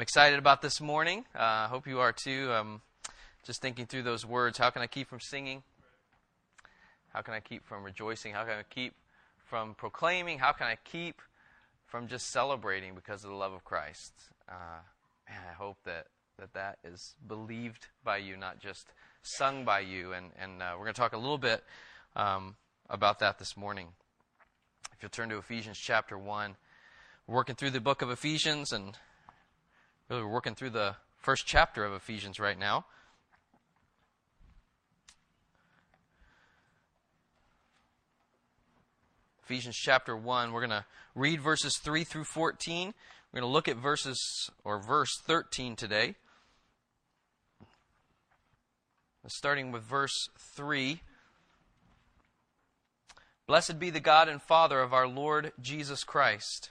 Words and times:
I'm 0.00 0.02
excited 0.02 0.38
about 0.38 0.62
this 0.62 0.80
morning. 0.80 1.26
I 1.34 1.64
uh, 1.64 1.68
hope 1.68 1.86
you 1.86 2.00
are 2.00 2.10
too. 2.10 2.50
Um, 2.54 2.80
just 3.44 3.60
thinking 3.60 3.84
through 3.84 4.04
those 4.04 4.24
words. 4.24 4.56
How 4.56 4.70
can 4.70 4.80
I 4.80 4.86
keep 4.86 5.10
from 5.10 5.20
singing? 5.20 5.62
How 7.12 7.20
can 7.20 7.34
I 7.34 7.40
keep 7.40 7.66
from 7.66 7.84
rejoicing? 7.84 8.32
How 8.32 8.44
can 8.44 8.54
I 8.54 8.62
keep 8.62 8.94
from 9.44 9.74
proclaiming? 9.74 10.38
How 10.38 10.52
can 10.52 10.68
I 10.68 10.78
keep 10.90 11.20
from 11.86 12.08
just 12.08 12.30
celebrating 12.30 12.94
because 12.94 13.24
of 13.24 13.30
the 13.30 13.36
love 13.36 13.52
of 13.52 13.62
Christ? 13.62 14.14
Uh, 14.48 14.80
man, 15.28 15.40
I 15.50 15.52
hope 15.52 15.76
that, 15.84 16.06
that 16.38 16.54
that 16.54 16.78
is 16.82 17.14
believed 17.28 17.88
by 18.02 18.16
you, 18.16 18.38
not 18.38 18.58
just 18.58 18.86
sung 19.20 19.66
by 19.66 19.80
you. 19.80 20.14
And, 20.14 20.30
and 20.40 20.62
uh, 20.62 20.76
we're 20.78 20.84
going 20.84 20.94
to 20.94 21.00
talk 21.00 21.12
a 21.12 21.18
little 21.18 21.36
bit 21.36 21.62
um, 22.16 22.56
about 22.88 23.18
that 23.18 23.38
this 23.38 23.54
morning. 23.54 23.88
If 24.94 25.02
you'll 25.02 25.10
turn 25.10 25.28
to 25.28 25.36
Ephesians 25.36 25.76
chapter 25.76 26.16
1, 26.16 26.56
we're 27.26 27.34
working 27.34 27.54
through 27.54 27.68
the 27.68 27.82
book 27.82 28.00
of 28.00 28.08
Ephesians, 28.08 28.72
and 28.72 28.96
really 30.10 30.24
we're 30.24 30.28
working 30.28 30.56
through 30.56 30.70
the 30.70 30.96
first 31.18 31.46
chapter 31.46 31.84
of 31.84 31.92
Ephesians 31.92 32.40
right 32.40 32.58
now. 32.58 32.84
Ephesians 39.44 39.76
chapter 39.76 40.16
1. 40.16 40.52
We're 40.52 40.66
going 40.66 40.70
to 40.70 40.84
read 41.14 41.40
verses 41.40 41.78
3 41.78 42.02
through 42.02 42.24
14. 42.24 42.92
We're 43.32 43.40
going 43.40 43.48
to 43.48 43.52
look 43.52 43.68
at 43.68 43.76
verses 43.76 44.50
or 44.64 44.80
verse 44.80 45.16
13 45.26 45.76
today. 45.76 46.16
Starting 49.28 49.70
with 49.70 49.84
verse 49.84 50.28
3. 50.38 51.02
Blessed 53.46 53.78
be 53.78 53.90
the 53.90 54.00
God 54.00 54.28
and 54.28 54.42
Father 54.42 54.80
of 54.80 54.92
our 54.92 55.06
Lord 55.06 55.52
Jesus 55.60 56.02
Christ, 56.02 56.70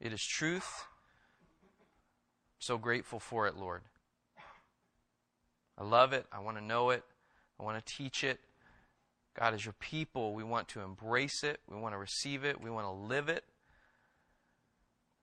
It 0.00 0.12
is 0.12 0.22
truth. 0.22 0.84
So 2.58 2.78
grateful 2.78 3.20
for 3.20 3.46
it, 3.46 3.56
Lord. 3.56 3.82
I 5.76 5.84
love 5.84 6.12
it. 6.12 6.26
I 6.32 6.40
want 6.40 6.56
to 6.56 6.64
know 6.64 6.90
it. 6.90 7.04
I 7.58 7.62
want 7.62 7.84
to 7.84 7.94
teach 7.94 8.24
it. 8.24 8.40
God, 9.38 9.54
as 9.54 9.64
your 9.64 9.74
people, 9.78 10.34
we 10.34 10.42
want 10.42 10.68
to 10.68 10.80
embrace 10.80 11.44
it. 11.44 11.60
We 11.68 11.76
want 11.76 11.94
to 11.94 11.98
receive 11.98 12.44
it. 12.44 12.60
We 12.60 12.70
want 12.70 12.86
to 12.86 12.90
live 12.90 13.28
it. 13.28 13.44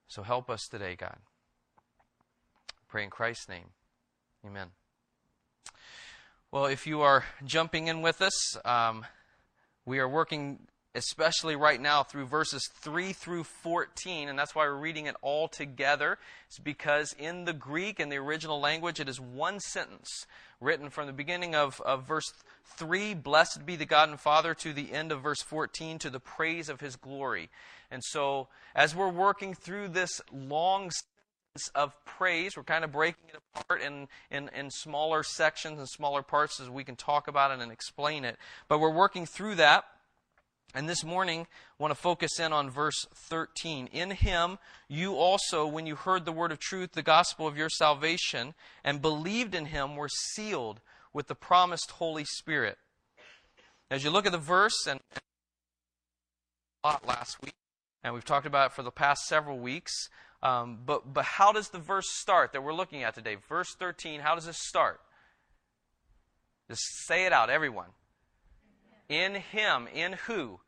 So 0.07 0.23
help 0.23 0.49
us 0.49 0.67
today, 0.69 0.95
God. 0.95 1.17
Pray 2.87 3.03
in 3.03 3.09
Christ's 3.09 3.49
name. 3.49 3.71
Amen. 4.45 4.67
Well, 6.51 6.65
if 6.65 6.87
you 6.87 7.01
are 7.01 7.25
jumping 7.43 7.87
in 7.87 8.01
with 8.01 8.21
us, 8.21 8.57
um, 8.63 9.05
we 9.85 9.99
are 9.99 10.07
working 10.07 10.59
especially 10.95 11.55
right 11.55 11.79
now 11.79 12.03
through 12.03 12.25
verses 12.25 12.69
3 12.81 13.13
through 13.13 13.43
14, 13.43 14.29
and 14.29 14.39
that's 14.39 14.55
why 14.55 14.65
we're 14.65 14.75
reading 14.75 15.05
it 15.05 15.15
all 15.21 15.47
together. 15.47 16.17
It's 16.47 16.59
because 16.59 17.13
in 17.19 17.45
the 17.45 17.53
Greek, 17.53 17.99
in 17.99 18.09
the 18.09 18.17
original 18.17 18.59
language, 18.59 18.99
it 18.99 19.09
is 19.09 19.19
one 19.19 19.59
sentence 19.59 20.25
written 20.61 20.89
from 20.89 21.07
the 21.07 21.13
beginning 21.13 21.53
of, 21.53 21.81
of 21.81 22.07
verse 22.07 22.31
3, 22.77 23.13
blessed 23.13 23.65
be 23.65 23.75
the 23.75 23.85
God 23.85 24.09
and 24.09 24.19
Father, 24.19 24.53
to 24.55 24.73
the 24.73 24.93
end 24.93 25.11
of 25.11 25.21
verse 25.21 25.41
14, 25.41 25.99
to 25.99 26.09
the 26.09 26.19
praise 26.19 26.69
of 26.69 26.79
his 26.79 26.95
glory. 26.95 27.49
And 27.91 28.03
so, 28.03 28.47
as 28.73 28.95
we're 28.95 29.09
working 29.09 29.53
through 29.53 29.89
this 29.89 30.21
long 30.31 30.91
sentence 30.91 31.69
of 31.75 31.93
praise, 32.05 32.57
we're 32.57 32.63
kind 32.63 32.83
of 32.83 32.91
breaking 32.91 33.29
it 33.29 33.39
apart 33.55 33.81
in, 33.81 34.07
in, 34.31 34.49
in 34.55 34.71
smaller 34.71 35.23
sections 35.23 35.77
and 35.77 35.87
smaller 35.87 36.21
parts 36.21 36.59
as 36.59 36.69
we 36.69 36.83
can 36.83 36.95
talk 36.95 37.27
about 37.27 37.51
it 37.51 37.61
and 37.61 37.71
explain 37.71 38.25
it. 38.25 38.37
But 38.67 38.79
we're 38.79 38.89
working 38.93 39.25
through 39.25 39.55
that. 39.55 39.85
And 40.75 40.89
this 40.89 41.05
morning, 41.05 41.47
I 41.79 41.83
want 41.83 41.91
to 41.91 41.99
focus 41.99 42.37
in 42.37 42.51
on 42.51 42.69
verse 42.69 43.07
13. 43.13 43.87
In 43.93 44.11
him, 44.11 44.57
you 44.89 45.15
also, 45.15 45.65
when 45.65 45.85
you 45.87 45.95
heard 45.95 46.25
the 46.25 46.33
word 46.33 46.51
of 46.51 46.59
truth, 46.59 46.91
the 46.91 47.01
gospel 47.01 47.47
of 47.47 47.55
your 47.55 47.69
salvation, 47.69 48.53
and 48.83 49.01
believed 49.01 49.55
in 49.55 49.67
him, 49.67 49.95
were 49.95 50.09
sealed 50.09 50.81
with 51.13 51.27
the 51.27 51.33
promised 51.33 51.91
Holy 51.91 52.25
Spirit. 52.25 52.77
As 53.89 54.03
you 54.03 54.09
look 54.09 54.25
at 54.25 54.33
the 54.33 54.37
verse, 54.37 54.85
and 54.85 54.99
a 56.83 56.87
lot 56.87 57.07
last 57.07 57.41
week, 57.41 57.55
and 58.03 58.13
we've 58.13 58.25
talked 58.25 58.45
about 58.45 58.71
it 58.71 58.75
for 58.75 58.83
the 58.83 58.91
past 58.91 59.23
several 59.27 59.57
weeks, 59.57 60.09
um, 60.43 60.79
but, 60.85 61.13
but 61.13 61.23
how 61.23 61.53
does 61.53 61.69
the 61.69 61.79
verse 61.79 62.09
start 62.09 62.51
that 62.51 62.63
we're 62.63 62.73
looking 62.73 63.01
at 63.01 63.15
today? 63.15 63.37
Verse 63.47 63.73
13, 63.79 64.19
how 64.19 64.35
does 64.35 64.45
it 64.45 64.55
start? 64.55 64.99
Just 66.69 66.83
say 67.07 67.25
it 67.25 67.31
out, 67.31 67.49
everyone. 67.49 67.91
In 69.07 69.35
him. 69.35 69.87
In 69.93 70.13
who? 70.27 70.59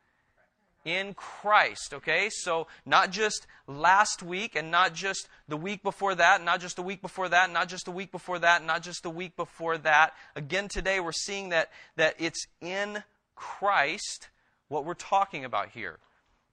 In 0.88 1.14
Christ. 1.14 1.94
Okay? 1.94 2.30
So, 2.32 2.68
not 2.86 3.12
just 3.12 3.46
last 3.68 4.24
week 4.24 4.56
and 4.56 4.72
not 4.72 4.94
just 4.94 5.28
the 5.48 5.58
week 5.58 5.84
before 5.84 6.16
that, 6.16 6.44
not 6.44 6.62
just 6.62 6.78
the 6.78 6.82
week 6.82 7.02
before 7.02 7.28
that, 7.30 7.52
not 7.52 7.68
just 7.68 7.86
the 7.86 7.92
week 7.92 8.12
before 8.12 8.40
that, 8.40 8.64
not 8.64 8.82
just 8.82 9.04
the 9.04 9.10
week 9.10 9.36
before 9.36 9.78
that. 9.80 10.14
Again, 10.36 10.70
today 10.70 11.00
we're 11.02 11.12
seeing 11.12 11.50
that, 11.50 11.70
that 11.98 12.16
it's 12.18 12.48
in 12.62 13.04
Christ 13.36 14.30
what 14.70 14.86
we're 14.86 14.94
talking 14.94 15.44
about 15.44 15.70
here. 15.70 16.00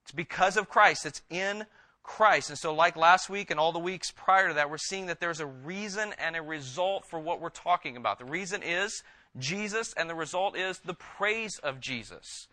It's 0.03 0.13
because 0.13 0.57
of 0.57 0.69
Christ. 0.69 1.07
It's 1.07 1.23
in 1.31 1.65
Christ. 2.03 2.51
And 2.51 2.59
so, 2.59 2.75
like 2.75 2.97
last 2.97 3.31
week 3.31 3.53
and 3.53 3.61
all 3.61 3.71
the 3.71 3.79
weeks 3.79 4.11
prior 4.11 4.49
to 4.49 4.55
that, 4.55 4.69
we're 4.69 4.79
seeing 4.79 5.07
that 5.07 5.21
there's 5.21 5.41
a 5.41 5.47
reason 5.47 6.13
and 6.19 6.35
a 6.35 6.43
result 6.43 7.07
for 7.09 7.21
what 7.21 7.41
we're 7.41 7.51
talking 7.51 7.97
about. 7.97 8.19
The 8.19 8.25
reason 8.25 8.63
is 8.65 9.03
Jesus, 9.39 9.95
and 9.97 10.11
the 10.11 10.15
result 10.15 10.57
is 10.57 10.81
the 10.81 10.95
praise 10.95 11.59
of 11.59 11.81
Jesus. 11.81 12.49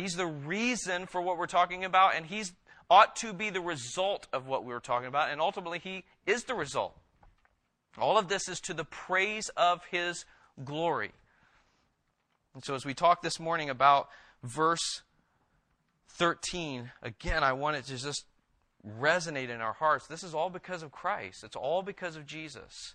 He's 0.00 0.14
the 0.14 0.26
reason 0.26 1.06
for 1.06 1.20
what 1.20 1.36
we're 1.36 1.46
talking 1.46 1.84
about, 1.84 2.16
and 2.16 2.24
He's 2.24 2.52
ought 2.88 3.16
to 3.16 3.32
be 3.32 3.50
the 3.50 3.60
result 3.60 4.26
of 4.32 4.46
what 4.46 4.64
we 4.64 4.72
were 4.72 4.80
talking 4.80 5.08
about, 5.08 5.30
and 5.30 5.40
ultimately 5.40 5.78
He 5.78 6.04
is 6.26 6.44
the 6.44 6.54
result. 6.54 6.96
All 7.98 8.16
of 8.16 8.28
this 8.28 8.48
is 8.48 8.60
to 8.60 8.74
the 8.74 8.84
praise 8.84 9.50
of 9.56 9.84
His 9.90 10.24
glory. 10.64 11.12
And 12.54 12.64
so, 12.64 12.74
as 12.74 12.86
we 12.86 12.94
talk 12.94 13.22
this 13.22 13.38
morning 13.38 13.68
about 13.68 14.08
verse 14.42 15.02
13, 16.08 16.90
again, 17.02 17.44
I 17.44 17.52
want 17.52 17.76
it 17.76 17.84
to 17.86 17.96
just 17.96 18.24
resonate 18.98 19.50
in 19.50 19.60
our 19.60 19.74
hearts. 19.74 20.06
This 20.06 20.24
is 20.24 20.34
all 20.34 20.50
because 20.50 20.82
of 20.82 20.90
Christ, 20.90 21.44
it's 21.44 21.56
all 21.56 21.82
because 21.82 22.16
of 22.16 22.26
Jesus. 22.26 22.94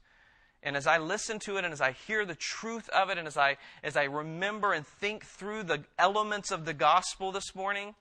And 0.66 0.76
as 0.76 0.88
I 0.88 0.98
listen 0.98 1.38
to 1.42 1.58
it 1.58 1.64
and 1.64 1.72
as 1.72 1.80
I 1.80 1.92
hear 1.92 2.26
the 2.26 2.34
truth 2.34 2.90
of 2.90 3.12
it 3.12 3.20
and 3.20 3.28
as 3.28 3.38
I, 3.38 3.58
as 3.84 3.96
I 3.96 4.06
remember 4.06 4.74
and 4.74 4.86
think 4.86 5.24
through 5.24 5.62
the 5.64 5.84
elements 6.00 6.50
of 6.50 6.66
the 6.66 6.74
gospel 6.74 7.32
this 7.32 7.54
morning, 7.54 7.94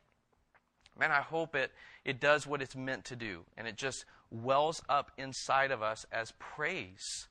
man, 0.98 1.12
I 1.12 1.20
hope 1.20 1.54
it, 1.54 1.72
it 2.06 2.20
does 2.20 2.46
what 2.46 2.62
it's 2.62 2.74
meant 2.74 3.04
to 3.06 3.16
do. 3.16 3.44
And 3.58 3.68
it 3.68 3.76
just 3.76 4.06
wells 4.30 4.80
up 4.88 5.12
inside 5.18 5.72
of 5.72 5.82
us 5.82 6.06
as 6.10 6.32
praise. 6.38 7.28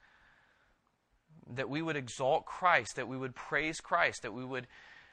That 1.56 1.68
we 1.68 1.82
would 1.82 1.98
exalt 1.98 2.46
Christ, 2.46 2.96
that 2.96 3.08
we 3.08 3.18
would 3.18 3.34
praise 3.34 3.80
Christ, 3.80 4.22
that 4.22 4.34
we 4.34 4.46
would 4.46 4.68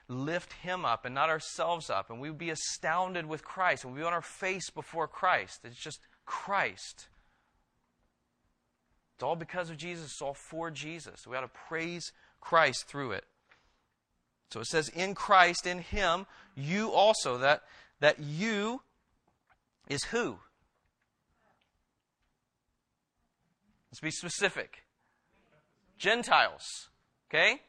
lift 0.06 0.52
him 0.52 0.84
up 0.84 1.06
and 1.06 1.14
not 1.14 1.31
ourselves 1.31 1.88
up. 1.88 2.11
And 2.11 2.20
we 2.20 2.28
would 2.28 2.38
be 2.38 2.50
astounded 2.50 3.25
with 3.25 3.43
Christ. 3.43 3.84
And 3.84 3.94
we 3.94 4.00
would 4.00 4.05
be 4.05 4.06
on 4.08 4.12
our 4.12 4.20
face 4.20 4.69
before 4.69 5.08
Christ. 5.08 5.61
It's 5.64 5.82
just 5.82 6.00
Christ. 6.26 7.08
It's 9.20 9.25
all 9.26 9.37
because 9.37 9.69
of 9.69 9.76
Jesus. 9.76 10.06
It's 10.06 10.22
all 10.22 10.32
for 10.32 10.70
Jesus. 10.70 11.26
We 11.26 11.37
ought 11.37 11.43
to 11.43 11.49
praise 11.69 12.12
Christ 12.40 12.87
through 12.87 13.12
it. 13.12 13.26
So 14.50 14.61
it 14.61 14.67
says, 14.67 14.88
in 14.88 15.14
Christ, 15.14 15.67
in 15.67 15.81
Him, 15.81 16.25
you 16.56 16.90
also. 16.90 17.37
That, 17.37 17.62
that 18.00 18.19
you 18.19 18.81
is 19.90 20.05
who? 20.05 20.38
Let's 23.90 24.00
be 24.00 24.11
specific. 24.11 24.84
Gentiles. 25.99 26.88
Okay? 27.28 27.61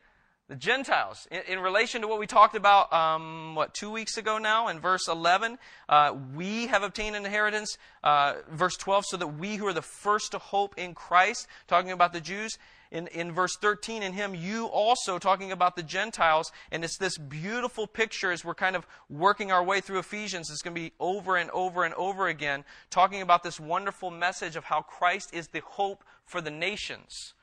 The 0.51 0.57
Gentiles. 0.57 1.29
In, 1.31 1.43
in 1.47 1.59
relation 1.61 2.01
to 2.01 2.09
what 2.09 2.19
we 2.19 2.27
talked 2.27 2.55
about, 2.55 2.91
um, 2.91 3.55
what, 3.55 3.73
two 3.73 3.89
weeks 3.89 4.17
ago 4.17 4.37
now 4.37 4.67
in 4.67 4.81
verse 4.81 5.07
11, 5.07 5.57
uh, 5.87 6.13
we 6.35 6.67
have 6.67 6.83
obtained 6.83 7.15
an 7.15 7.23
inheritance. 7.25 7.77
Uh, 8.03 8.33
verse 8.51 8.75
12, 8.75 9.05
so 9.05 9.15
that 9.15 9.27
we 9.27 9.55
who 9.55 9.65
are 9.65 9.71
the 9.71 9.81
first 9.81 10.31
to 10.31 10.39
hope 10.39 10.77
in 10.77 10.93
Christ, 10.93 11.47
talking 11.69 11.91
about 11.91 12.11
the 12.11 12.19
Jews, 12.19 12.57
in, 12.91 13.07
in 13.07 13.31
verse 13.31 13.55
13, 13.61 14.03
in 14.03 14.11
him, 14.11 14.35
you 14.35 14.65
also, 14.65 15.17
talking 15.17 15.53
about 15.53 15.77
the 15.77 15.83
Gentiles, 15.83 16.51
and 16.69 16.83
it's 16.83 16.97
this 16.97 17.17
beautiful 17.17 17.87
picture 17.87 18.33
as 18.33 18.43
we're 18.43 18.53
kind 18.53 18.75
of 18.75 18.85
working 19.09 19.53
our 19.53 19.63
way 19.63 19.79
through 19.79 19.99
Ephesians. 19.99 20.49
It's 20.51 20.61
going 20.61 20.75
to 20.75 20.81
be 20.81 20.91
over 20.99 21.37
and 21.37 21.49
over 21.51 21.85
and 21.85 21.93
over 21.93 22.27
again, 22.27 22.65
talking 22.89 23.21
about 23.21 23.43
this 23.43 23.57
wonderful 23.57 24.11
message 24.11 24.57
of 24.57 24.65
how 24.65 24.81
Christ 24.81 25.33
is 25.33 25.47
the 25.47 25.61
hope 25.61 26.03
for 26.25 26.41
the 26.41 26.51
nations, 26.51 27.35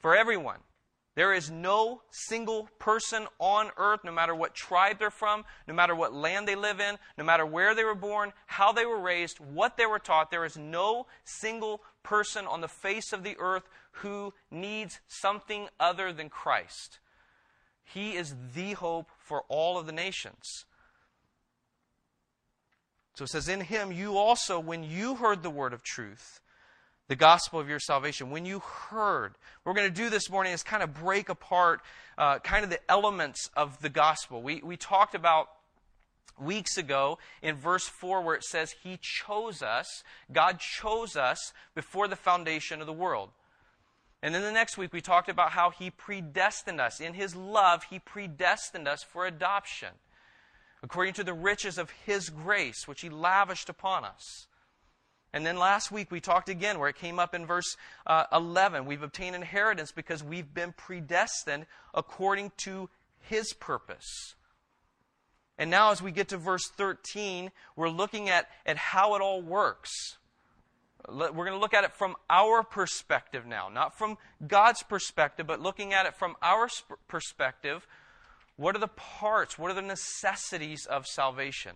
for 0.00 0.16
everyone. 0.16 0.58
There 1.14 1.32
is 1.32 1.48
no 1.48 2.02
single 2.10 2.68
person 2.80 3.28
on 3.38 3.70
earth, 3.76 4.00
no 4.02 4.10
matter 4.10 4.34
what 4.34 4.54
tribe 4.54 4.98
they're 4.98 5.10
from, 5.10 5.44
no 5.68 5.74
matter 5.74 5.94
what 5.94 6.12
land 6.12 6.48
they 6.48 6.56
live 6.56 6.80
in, 6.80 6.98
no 7.16 7.22
matter 7.22 7.46
where 7.46 7.74
they 7.74 7.84
were 7.84 7.94
born, 7.94 8.32
how 8.46 8.72
they 8.72 8.84
were 8.84 9.00
raised, 9.00 9.38
what 9.38 9.76
they 9.76 9.86
were 9.86 10.00
taught, 10.00 10.32
there 10.32 10.44
is 10.44 10.56
no 10.56 11.06
single 11.24 11.82
person 12.02 12.46
on 12.46 12.60
the 12.60 12.68
face 12.68 13.12
of 13.12 13.22
the 13.22 13.36
earth 13.38 13.68
who 13.98 14.34
needs 14.50 15.00
something 15.06 15.68
other 15.78 16.12
than 16.12 16.28
Christ. 16.28 16.98
He 17.84 18.16
is 18.16 18.34
the 18.54 18.72
hope 18.72 19.10
for 19.18 19.44
all 19.48 19.78
of 19.78 19.86
the 19.86 19.92
nations. 19.92 20.64
So 23.14 23.24
it 23.24 23.28
says, 23.28 23.48
In 23.48 23.60
him 23.60 23.92
you 23.92 24.18
also, 24.18 24.58
when 24.58 24.82
you 24.82 25.14
heard 25.16 25.44
the 25.44 25.50
word 25.50 25.72
of 25.72 25.84
truth, 25.84 26.40
the 27.08 27.16
gospel 27.16 27.60
of 27.60 27.68
your 27.68 27.80
salvation. 27.80 28.30
When 28.30 28.46
you 28.46 28.60
heard, 28.60 29.32
what 29.62 29.72
we're 29.72 29.80
going 29.80 29.92
to 29.92 30.02
do 30.02 30.10
this 30.10 30.30
morning 30.30 30.52
is 30.52 30.62
kind 30.62 30.82
of 30.82 30.94
break 30.94 31.28
apart 31.28 31.80
uh, 32.16 32.38
kind 32.38 32.64
of 32.64 32.70
the 32.70 32.80
elements 32.90 33.50
of 33.56 33.80
the 33.82 33.88
gospel. 33.88 34.42
We, 34.42 34.62
we 34.62 34.76
talked 34.76 35.14
about 35.14 35.48
weeks 36.38 36.76
ago 36.76 37.18
in 37.42 37.56
verse 37.56 37.86
4 37.86 38.22
where 38.22 38.34
it 38.34 38.44
says, 38.44 38.74
He 38.82 38.98
chose 39.00 39.62
us. 39.62 40.02
God 40.32 40.58
chose 40.60 41.16
us 41.16 41.52
before 41.74 42.08
the 42.08 42.16
foundation 42.16 42.80
of 42.80 42.86
the 42.86 42.92
world. 42.92 43.30
And 44.22 44.34
then 44.34 44.42
the 44.42 44.52
next 44.52 44.78
week 44.78 44.92
we 44.92 45.00
talked 45.00 45.28
about 45.28 45.50
how 45.50 45.70
He 45.70 45.90
predestined 45.90 46.80
us. 46.80 47.00
In 47.00 47.14
His 47.14 47.36
love, 47.36 47.84
He 47.90 47.98
predestined 47.98 48.88
us 48.88 49.02
for 49.02 49.26
adoption 49.26 49.90
according 50.82 51.14
to 51.14 51.24
the 51.24 51.32
riches 51.32 51.78
of 51.78 51.90
His 52.04 52.28
grace, 52.28 52.86
which 52.86 53.00
He 53.00 53.08
lavished 53.08 53.68
upon 53.68 54.04
us. 54.04 54.46
And 55.34 55.44
then 55.44 55.56
last 55.56 55.90
week 55.90 56.12
we 56.12 56.20
talked 56.20 56.48
again 56.48 56.78
where 56.78 56.88
it 56.88 56.94
came 56.94 57.18
up 57.18 57.34
in 57.34 57.44
verse 57.44 57.76
uh, 58.06 58.24
11. 58.32 58.86
We've 58.86 59.02
obtained 59.02 59.34
inheritance 59.34 59.90
because 59.90 60.22
we've 60.22 60.54
been 60.54 60.72
predestined 60.72 61.66
according 61.92 62.52
to 62.58 62.88
His 63.18 63.52
purpose. 63.52 64.36
And 65.58 65.70
now, 65.70 65.90
as 65.90 66.00
we 66.00 66.12
get 66.12 66.28
to 66.28 66.36
verse 66.36 66.68
13, 66.76 67.50
we're 67.74 67.88
looking 67.88 68.28
at, 68.28 68.48
at 68.64 68.76
how 68.76 69.16
it 69.16 69.22
all 69.22 69.42
works. 69.42 70.18
We're 71.08 71.32
going 71.32 71.52
to 71.52 71.58
look 71.58 71.74
at 71.74 71.82
it 71.82 71.92
from 71.92 72.14
our 72.30 72.62
perspective 72.62 73.44
now, 73.44 73.68
not 73.68 73.98
from 73.98 74.18
God's 74.46 74.84
perspective, 74.84 75.48
but 75.48 75.60
looking 75.60 75.92
at 75.92 76.06
it 76.06 76.14
from 76.14 76.36
our 76.42 76.68
perspective. 77.08 77.88
What 78.56 78.76
are 78.76 78.80
the 78.80 78.86
parts? 78.86 79.58
What 79.58 79.72
are 79.72 79.74
the 79.74 79.82
necessities 79.82 80.86
of 80.86 81.06
salvation? 81.06 81.72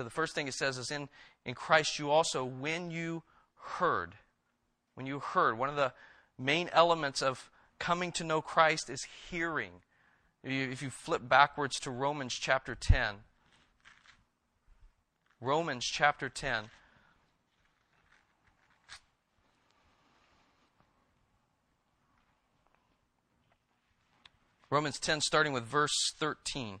So 0.00 0.04
the 0.04 0.10
first 0.10 0.34
thing 0.34 0.48
it 0.48 0.54
says 0.54 0.78
is 0.78 0.90
in, 0.90 1.08
in 1.44 1.54
Christ 1.54 1.98
you 1.98 2.10
also, 2.10 2.44
when 2.44 2.90
you 2.90 3.22
heard, 3.56 4.14
when 4.94 5.06
you 5.06 5.18
heard, 5.18 5.58
one 5.58 5.68
of 5.68 5.76
the 5.76 5.92
main 6.38 6.68
elements 6.72 7.22
of 7.22 7.50
coming 7.78 8.12
to 8.12 8.24
know 8.24 8.40
Christ 8.40 8.90
is 8.90 9.06
hearing. 9.30 9.72
If 10.42 10.82
you 10.82 10.90
flip 10.90 11.28
backwards 11.28 11.78
to 11.80 11.90
Romans 11.90 12.34
chapter 12.34 12.74
10, 12.74 13.16
Romans 15.40 15.86
chapter 15.86 16.28
10. 16.28 16.70
Romans 24.68 25.00
10, 25.00 25.20
starting 25.22 25.52
with 25.52 25.64
verse 25.64 26.12
13 26.18 26.80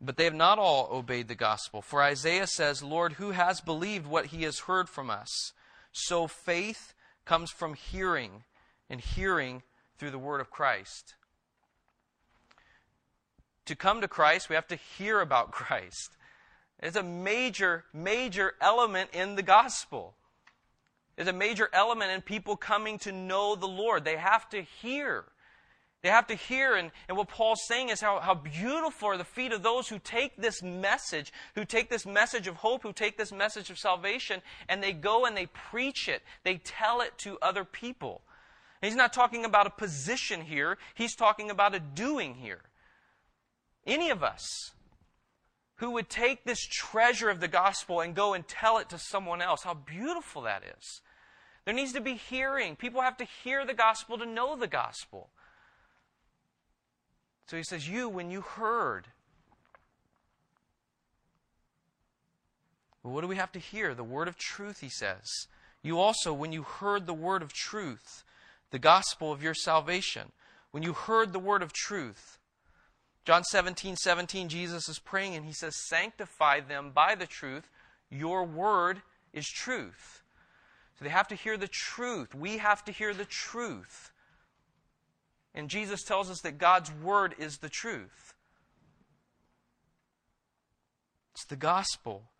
But 0.00 0.16
they 0.16 0.24
have 0.24 0.34
not 0.34 0.58
all 0.58 0.88
obeyed 0.92 1.28
the 1.28 1.34
gospel. 1.34 1.80
For 1.80 2.02
Isaiah 2.02 2.46
says, 2.46 2.82
Lord, 2.82 3.14
who 3.14 3.30
has 3.30 3.60
believed 3.60 4.06
what 4.06 4.26
he 4.26 4.42
has 4.42 4.60
heard 4.60 4.88
from 4.88 5.10
us? 5.10 5.52
So 5.92 6.26
faith 6.26 6.92
comes 7.24 7.50
from 7.50 7.74
hearing, 7.74 8.44
and 8.90 9.00
hearing 9.00 9.62
through 9.98 10.10
the 10.10 10.18
word 10.18 10.40
of 10.40 10.50
Christ. 10.50 11.14
To 13.64 13.74
come 13.74 14.00
to 14.00 14.08
Christ, 14.08 14.48
we 14.48 14.54
have 14.54 14.68
to 14.68 14.76
hear 14.76 15.20
about 15.20 15.50
Christ. 15.50 16.16
It's 16.78 16.96
a 16.96 17.02
major, 17.02 17.84
major 17.92 18.54
element 18.60 19.10
in 19.12 19.34
the 19.34 19.42
gospel. 19.42 20.14
It's 21.16 21.28
a 21.28 21.32
major 21.32 21.70
element 21.72 22.12
in 22.12 22.20
people 22.20 22.56
coming 22.56 22.98
to 23.00 23.12
know 23.12 23.56
the 23.56 23.66
Lord. 23.66 24.04
They 24.04 24.16
have 24.16 24.48
to 24.50 24.62
hear. 24.62 25.24
They 26.02 26.10
have 26.10 26.26
to 26.28 26.34
hear, 26.34 26.76
and, 26.76 26.90
and 27.08 27.16
what 27.16 27.28
Paul's 27.28 27.66
saying 27.66 27.88
is 27.88 28.00
how, 28.00 28.20
how 28.20 28.34
beautiful 28.34 29.08
are 29.08 29.16
the 29.16 29.24
feet 29.24 29.52
of 29.52 29.62
those 29.62 29.88
who 29.88 29.98
take 29.98 30.36
this 30.36 30.62
message, 30.62 31.32
who 31.54 31.64
take 31.64 31.90
this 31.90 32.06
message 32.06 32.46
of 32.46 32.56
hope, 32.56 32.82
who 32.82 32.92
take 32.92 33.16
this 33.16 33.32
message 33.32 33.70
of 33.70 33.78
salvation, 33.78 34.42
and 34.68 34.82
they 34.82 34.92
go 34.92 35.24
and 35.24 35.36
they 35.36 35.46
preach 35.46 36.08
it. 36.08 36.22
They 36.44 36.58
tell 36.58 37.00
it 37.00 37.18
to 37.18 37.38
other 37.42 37.64
people. 37.64 38.22
And 38.80 38.90
he's 38.90 38.96
not 38.96 39.12
talking 39.12 39.44
about 39.44 39.66
a 39.66 39.70
position 39.70 40.42
here, 40.42 40.78
he's 40.94 41.16
talking 41.16 41.50
about 41.50 41.74
a 41.74 41.80
doing 41.80 42.34
here. 42.36 42.60
Any 43.86 44.10
of 44.10 44.22
us 44.22 44.72
who 45.76 45.90
would 45.92 46.08
take 46.08 46.44
this 46.44 46.60
treasure 46.60 47.30
of 47.30 47.40
the 47.40 47.48
gospel 47.48 48.00
and 48.00 48.14
go 48.14 48.34
and 48.34 48.46
tell 48.46 48.78
it 48.78 48.88
to 48.90 48.98
someone 48.98 49.42
else, 49.42 49.62
how 49.62 49.74
beautiful 49.74 50.42
that 50.42 50.62
is. 50.78 51.00
There 51.64 51.74
needs 51.74 51.92
to 51.94 52.00
be 52.00 52.14
hearing. 52.14 52.76
People 52.76 53.02
have 53.02 53.16
to 53.18 53.26
hear 53.42 53.66
the 53.66 53.74
gospel 53.74 54.16
to 54.18 54.26
know 54.26 54.56
the 54.56 54.68
gospel. 54.68 55.30
So 57.46 57.56
he 57.56 57.62
says, 57.62 57.88
You, 57.88 58.08
when 58.08 58.30
you 58.30 58.40
heard. 58.40 59.06
Well, 63.02 63.14
what 63.14 63.20
do 63.20 63.28
we 63.28 63.36
have 63.36 63.52
to 63.52 63.60
hear? 63.60 63.94
The 63.94 64.02
word 64.02 64.26
of 64.26 64.36
truth, 64.36 64.80
he 64.80 64.88
says. 64.88 65.46
You 65.82 66.00
also, 66.00 66.32
when 66.32 66.52
you 66.52 66.62
heard 66.62 67.06
the 67.06 67.14
word 67.14 67.42
of 67.42 67.52
truth, 67.52 68.24
the 68.72 68.80
gospel 68.80 69.30
of 69.32 69.42
your 69.42 69.54
salvation, 69.54 70.32
when 70.72 70.82
you 70.82 70.92
heard 70.92 71.32
the 71.32 71.38
word 71.38 71.62
of 71.62 71.72
truth. 71.72 72.38
John 73.24 73.44
17, 73.44 73.96
17, 73.96 74.48
Jesus 74.48 74.88
is 74.88 74.98
praying 74.98 75.34
and 75.34 75.44
he 75.44 75.52
says, 75.52 75.74
Sanctify 75.88 76.60
them 76.60 76.90
by 76.92 77.14
the 77.14 77.26
truth. 77.26 77.68
Your 78.10 78.44
word 78.44 79.02
is 79.32 79.46
truth. 79.46 80.22
So 80.98 81.04
they 81.04 81.10
have 81.10 81.28
to 81.28 81.34
hear 81.34 81.56
the 81.56 81.68
truth. 81.68 82.34
We 82.34 82.58
have 82.58 82.84
to 82.84 82.92
hear 82.92 83.14
the 83.14 83.24
truth. 83.24 84.12
And 85.56 85.70
Jesus 85.70 86.04
tells 86.04 86.30
us 86.30 86.42
that 86.42 86.58
God's 86.58 86.92
word 86.92 87.34
is 87.38 87.58
the 87.58 87.70
truth. 87.70 88.34
It's 91.32 91.46
the 91.46 91.56
gospel. 91.56 92.30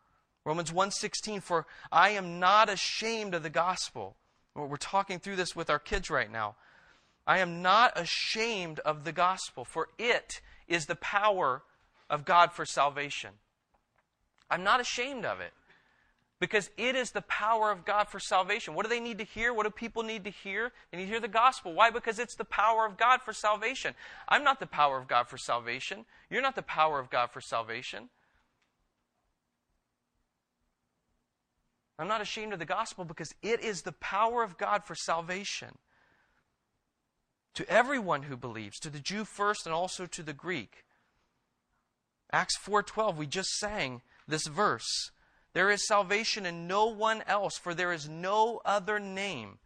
Romans 0.44 0.70
1:16 0.70 1.40
for 1.40 1.66
I 1.90 2.10
am 2.10 2.38
not 2.38 2.68
ashamed 2.68 3.34
of 3.34 3.42
the 3.42 3.50
gospel. 3.50 4.16
We're 4.54 4.76
talking 4.76 5.18
through 5.18 5.36
this 5.36 5.56
with 5.56 5.70
our 5.70 5.78
kids 5.78 6.10
right 6.10 6.30
now. 6.30 6.56
I 7.26 7.38
am 7.38 7.62
not 7.62 7.98
ashamed 7.98 8.78
of 8.80 9.04
the 9.04 9.12
gospel, 9.12 9.64
for 9.64 9.88
it 9.98 10.40
is 10.68 10.86
the 10.86 10.96
power 10.96 11.64
of 12.08 12.24
God 12.24 12.52
for 12.52 12.64
salvation. 12.64 13.38
I'm 14.48 14.62
not 14.62 14.80
ashamed 14.80 15.24
of 15.24 15.40
it 15.40 15.52
because 16.38 16.70
it 16.76 16.94
is 16.94 17.12
the 17.12 17.22
power 17.22 17.70
of 17.70 17.84
God 17.84 18.08
for 18.08 18.20
salvation. 18.20 18.74
What 18.74 18.84
do 18.84 18.90
they 18.90 19.00
need 19.00 19.18
to 19.18 19.24
hear? 19.24 19.54
What 19.54 19.64
do 19.64 19.70
people 19.70 20.02
need 20.02 20.24
to 20.24 20.30
hear? 20.30 20.72
They 20.90 20.98
need 20.98 21.04
to 21.04 21.10
hear 21.10 21.20
the 21.20 21.28
gospel. 21.28 21.72
Why? 21.72 21.90
Because 21.90 22.18
it's 22.18 22.34
the 22.34 22.44
power 22.44 22.84
of 22.84 22.98
God 22.98 23.22
for 23.22 23.32
salvation. 23.32 23.94
I'm 24.28 24.44
not 24.44 24.60
the 24.60 24.66
power 24.66 24.98
of 24.98 25.08
God 25.08 25.28
for 25.28 25.38
salvation. 25.38 26.04
You're 26.28 26.42
not 26.42 26.54
the 26.54 26.62
power 26.62 26.98
of 26.98 27.08
God 27.08 27.30
for 27.30 27.40
salvation. 27.40 28.10
I'm 31.98 32.08
not 32.08 32.20
ashamed 32.20 32.52
of 32.52 32.58
the 32.58 32.66
gospel 32.66 33.06
because 33.06 33.34
it 33.42 33.60
is 33.60 33.82
the 33.82 33.92
power 33.92 34.42
of 34.42 34.58
God 34.58 34.84
for 34.84 34.94
salvation 34.94 35.78
to 37.54 37.66
everyone 37.70 38.24
who 38.24 38.36
believes, 38.36 38.78
to 38.80 38.90
the 38.90 39.00
Jew 39.00 39.24
first 39.24 39.64
and 39.64 39.74
also 39.74 40.04
to 40.04 40.22
the 40.22 40.34
Greek. 40.34 40.84
Acts 42.30 42.56
4:12 42.58 43.16
we 43.16 43.26
just 43.26 43.48
sang 43.56 44.02
this 44.28 44.46
verse. 44.46 45.10
There 45.56 45.70
is 45.70 45.86
salvation 45.86 46.44
in 46.44 46.66
no 46.66 46.84
one 46.84 47.22
else 47.26 47.56
for 47.56 47.72
there 47.72 47.90
is 47.90 48.06
no 48.06 48.60
other 48.62 49.00
name 49.00 49.56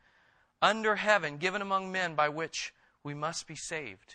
under 0.63 0.95
heaven 0.95 1.37
given 1.37 1.61
among 1.61 1.91
men 1.91 2.15
by 2.15 2.29
which 2.29 2.73
we 3.03 3.13
must 3.13 3.49
be 3.49 3.57
saved. 3.57 4.15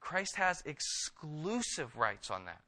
Christ 0.00 0.34
has 0.34 0.60
exclusive 0.66 1.96
rights 1.96 2.32
on 2.32 2.46
that. 2.46 2.62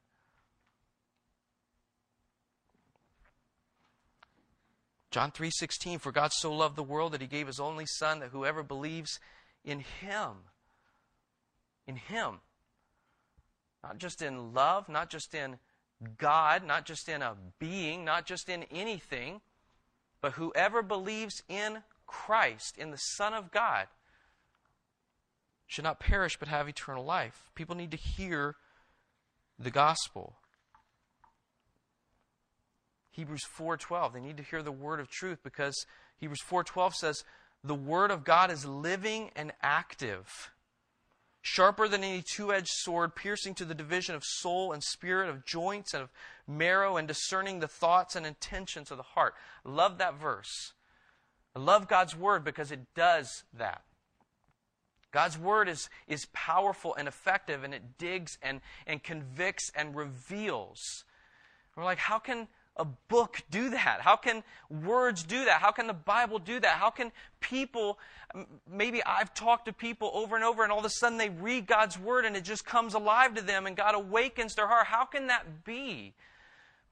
John 5.11 5.33
3:16 5.33 5.99
For 5.99 6.13
God 6.13 6.31
so 6.31 6.53
loved 6.53 6.77
the 6.77 6.83
world 6.83 7.11
that 7.11 7.19
he 7.19 7.27
gave 7.27 7.47
his 7.47 7.59
only 7.59 7.85
son 7.85 8.19
that 8.19 8.29
whoever 8.29 8.63
believes 8.63 9.19
in 9.65 9.81
him 9.81 10.45
in 11.85 11.97
him 11.97 12.39
not 13.83 13.97
just 13.97 14.21
in 14.21 14.53
love, 14.53 14.87
not 14.87 15.09
just 15.09 15.35
in 15.35 15.59
God, 16.17 16.65
not 16.65 16.85
just 16.85 17.09
in 17.09 17.21
a 17.21 17.35
being, 17.59 18.05
not 18.05 18.25
just 18.25 18.49
in 18.49 18.63
anything, 18.71 19.41
but 20.21 20.33
whoever 20.33 20.81
believes 20.81 21.43
in 21.47 21.83
Christ, 22.07 22.77
in 22.77 22.91
the 22.91 22.97
Son 22.97 23.33
of 23.33 23.51
God, 23.51 23.87
should 25.67 25.83
not 25.83 25.99
perish 25.99 26.37
but 26.37 26.47
have 26.47 26.67
eternal 26.67 27.03
life. 27.03 27.49
People 27.55 27.75
need 27.75 27.91
to 27.91 27.97
hear 27.97 28.55
the 29.57 29.71
gospel. 29.71 30.37
Hebrews 33.11 33.45
4:12. 33.45 34.13
They 34.13 34.19
need 34.19 34.37
to 34.37 34.43
hear 34.43 34.61
the 34.61 34.71
word 34.71 34.99
of 34.99 35.09
truth 35.09 35.39
because 35.43 35.85
Hebrews 36.17 36.41
4:12 36.41 36.95
says 36.95 37.23
the 37.63 37.75
word 37.75 38.11
of 38.11 38.23
God 38.23 38.51
is 38.51 38.65
living 38.65 39.31
and 39.35 39.53
active, 39.61 40.51
sharper 41.45 41.87
than 41.87 42.03
any 42.03 42.23
two-edged 42.23 42.71
sword, 42.71 43.15
piercing 43.15 43.53
to 43.53 43.65
the 43.65 43.75
division 43.75 44.15
of 44.15 44.23
soul 44.25 44.73
and 44.73 44.83
spirit, 44.83 45.29
of 45.29 45.45
joints 45.45 45.93
and 45.93 46.01
of 46.01 46.09
marrow 46.47 46.97
and 46.97 47.07
discerning 47.07 47.59
the 47.59 47.67
thoughts 47.67 48.15
and 48.15 48.25
intentions 48.25 48.89
of 48.89 48.97
the 48.97 49.03
heart. 49.03 49.35
I 49.63 49.69
love 49.69 49.99
that 49.99 50.19
verse. 50.19 50.73
I 51.55 51.59
love 51.59 51.87
God's 51.87 52.15
word 52.15 52.43
because 52.43 52.71
it 52.71 52.79
does 52.95 53.43
that. 53.53 53.83
God's 55.11 55.37
word 55.37 55.69
is, 55.69 55.87
is 56.07 56.25
powerful 56.33 56.95
and 56.95 57.07
effective 57.07 57.63
and 57.63 57.75
it 57.75 57.99
digs 57.99 58.39
and, 58.41 58.59
and 58.87 59.03
convicts 59.03 59.71
and 59.75 59.95
reveals. 59.95 61.05
We're 61.77 61.83
like, 61.83 61.99
how 61.99 62.17
can 62.17 62.47
a 62.77 62.85
book 62.85 63.41
do 63.49 63.69
that? 63.69 64.01
How 64.01 64.15
can 64.15 64.43
words 64.69 65.23
do 65.23 65.45
that? 65.45 65.61
How 65.61 65.71
can 65.71 65.87
the 65.87 65.93
Bible 65.93 66.39
do 66.39 66.59
that? 66.59 66.77
How 66.77 66.89
can 66.89 67.11
people, 67.39 67.97
maybe 68.69 69.03
I've 69.03 69.33
talked 69.33 69.65
to 69.65 69.73
people 69.73 70.11
over 70.13 70.35
and 70.35 70.43
over 70.43 70.63
and 70.63 70.71
all 70.71 70.79
of 70.79 70.85
a 70.85 70.89
sudden 70.89 71.17
they 71.17 71.29
read 71.29 71.67
God's 71.67 71.97
word 71.97 72.25
and 72.25 72.35
it 72.35 72.43
just 72.43 72.65
comes 72.65 72.93
alive 72.93 73.35
to 73.35 73.41
them 73.41 73.65
and 73.65 73.77
God 73.77 73.95
awakens 73.95 74.55
their 74.55 74.67
heart. 74.67 74.87
How 74.87 75.05
can 75.05 75.27
that 75.27 75.63
be? 75.63 76.13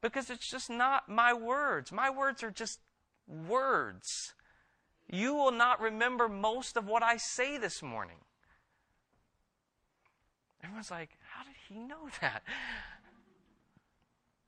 Because 0.01 0.29
it's 0.29 0.49
just 0.49 0.69
not 0.69 1.09
my 1.09 1.33
words. 1.33 1.91
My 1.91 2.09
words 2.09 2.43
are 2.43 2.51
just 2.51 2.79
words. 3.27 4.33
You 5.09 5.33
will 5.33 5.51
not 5.51 5.81
remember 5.81 6.29
most 6.29 6.77
of 6.77 6.87
what 6.87 7.03
I 7.03 7.17
say 7.17 7.57
this 7.57 7.81
morning. 7.81 8.17
Everyone's 10.63 10.91
like, 10.91 11.09
how 11.29 11.43
did 11.43 11.55
he 11.67 11.77
know 11.77 12.07
that? 12.21 12.43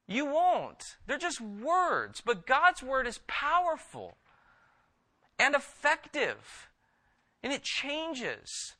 You 0.07 0.25
won't. 0.25 0.97
They're 1.07 1.17
just 1.17 1.41
words. 1.41 2.21
But 2.21 2.45
God's 2.45 2.83
word 2.83 3.07
is 3.07 3.19
powerful 3.27 4.17
and 5.39 5.55
effective. 5.55 6.69
And 7.43 7.51
it 7.51 7.63
changes. 7.63 8.74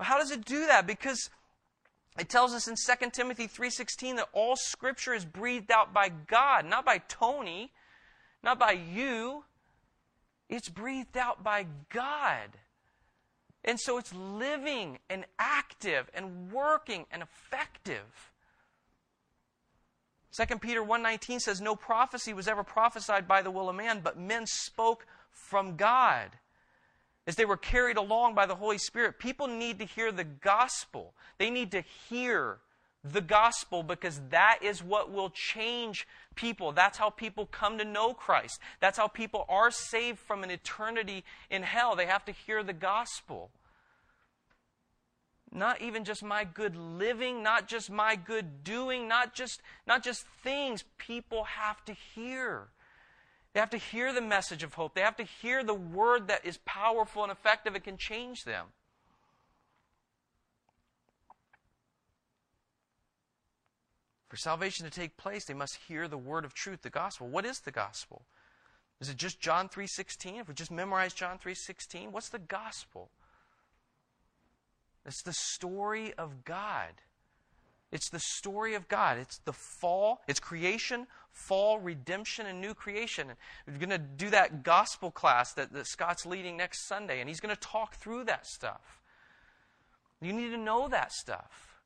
How 0.00 0.18
does 0.18 0.30
it 0.30 0.44
do 0.44 0.66
that? 0.66 0.86
Because 0.86 1.30
it 2.18 2.28
tells 2.28 2.52
us 2.52 2.68
in 2.68 2.76
2 2.76 3.12
Timothy 3.12 3.46
3:16 3.46 4.16
that 4.16 4.28
all 4.32 4.56
scripture 4.56 5.14
is 5.14 5.24
breathed 5.24 5.70
out 5.70 5.92
by 5.92 6.08
God, 6.08 6.64
not 6.64 6.84
by 6.84 6.98
Tony, 6.98 7.72
not 8.42 8.58
by 8.58 8.72
you. 8.72 9.44
It's 10.48 10.68
breathed 10.68 11.16
out 11.16 11.42
by 11.42 11.66
God. 11.88 12.58
And 13.64 13.80
so 13.80 13.96
it's 13.96 14.12
living 14.12 14.98
and 15.08 15.24
active 15.38 16.10
and 16.12 16.52
working 16.52 17.06
and 17.10 17.22
effective. 17.22 18.32
2 20.36 20.58
Peter 20.58 20.82
1:19 20.82 21.38
says 21.40 21.60
no 21.60 21.76
prophecy 21.76 22.34
was 22.34 22.48
ever 22.48 22.64
prophesied 22.64 23.28
by 23.28 23.40
the 23.40 23.52
will 23.52 23.68
of 23.68 23.76
man, 23.76 24.00
but 24.00 24.18
men 24.18 24.46
spoke 24.46 25.06
from 25.30 25.76
God. 25.76 26.30
As 27.26 27.36
they 27.36 27.44
were 27.44 27.56
carried 27.56 27.96
along 27.96 28.34
by 28.34 28.44
the 28.44 28.56
Holy 28.56 28.78
Spirit, 28.78 29.18
people 29.18 29.46
need 29.46 29.78
to 29.78 29.84
hear 29.84 30.10
the 30.10 30.24
gospel. 30.24 31.14
They 31.38 31.50
need 31.50 31.70
to 31.70 31.80
hear 31.80 32.58
the 33.04 33.20
gospel 33.20 33.82
because 33.82 34.20
that 34.30 34.58
is 34.60 34.82
what 34.82 35.10
will 35.10 35.30
change 35.30 36.06
people. 36.34 36.72
That's 36.72 36.98
how 36.98 37.10
people 37.10 37.46
come 37.46 37.78
to 37.78 37.84
know 37.84 38.12
Christ. 38.12 38.58
That's 38.80 38.98
how 38.98 39.08
people 39.08 39.44
are 39.48 39.70
saved 39.70 40.18
from 40.18 40.42
an 40.42 40.50
eternity 40.50 41.24
in 41.48 41.62
hell. 41.62 41.94
They 41.94 42.06
have 42.06 42.24
to 42.24 42.32
hear 42.32 42.62
the 42.62 42.72
gospel 42.72 43.50
not 45.54 45.80
even 45.80 46.04
just 46.04 46.22
my 46.22 46.44
good 46.44 46.76
living, 46.76 47.42
not 47.42 47.68
just 47.68 47.90
my 47.90 48.16
good 48.16 48.64
doing, 48.64 49.06
not 49.06 49.34
just, 49.34 49.62
not 49.86 50.02
just 50.02 50.26
things 50.42 50.84
people 50.98 51.44
have 51.44 51.82
to 51.84 51.92
hear. 51.92 52.68
They 53.52 53.60
have 53.60 53.70
to 53.70 53.78
hear 53.78 54.12
the 54.12 54.20
message 54.20 54.64
of 54.64 54.74
hope. 54.74 54.94
They 54.94 55.00
have 55.00 55.16
to 55.16 55.22
hear 55.22 55.62
the 55.62 55.74
word 55.74 56.26
that 56.26 56.44
is 56.44 56.58
powerful 56.64 57.22
and 57.22 57.30
effective. 57.30 57.76
It 57.76 57.84
can 57.84 57.96
change 57.96 58.42
them. 58.42 58.66
For 64.28 64.36
salvation 64.36 64.84
to 64.84 64.90
take 64.90 65.16
place, 65.16 65.44
they 65.44 65.54
must 65.54 65.78
hear 65.86 66.08
the 66.08 66.18
word 66.18 66.44
of 66.44 66.52
truth, 66.52 66.82
the 66.82 66.90
gospel. 66.90 67.28
What 67.28 67.44
is 67.44 67.60
the 67.60 67.70
gospel? 67.70 68.22
Is 69.00 69.08
it 69.08 69.16
just 69.16 69.38
John 69.38 69.68
3:16? 69.68 70.40
If 70.40 70.48
we 70.48 70.54
just 70.54 70.72
memorize 70.72 71.14
John 71.14 71.38
3:16, 71.38 72.10
what's 72.10 72.30
the 72.30 72.40
gospel? 72.40 73.12
It's 75.06 75.22
the 75.22 75.32
story 75.32 76.14
of 76.14 76.44
God. 76.44 77.02
It's 77.92 78.10
the 78.10 78.20
story 78.20 78.74
of 78.74 78.88
God. 78.88 79.18
It's 79.18 79.38
the 79.38 79.52
fall, 79.52 80.22
it's 80.26 80.40
creation, 80.40 81.06
fall, 81.30 81.78
redemption, 81.78 82.46
and 82.46 82.60
new 82.60 82.74
creation. 82.74 83.28
We're 83.68 83.78
going 83.78 83.90
to 83.90 83.98
do 83.98 84.30
that 84.30 84.64
gospel 84.64 85.10
class 85.12 85.52
that, 85.52 85.72
that 85.72 85.86
Scott's 85.86 86.26
leading 86.26 86.56
next 86.56 86.88
Sunday, 86.88 87.20
and 87.20 87.28
he's 87.28 87.40
going 87.40 87.54
to 87.54 87.60
talk 87.60 87.94
through 87.94 88.24
that 88.24 88.46
stuff. 88.46 89.00
You 90.20 90.32
need 90.32 90.50
to 90.50 90.56
know 90.56 90.88
that 90.88 91.12
stuff. 91.12 91.82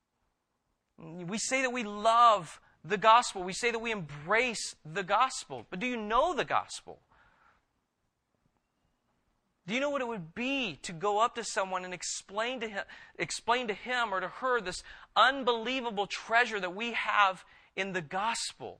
We 0.98 1.38
say 1.38 1.62
that 1.62 1.72
we 1.72 1.84
love 1.84 2.60
the 2.84 2.96
gospel, 2.96 3.42
we 3.42 3.52
say 3.52 3.70
that 3.70 3.78
we 3.78 3.90
embrace 3.90 4.76
the 4.84 5.02
gospel, 5.02 5.66
but 5.68 5.78
do 5.80 5.86
you 5.86 5.96
know 5.96 6.34
the 6.34 6.44
gospel? 6.44 7.00
Do 9.68 9.74
you 9.74 9.80
know 9.80 9.90
what 9.90 10.00
it 10.00 10.08
would 10.08 10.34
be 10.34 10.78
to 10.82 10.94
go 10.94 11.18
up 11.20 11.34
to 11.34 11.44
someone 11.44 11.84
and 11.84 11.92
explain 11.92 12.60
to 12.60 12.68
him, 12.68 12.84
explain 13.18 13.68
to 13.68 13.74
him 13.74 14.14
or 14.14 14.20
to 14.20 14.28
her 14.28 14.62
this 14.62 14.82
unbelievable 15.14 16.06
treasure 16.06 16.58
that 16.58 16.74
we 16.74 16.92
have 16.92 17.44
in 17.76 17.92
the 17.92 18.00
gospel? 18.00 18.78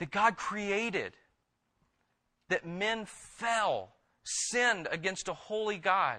That 0.00 0.10
God 0.10 0.36
created, 0.36 1.12
that 2.48 2.66
men 2.66 3.06
fell, 3.06 3.92
sinned 4.24 4.88
against 4.90 5.28
a 5.28 5.34
holy 5.34 5.78
God. 5.78 6.18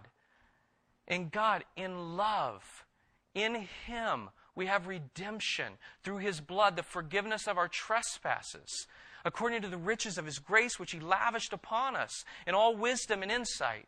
And 1.06 1.30
God, 1.30 1.66
in 1.76 2.16
love, 2.16 2.86
in 3.34 3.68
Him, 3.86 4.30
we 4.56 4.68
have 4.68 4.88
redemption 4.88 5.74
through 6.02 6.20
His 6.20 6.40
blood, 6.40 6.78
the 6.78 6.84
forgiveness 6.84 7.46
of 7.46 7.58
our 7.58 7.68
trespasses 7.68 8.88
according 9.26 9.64
to 9.64 9.68
the 9.68 9.78
riches 9.78 10.18
of 10.20 10.26
his 10.26 10.38
grace 10.38 10.80
which 10.80 10.92
he 10.92 11.00
lavished 11.00 11.52
upon 11.52 11.96
us 11.96 12.24
in 12.46 12.54
all 12.54 12.78
wisdom 12.78 13.24
and 13.24 13.32
insight. 13.32 13.88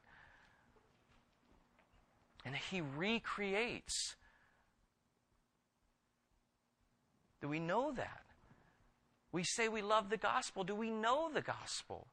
And 2.43 2.55
he 2.55 2.81
recreates. 2.81 4.15
Do 7.39 7.47
we 7.47 7.59
know 7.59 7.93
that? 7.95 8.23
We 9.31 9.43
say 9.43 9.67
we 9.67 9.83
love 9.83 10.09
the 10.09 10.17
gospel. 10.17 10.63
Do 10.63 10.73
we 10.73 10.89
know 10.89 11.29
the 11.31 11.41
gospel? 11.41 12.07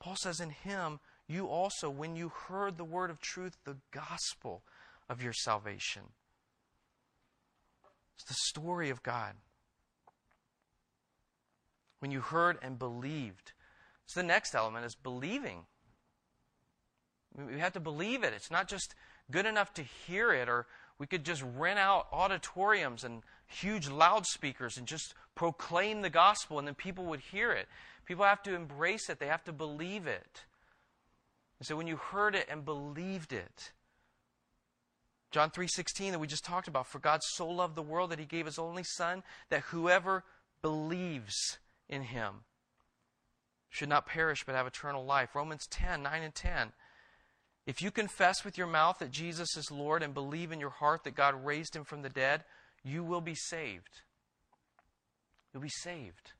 Paul 0.00 0.16
says, 0.16 0.40
In 0.40 0.50
him 0.50 1.00
you 1.28 1.48
also, 1.48 1.90
when 1.90 2.16
you 2.16 2.30
heard 2.48 2.78
the 2.78 2.84
word 2.84 3.10
of 3.10 3.20
truth, 3.20 3.56
the 3.64 3.76
gospel 3.90 4.62
of 5.10 5.22
your 5.22 5.32
salvation. 5.32 6.02
It's 8.14 8.28
the 8.28 8.34
story 8.34 8.88
of 8.88 9.02
God. 9.02 9.34
When 12.00 12.10
you 12.10 12.20
heard 12.20 12.58
and 12.62 12.78
believed. 12.78 13.52
So 14.06 14.20
the 14.20 14.26
next 14.26 14.54
element 14.54 14.84
is 14.84 14.94
believing. 14.94 15.66
We 17.36 17.60
have 17.60 17.72
to 17.72 17.80
believe 17.80 18.22
it. 18.22 18.32
It's 18.34 18.50
not 18.50 18.68
just 18.68 18.94
good 19.30 19.46
enough 19.46 19.72
to 19.74 19.82
hear 19.82 20.32
it, 20.32 20.48
or 20.48 20.66
we 20.98 21.06
could 21.06 21.24
just 21.24 21.42
rent 21.56 21.78
out 21.78 22.06
auditoriums 22.12 23.04
and 23.04 23.22
huge 23.46 23.88
loudspeakers 23.88 24.76
and 24.76 24.86
just 24.86 25.14
proclaim 25.34 26.02
the 26.02 26.10
gospel 26.10 26.58
and 26.58 26.68
then 26.68 26.74
people 26.74 27.04
would 27.06 27.20
hear 27.20 27.52
it. 27.52 27.68
People 28.04 28.24
have 28.24 28.42
to 28.44 28.54
embrace 28.54 29.08
it, 29.08 29.18
they 29.18 29.26
have 29.26 29.44
to 29.44 29.52
believe 29.52 30.06
it. 30.06 30.44
And 31.58 31.66
so 31.66 31.76
when 31.76 31.86
you 31.86 31.96
heard 31.96 32.34
it 32.34 32.46
and 32.50 32.64
believed 32.64 33.32
it, 33.32 33.72
John 35.30 35.50
3:16 35.50 36.12
that 36.12 36.20
we 36.20 36.28
just 36.28 36.44
talked 36.44 36.68
about, 36.68 36.86
for 36.86 37.00
God 37.00 37.20
so 37.22 37.48
loved 37.48 37.74
the 37.74 37.82
world 37.82 38.10
that 38.10 38.20
he 38.20 38.24
gave 38.24 38.46
his 38.46 38.58
only 38.58 38.84
son 38.84 39.24
that 39.48 39.62
whoever 39.62 40.24
believes 40.62 41.58
in 41.88 42.02
him 42.02 42.44
should 43.68 43.88
not 43.88 44.06
perish 44.06 44.44
but 44.44 44.54
have 44.54 44.66
eternal 44.66 45.04
life. 45.04 45.34
Romans 45.34 45.66
10, 45.68 46.02
9 46.02 46.22
and 46.22 46.34
10. 46.34 46.72
If 47.66 47.82
you 47.82 47.90
confess 47.90 48.44
with 48.44 48.56
your 48.56 48.66
mouth 48.66 48.98
that 48.98 49.10
Jesus 49.10 49.56
is 49.56 49.70
Lord 49.70 50.02
and 50.02 50.14
believe 50.14 50.52
in 50.52 50.60
your 50.60 50.70
heart 50.70 51.04
that 51.04 51.16
God 51.16 51.44
raised 51.44 51.74
him 51.74 51.84
from 51.84 52.02
the 52.02 52.08
dead, 52.08 52.44
you 52.84 53.02
will 53.02 53.20
be 53.20 53.34
saved. 53.34 54.02
You'll 55.52 55.62
be 55.62 55.68
saved. 55.68 56.32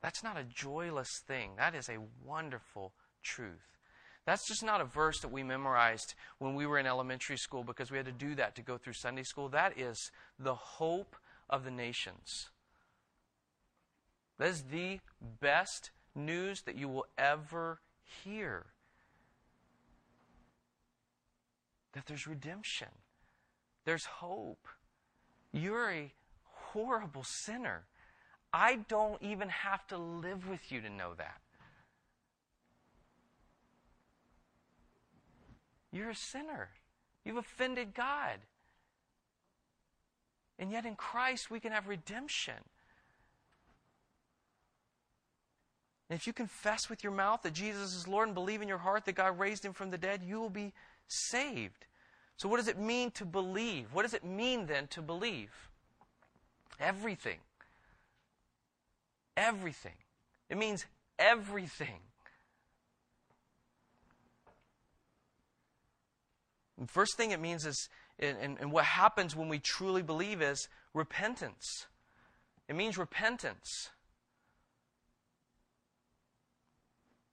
That's 0.00 0.22
not 0.22 0.38
a 0.38 0.44
joyless 0.44 1.10
thing. 1.26 1.50
That 1.56 1.74
is 1.74 1.88
a 1.88 1.98
wonderful 2.24 2.92
truth. 3.22 3.78
That's 4.24 4.46
just 4.46 4.62
not 4.62 4.80
a 4.80 4.84
verse 4.84 5.20
that 5.20 5.32
we 5.32 5.42
memorized 5.42 6.14
when 6.38 6.54
we 6.54 6.66
were 6.66 6.78
in 6.78 6.86
elementary 6.86 7.38
school 7.38 7.64
because 7.64 7.90
we 7.90 7.96
had 7.96 8.06
to 8.06 8.12
do 8.12 8.34
that 8.36 8.54
to 8.56 8.62
go 8.62 8.78
through 8.78 8.92
Sunday 8.92 9.22
school. 9.22 9.48
That 9.48 9.78
is 9.78 10.10
the 10.38 10.54
hope 10.54 11.16
of 11.48 11.64
the 11.64 11.70
nations. 11.70 12.50
That 14.38 14.48
is 14.48 14.64
the 14.70 15.00
best 15.40 15.90
news 16.14 16.62
that 16.62 16.76
you 16.76 16.88
will 16.88 17.06
ever 17.16 17.80
hear. 18.24 18.66
That 21.92 22.06
there's 22.06 22.26
redemption, 22.26 22.88
there's 23.84 24.04
hope. 24.04 24.66
You're 25.52 25.90
a 25.90 26.12
horrible 26.72 27.24
sinner. 27.24 27.84
I 28.52 28.76
don't 28.88 29.20
even 29.22 29.48
have 29.48 29.86
to 29.88 29.98
live 29.98 30.48
with 30.48 30.70
you 30.70 30.80
to 30.80 30.90
know 30.90 31.14
that. 31.16 31.40
You're 35.90 36.10
a 36.10 36.14
sinner. 36.14 36.70
You've 37.24 37.38
offended 37.38 37.94
God. 37.94 38.40
And 40.58 40.72
yet 40.72 40.84
in 40.84 40.96
Christ, 40.96 41.50
we 41.50 41.60
can 41.60 41.72
have 41.72 41.86
redemption. 41.86 42.54
And 46.10 46.18
if 46.18 46.26
you 46.26 46.32
confess 46.32 46.88
with 46.88 47.04
your 47.04 47.12
mouth 47.12 47.42
that 47.42 47.52
Jesus 47.52 47.94
is 47.94 48.08
Lord 48.08 48.28
and 48.28 48.34
believe 48.34 48.62
in 48.62 48.68
your 48.68 48.78
heart 48.78 49.04
that 49.04 49.14
God 49.14 49.38
raised 49.38 49.64
him 49.64 49.72
from 49.72 49.90
the 49.90 49.98
dead, 49.98 50.22
you 50.26 50.40
will 50.40 50.50
be 50.50 50.72
saved. 51.06 51.86
So, 52.36 52.48
what 52.48 52.56
does 52.56 52.68
it 52.68 52.78
mean 52.78 53.10
to 53.12 53.24
believe? 53.24 53.92
What 53.92 54.02
does 54.02 54.14
it 54.14 54.24
mean 54.24 54.66
then 54.66 54.86
to 54.88 55.02
believe? 55.02 55.50
Everything. 56.80 57.38
Everything. 59.36 59.92
It 60.48 60.56
means 60.56 60.86
everything. 61.18 62.00
And 66.78 66.88
first 66.88 67.16
thing 67.16 67.32
it 67.32 67.40
means 67.40 67.66
is, 67.66 67.88
and, 68.18 68.58
and 68.60 68.72
what 68.72 68.84
happens 68.84 69.36
when 69.36 69.48
we 69.48 69.58
truly 69.58 70.02
believe 70.02 70.42
is 70.42 70.68
repentance. 70.94 71.86
It 72.68 72.76
means 72.76 72.98
repentance. 72.98 73.90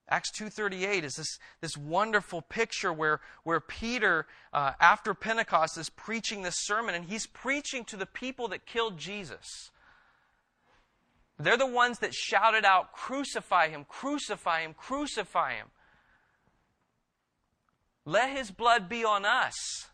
Acts 0.08 0.30
2.38 0.40 1.04
is 1.04 1.16
this, 1.16 1.40
this 1.62 1.76
wonderful 1.76 2.42
picture 2.42 2.94
where, 2.94 3.22
where 3.44 3.60
Peter, 3.60 4.28
uh, 4.54 4.74
after 4.80 5.16
Pentecost, 5.16 5.78
is 5.80 5.90
preaching 5.90 6.44
this 6.44 6.56
sermon, 6.60 6.94
and 6.94 7.06
he's 7.06 7.26
preaching 7.26 7.84
to 7.86 7.98
the 7.98 8.06
people 8.06 8.48
that 8.50 8.68
killed 8.68 9.00
Jesus. 9.00 9.72
They're 11.40 11.58
the 11.58 11.66
ones 11.66 12.00
that 12.00 12.14
shouted 12.14 12.66
out, 12.66 12.94
Crucify 12.94 13.70
him, 13.70 13.86
crucify 13.90 14.62
him, 14.62 14.76
crucify 14.78 15.56
him. 15.56 15.68
Let 18.06 18.38
his 18.38 18.52
blood 18.52 18.88
be 18.88 19.04
on 19.04 19.26
us. 19.26 19.88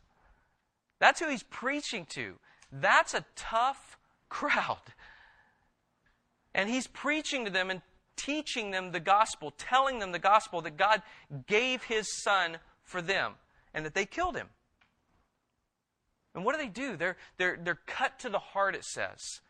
That's 1.01 1.19
who 1.19 1.29
he's 1.29 1.43
preaching 1.43 2.05
to. 2.11 2.35
That's 2.71 3.15
a 3.15 3.25
tough 3.35 3.97
crowd. 4.29 4.93
And 6.53 6.69
he's 6.69 6.85
preaching 6.85 7.43
to 7.45 7.51
them 7.51 7.71
and 7.71 7.81
teaching 8.15 8.69
them 8.69 8.91
the 8.91 8.99
gospel, 8.99 9.51
telling 9.57 9.97
them 9.97 10.11
the 10.11 10.19
gospel 10.19 10.61
that 10.61 10.77
God 10.77 11.01
gave 11.47 11.83
his 11.83 12.21
son 12.21 12.59
for 12.83 13.01
them 13.01 13.33
and 13.73 13.83
that 13.83 13.95
they 13.95 14.05
killed 14.05 14.37
him. 14.37 14.47
And 16.35 16.45
what 16.45 16.55
do 16.55 16.61
they 16.61 16.69
do? 16.69 16.95
They're, 16.95 17.17
they're, 17.37 17.57
they're 17.61 17.79
cut 17.87 18.19
to 18.19 18.29
the 18.29 18.39
heart, 18.39 18.75
it 18.75 18.85
says. 18.85 19.41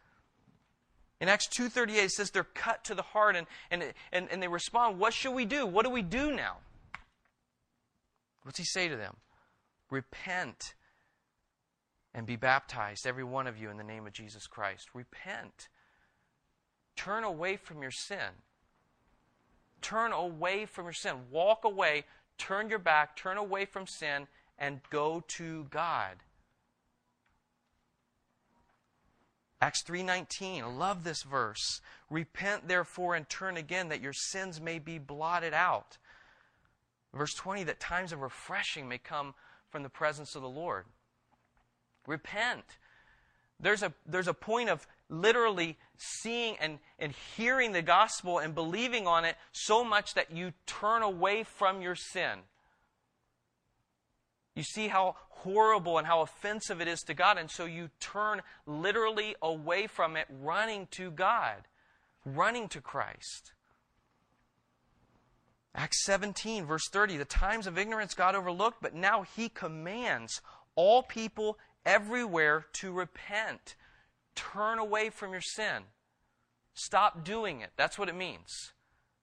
In 1.19 1.27
Acts 1.27 1.49
2.38, 1.49 1.89
it 1.89 2.11
says 2.11 2.31
they're 2.31 2.45
cut 2.45 2.85
to 2.85 2.95
the 2.95 3.01
heart 3.01 3.35
and, 3.35 3.45
and, 3.69 3.83
and, 4.13 4.29
and 4.31 4.41
they 4.41 4.47
respond, 4.47 4.99
what 4.99 5.13
should 5.13 5.33
we 5.33 5.43
do? 5.43 5.65
What 5.65 5.83
do 5.83 5.91
we 5.91 6.01
do 6.01 6.31
now? 6.31 6.57
What's 8.43 8.57
he 8.57 8.63
say 8.63 8.87
to 8.87 8.95
them? 8.95 9.17
Repent 9.89 10.75
and 12.13 12.25
be 12.25 12.35
baptized, 12.35 13.07
every 13.07 13.23
one 13.23 13.47
of 13.47 13.57
you, 13.57 13.69
in 13.69 13.77
the 13.77 13.83
name 13.83 14.05
of 14.05 14.13
Jesus 14.13 14.47
Christ. 14.47 14.89
Repent. 14.93 15.69
Turn 16.95 17.23
away 17.23 17.57
from 17.57 17.81
your 17.81 17.91
sin. 17.91 18.43
Turn 19.81 20.11
away 20.11 20.65
from 20.65 20.85
your 20.85 20.93
sin. 20.93 21.15
Walk 21.31 21.63
away, 21.63 22.05
turn 22.37 22.69
your 22.69 22.79
back, 22.79 23.15
turn 23.15 23.37
away 23.37 23.65
from 23.65 23.87
sin, 23.87 24.27
and 24.59 24.81
go 24.89 25.23
to 25.27 25.65
God. 25.65 26.17
Acts 29.59 29.83
3:19 29.83 30.63
I 30.63 30.65
love 30.65 31.03
this 31.03 31.21
verse 31.21 31.81
repent 32.09 32.67
therefore 32.67 33.13
and 33.13 33.29
turn 33.29 33.57
again 33.57 33.89
that 33.89 34.01
your 34.01 34.13
sins 34.13 34.59
may 34.59 34.79
be 34.79 34.97
blotted 34.97 35.53
out 35.53 35.99
Verse 37.13 37.33
20, 37.33 37.63
that 37.65 37.79
times 37.79 38.13
of 38.13 38.21
refreshing 38.21 38.87
may 38.87 38.97
come 38.97 39.33
from 39.69 39.83
the 39.83 39.89
presence 39.89 40.35
of 40.35 40.41
the 40.41 40.49
Lord. 40.49 40.85
Repent. 42.07 42.65
There's 43.59 43.83
a, 43.83 43.93
there's 44.05 44.27
a 44.27 44.33
point 44.33 44.69
of 44.69 44.87
literally 45.09 45.77
seeing 45.97 46.57
and, 46.59 46.79
and 46.97 47.13
hearing 47.35 47.73
the 47.73 47.81
gospel 47.81 48.39
and 48.39 48.55
believing 48.55 49.05
on 49.05 49.25
it 49.25 49.35
so 49.51 49.83
much 49.83 50.13
that 50.15 50.31
you 50.31 50.53
turn 50.65 51.03
away 51.03 51.43
from 51.43 51.81
your 51.81 51.95
sin. 51.95 52.39
You 54.55 54.63
see 54.63 54.87
how 54.87 55.15
horrible 55.29 55.97
and 55.97 56.07
how 56.07 56.21
offensive 56.21 56.81
it 56.81 56.87
is 56.87 57.01
to 57.01 57.13
God, 57.13 57.37
and 57.37 57.49
so 57.49 57.65
you 57.65 57.89
turn 57.99 58.41
literally 58.65 59.35
away 59.41 59.87
from 59.87 60.17
it, 60.17 60.27
running 60.29 60.87
to 60.91 61.11
God, 61.11 61.67
running 62.25 62.67
to 62.69 62.81
Christ. 62.81 63.53
Acts 65.73 66.03
17, 66.03 66.65
verse 66.65 66.89
30, 66.91 67.17
the 67.17 67.25
times 67.25 67.65
of 67.65 67.77
ignorance 67.77 68.13
God 68.13 68.35
overlooked, 68.35 68.81
but 68.81 68.93
now 68.93 69.23
he 69.23 69.47
commands 69.47 70.41
all 70.75 71.01
people 71.01 71.57
everywhere 71.85 72.65
to 72.73 72.91
repent. 72.91 73.75
Turn 74.35 74.79
away 74.79 75.09
from 75.09 75.31
your 75.31 75.41
sin. 75.41 75.83
Stop 76.73 77.23
doing 77.23 77.61
it. 77.61 77.71
That's 77.75 77.99
what 77.99 78.09
it 78.09 78.15
means. 78.15 78.73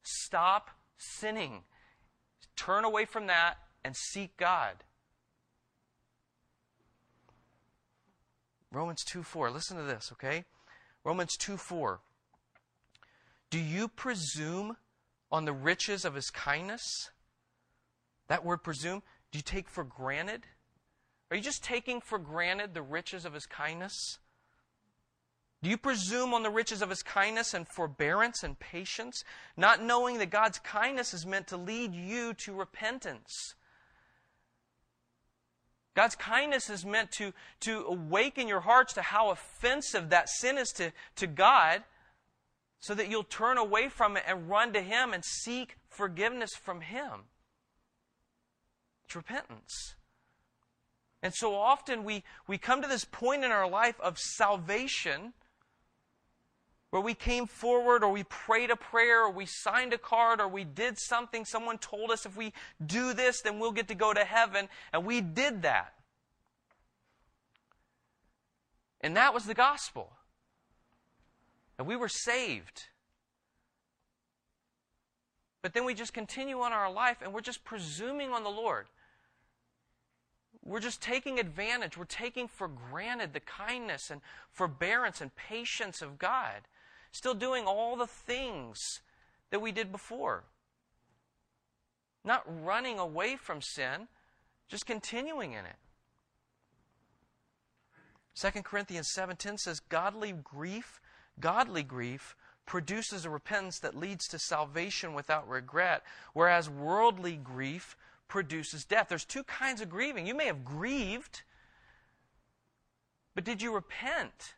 Stop 0.02 0.70
sinning. 0.96 1.62
Turn 2.56 2.84
away 2.84 3.04
from 3.04 3.26
that 3.26 3.54
and 3.84 3.96
seek 3.96 4.36
God. 4.36 4.84
Romans 8.70 9.02
2 9.04 9.22
4. 9.22 9.50
Listen 9.50 9.76
to 9.76 9.82
this, 9.82 10.10
okay? 10.12 10.44
Romans 11.04 11.36
2 11.36 11.56
4. 11.56 12.00
Do 13.50 13.58
you 13.58 13.88
presume 13.88 14.76
on 15.32 15.46
the 15.46 15.52
riches 15.52 16.04
of 16.04 16.14
his 16.14 16.30
kindness? 16.30 17.10
That 18.28 18.44
word 18.44 18.58
presume, 18.58 19.02
do 19.32 19.38
you 19.38 19.42
take 19.42 19.68
for 19.68 19.84
granted? 19.84 20.46
Are 21.30 21.36
you 21.36 21.42
just 21.42 21.62
taking 21.62 22.00
for 22.00 22.18
granted 22.18 22.74
the 22.74 22.82
riches 22.82 23.24
of 23.24 23.34
his 23.34 23.46
kindness? 23.46 24.18
Do 25.62 25.68
you 25.68 25.76
presume 25.76 26.32
on 26.32 26.42
the 26.42 26.50
riches 26.50 26.82
of 26.82 26.90
his 26.90 27.02
kindness 27.02 27.52
and 27.52 27.66
forbearance 27.66 28.42
and 28.42 28.58
patience, 28.58 29.24
not 29.56 29.82
knowing 29.82 30.18
that 30.18 30.30
God's 30.30 30.58
kindness 30.60 31.12
is 31.12 31.26
meant 31.26 31.48
to 31.48 31.56
lead 31.56 31.94
you 31.94 32.32
to 32.34 32.54
repentance? 32.54 33.54
God's 35.94 36.14
kindness 36.14 36.70
is 36.70 36.86
meant 36.86 37.10
to, 37.12 37.32
to 37.60 37.84
awaken 37.88 38.46
your 38.46 38.60
hearts 38.60 38.92
to 38.94 39.02
how 39.02 39.30
offensive 39.30 40.10
that 40.10 40.28
sin 40.28 40.56
is 40.56 40.70
to, 40.76 40.92
to 41.16 41.26
God 41.26 41.82
so 42.78 42.94
that 42.94 43.10
you'll 43.10 43.24
turn 43.24 43.58
away 43.58 43.88
from 43.88 44.16
it 44.16 44.22
and 44.24 44.48
run 44.48 44.72
to 44.74 44.80
Him 44.80 45.12
and 45.12 45.24
seek 45.24 45.76
forgiveness 45.88 46.52
from 46.54 46.82
Him. 46.82 47.24
It's 49.06 49.16
repentance. 49.16 49.96
And 51.22 51.34
so 51.34 51.54
often 51.54 52.04
we, 52.04 52.22
we 52.46 52.58
come 52.58 52.82
to 52.82 52.88
this 52.88 53.04
point 53.04 53.44
in 53.44 53.50
our 53.50 53.68
life 53.68 54.00
of 54.00 54.18
salvation 54.18 55.32
where 56.90 57.02
we 57.02 57.14
came 57.14 57.46
forward 57.46 58.02
or 58.02 58.10
we 58.10 58.24
prayed 58.24 58.70
a 58.70 58.76
prayer 58.76 59.24
or 59.24 59.30
we 59.30 59.44
signed 59.44 59.92
a 59.92 59.98
card 59.98 60.40
or 60.40 60.48
we 60.48 60.64
did 60.64 60.98
something. 60.98 61.44
Someone 61.44 61.78
told 61.78 62.10
us 62.10 62.24
if 62.24 62.36
we 62.36 62.52
do 62.84 63.12
this, 63.12 63.42
then 63.42 63.58
we'll 63.58 63.72
get 63.72 63.88
to 63.88 63.94
go 63.94 64.14
to 64.14 64.24
heaven. 64.24 64.68
And 64.92 65.04
we 65.04 65.20
did 65.20 65.62
that. 65.62 65.92
And 69.00 69.16
that 69.16 69.34
was 69.34 69.44
the 69.44 69.54
gospel. 69.54 70.12
And 71.78 71.86
we 71.86 71.94
were 71.94 72.08
saved. 72.08 72.84
But 75.62 75.74
then 75.74 75.84
we 75.84 75.94
just 75.94 76.14
continue 76.14 76.60
on 76.60 76.72
our 76.72 76.90
life 76.90 77.18
and 77.22 77.34
we're 77.34 77.40
just 77.40 77.64
presuming 77.64 78.32
on 78.32 78.44
the 78.44 78.50
Lord. 78.50 78.86
We're 80.68 80.80
just 80.80 81.00
taking 81.00 81.40
advantage. 81.40 81.96
We're 81.96 82.04
taking 82.04 82.46
for 82.46 82.68
granted 82.68 83.32
the 83.32 83.40
kindness 83.40 84.10
and 84.10 84.20
forbearance 84.50 85.22
and 85.22 85.34
patience 85.34 86.02
of 86.02 86.18
God. 86.18 86.68
Still 87.10 87.32
doing 87.32 87.64
all 87.64 87.96
the 87.96 88.06
things 88.06 89.00
that 89.50 89.62
we 89.62 89.72
did 89.72 89.90
before. 89.90 90.44
Not 92.22 92.44
running 92.46 92.98
away 92.98 93.36
from 93.36 93.62
sin, 93.62 94.08
just 94.68 94.84
continuing 94.84 95.52
in 95.52 95.64
it. 95.64 95.76
2 98.34 98.62
Corinthians 98.62 99.10
7:10 99.10 99.56
says 99.56 99.80
godly 99.80 100.32
grief, 100.32 101.00
godly 101.40 101.82
grief 101.82 102.36
produces 102.66 103.24
a 103.24 103.30
repentance 103.30 103.78
that 103.78 103.96
leads 103.96 104.28
to 104.28 104.38
salvation 104.38 105.14
without 105.14 105.48
regret, 105.48 106.04
whereas 106.34 106.68
worldly 106.68 107.36
grief 107.36 107.96
produces 108.28 108.84
death. 108.84 109.08
There's 109.08 109.24
two 109.24 109.44
kinds 109.44 109.80
of 109.80 109.88
grieving. 109.88 110.26
You 110.26 110.34
may 110.34 110.46
have 110.46 110.64
grieved, 110.64 111.42
but 113.34 113.44
did 113.44 113.62
you 113.62 113.74
repent? 113.74 114.54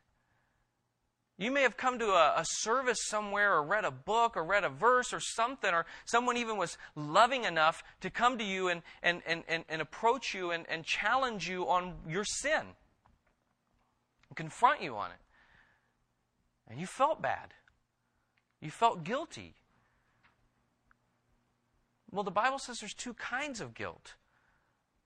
You 1.39 1.51
may 1.51 1.63
have 1.63 1.79
come 1.79 1.99
to 1.99 2.11
a, 2.11 2.35
a, 2.37 2.45
service 2.45 2.99
somewhere 3.07 3.55
or 3.55 3.63
read 3.63 3.87
a 3.87 3.91
book 3.91 4.37
or 4.37 4.45
read 4.45 4.63
a 4.63 4.69
verse 4.69 5.15
or 5.15 5.21
something, 5.21 5.73
or 5.73 5.87
someone 6.05 6.37
even 6.37 6.59
was 6.59 6.77
loving 6.95 7.45
enough 7.45 7.83
to 8.03 8.11
come 8.11 8.37
to 8.37 8.45
you 8.45 8.69
and, 8.69 8.83
and, 9.03 9.23
and, 9.27 9.45
and, 9.49 9.65
and 9.71 9.81
approach 9.81 10.35
you 10.35 10.51
and, 10.51 10.67
and 10.69 10.85
challenge 10.85 11.49
you 11.49 11.67
on 11.67 11.95
your 12.07 12.25
sin 12.25 12.61
and 14.29 14.37
confront 14.37 14.83
you 14.83 14.97
on 14.97 15.13
it. 15.13 15.17
And 16.69 16.79
you 16.79 16.87
felt 16.87 17.23
bad. 17.23 17.55
You 18.61 18.71
felt 18.71 19.03
guilty. 19.03 19.55
Well, 22.11 22.25
the 22.25 22.31
Bible 22.31 22.59
says 22.59 22.81
there's 22.81 22.95
two 22.95 23.15
kinds 23.15 23.61
of 23.61 23.75
guilt. 23.75 24.15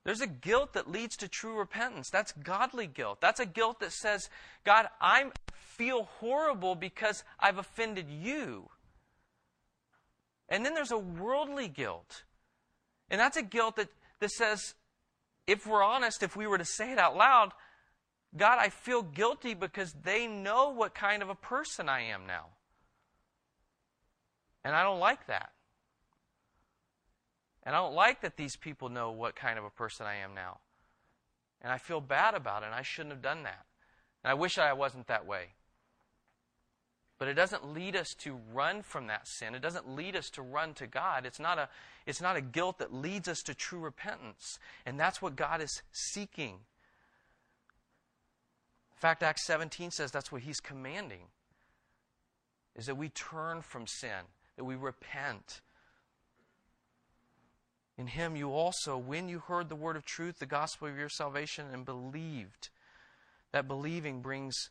There's 0.03 0.21
a 0.21 0.27
guilt 0.27 0.73
that 0.73 0.89
leads 0.89 1.17
to 1.17 1.27
true 1.27 1.57
repentance. 1.57 2.09
That's 2.09 2.31
godly 2.31 2.85
guilt. 2.85 3.21
That's 3.21 3.39
a 3.39 3.45
guilt 3.45 3.79
that 3.79 3.91
says, 3.91 4.29
God, 4.63 4.87
I 5.01 5.31
feel 5.51 6.03
horrible 6.19 6.75
because 6.75 7.23
I've 7.39 7.57
offended 7.57 8.07
you. 8.09 8.69
And 10.47 10.63
then 10.63 10.75
there's 10.75 10.91
a 10.91 10.97
worldly 10.97 11.67
guilt. 11.67 12.23
And 13.09 13.19
that's 13.19 13.37
a 13.37 13.41
guilt 13.41 13.77
that, 13.77 13.89
that 14.19 14.29
says, 14.29 14.75
if 15.47 15.65
we're 15.65 15.83
honest, 15.83 16.21
if 16.21 16.35
we 16.35 16.45
were 16.45 16.59
to 16.59 16.65
say 16.65 16.91
it 16.91 16.99
out 16.99 17.17
loud, 17.17 17.51
God, 18.37 18.59
I 18.59 18.69
feel 18.69 19.01
guilty 19.01 19.55
because 19.55 19.93
they 20.03 20.27
know 20.27 20.69
what 20.69 20.93
kind 20.93 21.23
of 21.23 21.29
a 21.29 21.35
person 21.35 21.89
I 21.89 22.01
am 22.01 22.27
now. 22.27 22.47
And 24.63 24.75
I 24.75 24.83
don't 24.83 24.99
like 24.99 25.27
that. 25.27 25.51
And 27.65 27.75
I 27.75 27.79
don't 27.79 27.95
like 27.95 28.21
that 28.21 28.37
these 28.37 28.55
people 28.55 28.89
know 28.89 29.11
what 29.11 29.35
kind 29.35 29.57
of 29.57 29.65
a 29.65 29.69
person 29.69 30.05
I 30.05 30.15
am 30.15 30.35
now. 30.35 30.59
And 31.61 31.71
I 31.71 31.77
feel 31.77 31.99
bad 31.99 32.35
about 32.35 32.61
it, 32.61 32.67
and 32.67 32.75
I 32.75 32.83
shouldn't 32.83 33.13
have 33.13 33.23
done 33.23 33.43
that. 33.43 33.65
And 34.23 34.31
I 34.31 34.35
wish 34.35 34.57
I 34.57 34.73
wasn't 34.73 35.07
that 35.07 35.25
way. 35.25 35.53
But 37.17 37.27
it 37.27 37.33
doesn't 37.33 37.73
lead 37.73 37.95
us 37.95 38.13
to 38.19 38.37
run 38.53 38.81
from 38.81 39.07
that 39.07 39.27
sin. 39.27 39.55
It 39.55 39.61
doesn't 39.61 39.95
lead 39.95 40.15
us 40.15 40.29
to 40.31 40.41
run 40.41 40.73
to 40.75 40.85
God. 40.85 41.25
It's 41.25 41.39
not 41.39 41.57
a, 41.57 41.69
it's 42.05 42.21
not 42.21 42.35
a 42.35 42.41
guilt 42.41 42.77
that 42.79 42.93
leads 42.93 43.27
us 43.27 43.41
to 43.43 43.55
true 43.55 43.79
repentance. 43.79 44.59
And 44.85 44.99
that's 44.99 45.21
what 45.21 45.35
God 45.35 45.61
is 45.61 45.81
seeking. 45.91 46.55
In 48.95 48.99
fact, 48.99 49.23
Acts 49.23 49.45
17 49.45 49.91
says 49.91 50.11
that's 50.11 50.31
what 50.31 50.41
he's 50.41 50.59
commanding. 50.59 51.27
Is 52.75 52.85
that 52.87 52.97
we 52.97 53.09
turn 53.09 53.61
from 53.61 53.87
sin, 53.87 54.25
that 54.57 54.65
we 54.65 54.75
repent, 54.75 55.61
in 57.97 58.07
him 58.07 58.35
you 58.35 58.51
also, 58.51 58.97
when 58.97 59.29
you 59.29 59.39
heard 59.39 59.69
the 59.69 59.75
word 59.75 59.95
of 59.95 60.05
truth, 60.05 60.39
the 60.39 60.45
gospel 60.45 60.87
of 60.87 60.97
your 60.97 61.09
salvation, 61.09 61.67
and 61.71 61.85
believed. 61.85 62.69
That 63.53 63.67
believing 63.67 64.21
brings 64.21 64.69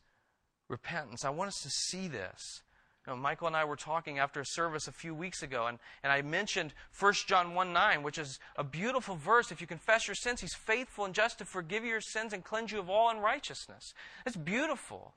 repentance. 0.67 1.25
I 1.25 1.31
want 1.31 1.47
us 1.47 1.59
to 1.63 1.69
see 1.69 2.07
this. 2.07 2.61
You 3.05 3.13
know, 3.13 3.17
Michael 3.17 3.47
and 3.47 3.55
I 3.55 3.65
were 3.65 3.75
talking 3.75 4.19
after 4.19 4.39
a 4.39 4.45
service 4.45 4.87
a 4.87 4.91
few 4.91 5.13
weeks 5.13 5.43
ago, 5.43 5.67
and, 5.67 5.77
and 6.03 6.11
I 6.11 6.21
mentioned 6.21 6.73
1 6.99 7.13
John 7.27 7.53
1 7.53 7.73
9, 7.73 8.03
which 8.03 8.17
is 8.17 8.39
a 8.55 8.63
beautiful 8.63 9.15
verse. 9.15 9.51
If 9.51 9.61
you 9.61 9.67
confess 9.67 10.07
your 10.07 10.15
sins, 10.15 10.41
He's 10.41 10.55
faithful 10.55 11.05
and 11.05 11.13
just 11.13 11.39
to 11.39 11.45
forgive 11.45 11.83
your 11.83 12.01
sins 12.01 12.33
and 12.33 12.43
cleanse 12.43 12.71
you 12.71 12.79
of 12.79 12.89
all 12.89 13.09
unrighteousness. 13.09 13.93
It's 14.25 14.35
beautiful. 14.35 15.13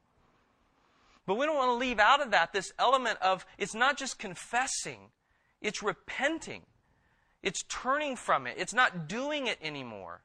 But 1.27 1.37
we 1.37 1.45
don't 1.45 1.57
want 1.57 1.69
to 1.69 1.75
leave 1.75 1.99
out 1.99 2.23
of 2.23 2.31
that 2.31 2.55
this 2.55 2.73
element 2.79 3.19
of 3.21 3.45
it's 3.59 3.75
not 3.75 3.99
just 3.99 4.19
confessing, 4.19 5.11
it's 5.61 5.83
repenting. 5.83 6.63
It's 7.43 7.63
turning 7.69 8.17
from 8.17 8.47
it. 8.47 8.57
It's 8.59 8.75
not 8.75 9.09
doing 9.09 9.47
it 9.47 9.59
anymore. 9.63 10.23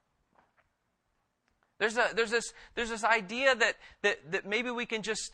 There's, 1.78 1.96
a, 1.96 2.08
there's, 2.14 2.30
this, 2.30 2.52
there's 2.74 2.90
this 2.90 3.04
idea 3.04 3.54
that, 3.54 3.76
that, 4.02 4.32
that 4.32 4.46
maybe 4.46 4.70
we 4.70 4.86
can 4.86 5.02
just, 5.02 5.32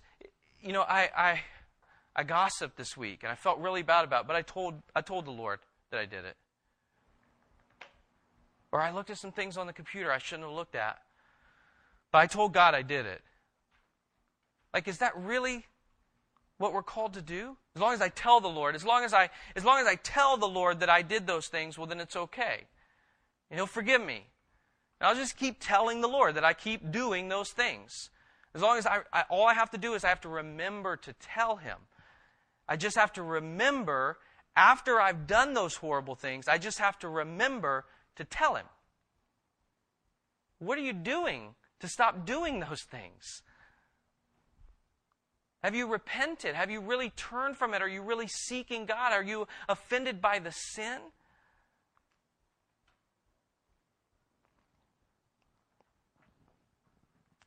you 0.60 0.72
know, 0.72 0.82
I, 0.82 1.08
I, 1.16 1.40
I 2.16 2.24
gossiped 2.24 2.76
this 2.76 2.96
week 2.96 3.20
and 3.22 3.30
I 3.30 3.34
felt 3.34 3.58
really 3.58 3.82
bad 3.82 4.04
about 4.04 4.22
it, 4.22 4.26
but 4.26 4.36
I 4.36 4.42
told, 4.42 4.74
I 4.94 5.00
told 5.00 5.26
the 5.26 5.30
Lord 5.30 5.60
that 5.90 6.00
I 6.00 6.06
did 6.06 6.24
it. 6.24 6.36
Or 8.72 8.80
I 8.80 8.90
looked 8.90 9.10
at 9.10 9.18
some 9.18 9.32
things 9.32 9.56
on 9.56 9.66
the 9.66 9.72
computer 9.72 10.12
I 10.12 10.18
shouldn't 10.18 10.48
have 10.48 10.56
looked 10.56 10.74
at, 10.74 10.98
but 12.12 12.18
I 12.18 12.26
told 12.26 12.52
God 12.52 12.74
I 12.74 12.82
did 12.82 13.04
it. 13.06 13.22
Like, 14.72 14.86
is 14.86 14.98
that 14.98 15.16
really 15.16 15.66
what 16.60 16.74
we're 16.74 16.82
called 16.82 17.14
to 17.14 17.22
do? 17.22 17.56
As 17.74 17.80
long 17.80 17.94
as 17.94 18.02
I 18.02 18.10
tell 18.10 18.38
the 18.38 18.48
Lord, 18.48 18.74
as 18.74 18.84
long 18.84 19.02
as 19.02 19.14
I, 19.14 19.30
as 19.56 19.64
long 19.64 19.80
as 19.80 19.86
I 19.86 19.94
tell 19.94 20.36
the 20.36 20.46
Lord 20.46 20.80
that 20.80 20.90
I 20.90 21.00
did 21.00 21.26
those 21.26 21.48
things, 21.48 21.78
well, 21.78 21.86
then 21.86 22.00
it's 22.00 22.16
okay. 22.16 22.64
And 23.50 23.58
He'll 23.58 23.66
forgive 23.66 24.04
me. 24.04 24.26
And 25.00 25.08
I'll 25.08 25.14
just 25.14 25.38
keep 25.38 25.56
telling 25.58 26.02
the 26.02 26.08
Lord 26.08 26.34
that 26.34 26.44
I 26.44 26.52
keep 26.52 26.92
doing 26.92 27.30
those 27.30 27.48
things. 27.48 28.10
As 28.54 28.60
long 28.60 28.76
as 28.76 28.84
I, 28.84 28.98
I, 29.10 29.24
all 29.30 29.46
I 29.46 29.54
have 29.54 29.70
to 29.70 29.78
do 29.78 29.94
is 29.94 30.04
I 30.04 30.10
have 30.10 30.20
to 30.20 30.28
remember 30.28 30.96
to 30.98 31.14
tell 31.14 31.56
Him. 31.56 31.78
I 32.68 32.76
just 32.76 32.98
have 32.98 33.14
to 33.14 33.22
remember 33.22 34.18
after 34.54 35.00
I've 35.00 35.26
done 35.26 35.54
those 35.54 35.76
horrible 35.76 36.14
things, 36.14 36.46
I 36.46 36.58
just 36.58 36.78
have 36.78 36.98
to 36.98 37.08
remember 37.08 37.86
to 38.16 38.24
tell 38.24 38.56
Him. 38.56 38.66
What 40.58 40.76
are 40.76 40.82
you 40.82 40.92
doing 40.92 41.54
to 41.80 41.88
stop 41.88 42.26
doing 42.26 42.60
those 42.60 42.82
things? 42.82 43.40
Have 45.62 45.74
you 45.74 45.86
repented? 45.86 46.54
Have 46.54 46.70
you 46.70 46.80
really 46.80 47.10
turned 47.10 47.56
from 47.56 47.74
it? 47.74 47.82
Are 47.82 47.88
you 47.88 48.02
really 48.02 48.28
seeking 48.28 48.86
God? 48.86 49.12
Are 49.12 49.22
you 49.22 49.46
offended 49.68 50.20
by 50.20 50.38
the 50.38 50.52
sin? 50.52 50.98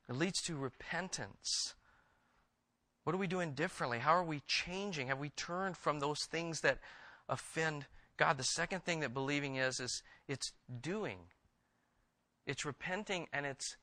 It 0.08 0.16
leads 0.16 0.42
to 0.44 0.56
repentance. 0.56 1.74
What 3.04 3.16
are 3.16 3.20
we 3.20 3.28
doing 3.28 3.54
differently? 3.54 4.00
How 4.00 4.12
are 4.12 4.24
we 4.24 4.42
changing? 4.48 5.08
Have 5.08 5.20
we 5.20 5.30
turned 5.30 5.76
from 5.76 6.00
those 6.00 6.26
things 6.26 6.62
that 6.62 6.78
offend 7.28 7.88
God? 8.18 8.38
The 8.38 8.44
second 8.44 8.84
thing 8.84 9.00
that 9.00 9.14
believing 9.14 9.56
is 9.56 9.80
is 9.80 10.04
it's 10.28 10.54
doing. 10.82 11.18
It's 12.46 12.64
repenting 12.64 13.28
and 13.34 13.46
it's 13.46 13.76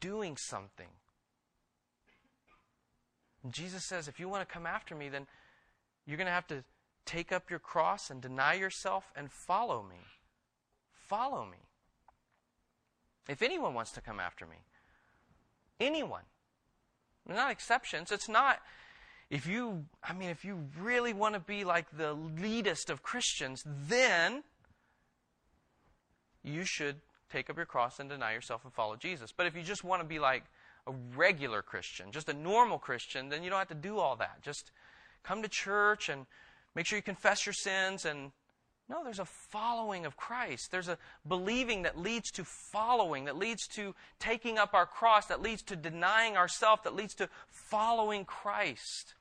doing 0.00 0.36
something. 0.36 0.88
Jesus 3.50 3.84
says, 3.84 4.08
if 4.08 4.20
you 4.20 4.28
want 4.28 4.46
to 4.46 4.52
come 4.52 4.66
after 4.66 4.94
me, 4.94 5.08
then 5.08 5.26
you're 6.06 6.16
going 6.16 6.26
to 6.26 6.32
have 6.32 6.46
to 6.48 6.64
take 7.04 7.32
up 7.32 7.50
your 7.50 7.58
cross 7.58 8.10
and 8.10 8.20
deny 8.20 8.54
yourself 8.54 9.10
and 9.16 9.30
follow 9.30 9.82
me. 9.82 9.98
Follow 11.08 11.44
me. 11.44 11.58
If 13.28 13.42
anyone 13.42 13.74
wants 13.74 13.92
to 13.92 14.00
come 14.00 14.20
after 14.20 14.46
me, 14.46 14.56
anyone, 15.80 16.22
not 17.26 17.50
exceptions, 17.50 18.10
it's 18.10 18.28
not. 18.28 18.60
If 19.30 19.46
you, 19.46 19.84
I 20.02 20.12
mean, 20.12 20.28
if 20.30 20.44
you 20.44 20.68
really 20.80 21.12
want 21.12 21.34
to 21.34 21.40
be 21.40 21.64
like 21.64 21.96
the 21.96 22.12
leadest 22.12 22.90
of 22.90 23.02
Christians, 23.02 23.64
then 23.66 24.42
you 26.42 26.64
should 26.64 26.96
take 27.30 27.48
up 27.48 27.56
your 27.56 27.66
cross 27.66 27.98
and 27.98 28.10
deny 28.10 28.32
yourself 28.34 28.64
and 28.64 28.72
follow 28.72 28.96
Jesus. 28.96 29.32
But 29.32 29.46
if 29.46 29.56
you 29.56 29.62
just 29.62 29.84
want 29.84 30.02
to 30.02 30.06
be 30.06 30.18
like 30.18 30.44
a 30.86 30.92
regular 31.16 31.62
Christian, 31.62 32.10
just 32.10 32.28
a 32.28 32.34
normal 32.34 32.78
Christian, 32.78 33.28
then 33.28 33.42
you 33.42 33.50
don't 33.50 33.58
have 33.58 33.68
to 33.68 33.74
do 33.74 33.98
all 33.98 34.16
that. 34.16 34.42
Just 34.42 34.72
come 35.22 35.42
to 35.42 35.48
church 35.48 36.08
and 36.08 36.26
make 36.74 36.86
sure 36.86 36.96
you 36.96 37.02
confess 37.02 37.46
your 37.46 37.52
sins 37.52 38.04
and 38.04 38.32
no, 38.88 39.02
there's 39.04 39.20
a 39.20 39.24
following 39.24 40.04
of 40.04 40.16
Christ. 40.16 40.70
There's 40.70 40.88
a 40.88 40.98
believing 41.26 41.82
that 41.82 41.98
leads 41.98 42.30
to 42.32 42.44
following, 42.44 43.24
that 43.24 43.38
leads 43.38 43.66
to 43.68 43.94
taking 44.18 44.58
up 44.58 44.74
our 44.74 44.84
cross, 44.84 45.26
that 45.26 45.40
leads 45.40 45.62
to 45.62 45.76
denying 45.76 46.36
ourselves, 46.36 46.82
that 46.82 46.94
leads 46.94 47.14
to 47.14 47.30
following 47.48 48.24
Christ. 48.24 49.14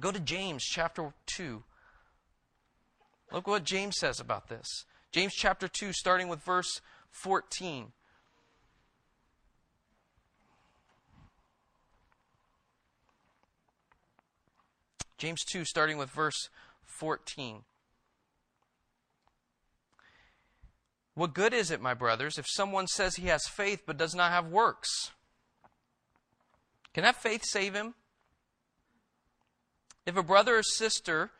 Go 0.00 0.12
to 0.12 0.20
James 0.20 0.62
chapter 0.62 1.12
2. 1.26 1.64
Look 3.32 3.46
what 3.48 3.64
James 3.64 3.96
says 3.98 4.20
about 4.20 4.48
this. 4.48 4.84
James 5.10 5.34
chapter 5.34 5.66
2, 5.66 5.92
starting 5.92 6.28
with 6.28 6.42
verse 6.42 6.80
14. 7.10 7.92
James 15.18 15.44
2, 15.44 15.64
starting 15.64 15.98
with 15.98 16.10
verse 16.10 16.48
14. 16.84 17.62
What 21.14 21.32
good 21.32 21.54
is 21.54 21.70
it, 21.70 21.80
my 21.80 21.94
brothers, 21.94 22.36
if 22.36 22.46
someone 22.46 22.86
says 22.86 23.16
he 23.16 23.28
has 23.28 23.46
faith 23.46 23.84
but 23.86 23.96
does 23.96 24.14
not 24.14 24.32
have 24.32 24.48
works? 24.48 25.12
Can 26.92 27.04
that 27.04 27.22
faith 27.22 27.42
save 27.44 27.74
him? 27.74 27.94
If 30.04 30.16
a 30.16 30.22
brother 30.22 30.58
or 30.58 30.62
sister 30.62 31.30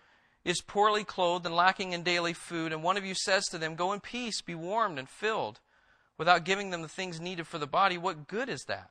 is 0.44 0.62
poorly 0.62 1.04
clothed 1.04 1.44
and 1.44 1.54
lacking 1.54 1.92
in 1.92 2.02
daily 2.02 2.32
food, 2.32 2.72
and 2.72 2.82
one 2.82 2.96
of 2.96 3.04
you 3.04 3.14
says 3.14 3.44
to 3.46 3.58
them, 3.58 3.74
Go 3.74 3.92
in 3.92 4.00
peace, 4.00 4.40
be 4.40 4.54
warmed 4.54 4.98
and 4.98 5.08
filled, 5.08 5.60
without 6.16 6.44
giving 6.44 6.70
them 6.70 6.82
the 6.82 6.88
things 6.88 7.20
needed 7.20 7.46
for 7.46 7.58
the 7.58 7.66
body, 7.66 7.98
what 7.98 8.28
good 8.28 8.48
is 8.48 8.64
that? 8.68 8.90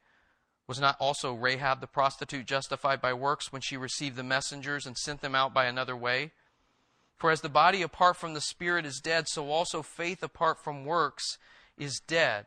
was 0.71 0.79
not 0.79 0.95
also 1.01 1.33
Rahab 1.33 1.81
the 1.81 1.85
prostitute 1.85 2.45
justified 2.45 3.01
by 3.01 3.13
works 3.13 3.51
when 3.51 3.61
she 3.61 3.75
received 3.75 4.15
the 4.15 4.23
messengers 4.23 4.85
and 4.85 4.97
sent 4.97 5.19
them 5.19 5.35
out 5.35 5.53
by 5.53 5.65
another 5.65 5.97
way? 5.97 6.31
For 7.17 7.29
as 7.29 7.41
the 7.41 7.49
body 7.49 7.81
apart 7.81 8.15
from 8.15 8.33
the 8.33 8.39
Spirit 8.39 8.85
is 8.85 9.01
dead, 9.03 9.27
so 9.27 9.49
also 9.49 9.81
faith 9.81 10.23
apart 10.23 10.63
from 10.63 10.85
works 10.85 11.37
is 11.77 11.99
dead. 12.07 12.45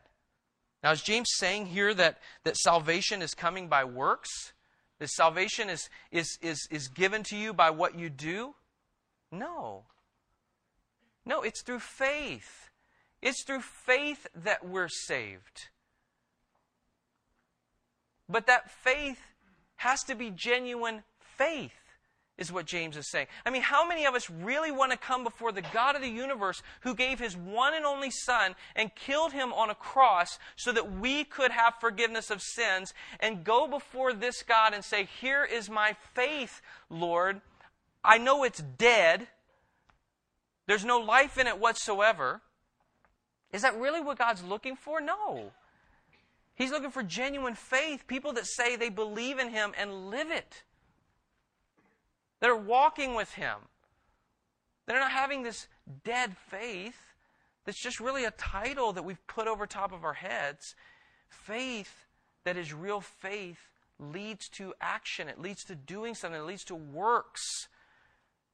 Now, 0.81 0.89
is 0.89 1.03
James 1.03 1.29
saying 1.35 1.67
here 1.67 1.93
that, 1.93 2.17
that 2.43 2.57
salvation 2.57 3.21
is 3.21 3.35
coming 3.35 3.67
by 3.67 3.83
works? 3.83 4.53
That 4.97 5.11
salvation 5.11 5.69
is, 5.69 5.87
is, 6.11 6.39
is, 6.41 6.67
is 6.71 6.87
given 6.87 7.21
to 7.25 7.37
you 7.37 7.53
by 7.53 7.69
what 7.69 7.93
you 7.93 8.09
do? 8.09 8.55
No. 9.31 9.83
No, 11.27 11.43
it's 11.43 11.61
through 11.61 11.77
faith. 11.77 12.71
It's 13.21 13.43
through 13.43 13.61
faith 13.61 14.25
that 14.33 14.67
we're 14.67 14.89
saved. 14.89 15.69
But 18.27 18.47
that 18.47 18.71
faith 18.71 19.19
has 19.77 20.03
to 20.03 20.15
be 20.15 20.31
genuine 20.31 21.03
faith 21.37 21.73
is 22.37 22.51
what 22.51 22.65
James 22.65 22.97
is 22.97 23.09
saying. 23.09 23.27
I 23.45 23.49
mean, 23.49 23.61
how 23.61 23.87
many 23.87 24.05
of 24.05 24.13
us 24.13 24.29
really 24.29 24.71
want 24.71 24.91
to 24.91 24.97
come 24.97 25.23
before 25.23 25.51
the 25.51 25.63
God 25.73 25.95
of 25.95 26.01
the 26.01 26.09
universe 26.09 26.61
who 26.81 26.93
gave 26.93 27.19
his 27.19 27.35
one 27.37 27.73
and 27.73 27.85
only 27.85 28.11
Son 28.11 28.55
and 28.75 28.93
killed 28.93 29.31
him 29.31 29.53
on 29.53 29.69
a 29.69 29.75
cross 29.75 30.37
so 30.57 30.71
that 30.73 30.99
we 30.99 31.23
could 31.23 31.51
have 31.51 31.75
forgiveness 31.79 32.29
of 32.29 32.41
sins 32.41 32.93
and 33.19 33.45
go 33.45 33.67
before 33.67 34.11
this 34.11 34.43
God 34.43 34.73
and 34.73 34.83
say, 34.83 35.07
Here 35.21 35.45
is 35.45 35.69
my 35.69 35.95
faith, 36.13 36.61
Lord. 36.89 37.41
I 38.03 38.17
know 38.17 38.43
it's 38.43 38.61
dead, 38.77 39.27
there's 40.67 40.85
no 40.85 40.99
life 40.99 41.37
in 41.37 41.47
it 41.47 41.59
whatsoever. 41.59 42.41
Is 43.51 43.61
that 43.61 43.79
really 43.79 44.01
what 44.01 44.17
God's 44.17 44.43
looking 44.43 44.75
for? 44.75 44.99
No. 44.99 45.51
He's 46.55 46.71
looking 46.71 46.91
for 46.91 47.03
genuine 47.03 47.55
faith, 47.55 48.07
people 48.07 48.33
that 48.33 48.47
say 48.47 48.75
they 48.75 48.89
believe 48.89 49.39
in 49.39 49.49
him 49.49 49.73
and 49.77 50.09
live 50.09 50.31
it 50.31 50.63
that 52.45 52.49
are 52.49 52.55
walking 52.55 53.15
with 53.15 53.33
Him, 53.33 53.57
They're 54.85 54.99
not 54.99 55.11
having 55.11 55.41
this 55.41 55.67
dead 56.03 56.37
faith 56.37 57.15
that's 57.65 57.81
just 57.81 57.99
really 57.99 58.23
a 58.23 58.31
title 58.31 58.93
that 58.93 59.03
we've 59.03 59.25
put 59.25 59.47
over 59.47 59.65
top 59.65 59.91
of 59.91 60.03
our 60.03 60.13
heads. 60.13 60.75
Faith 61.27 62.05
that 62.43 62.55
is 62.55 62.71
real 62.71 63.01
faith 63.01 63.57
leads 63.99 64.47
to 64.49 64.75
action, 64.79 65.27
it 65.27 65.41
leads 65.41 65.63
to 65.63 65.75
doing 65.75 66.13
something, 66.13 66.39
it 66.39 66.45
leads 66.45 66.65
to 66.65 66.75
works. 66.75 67.67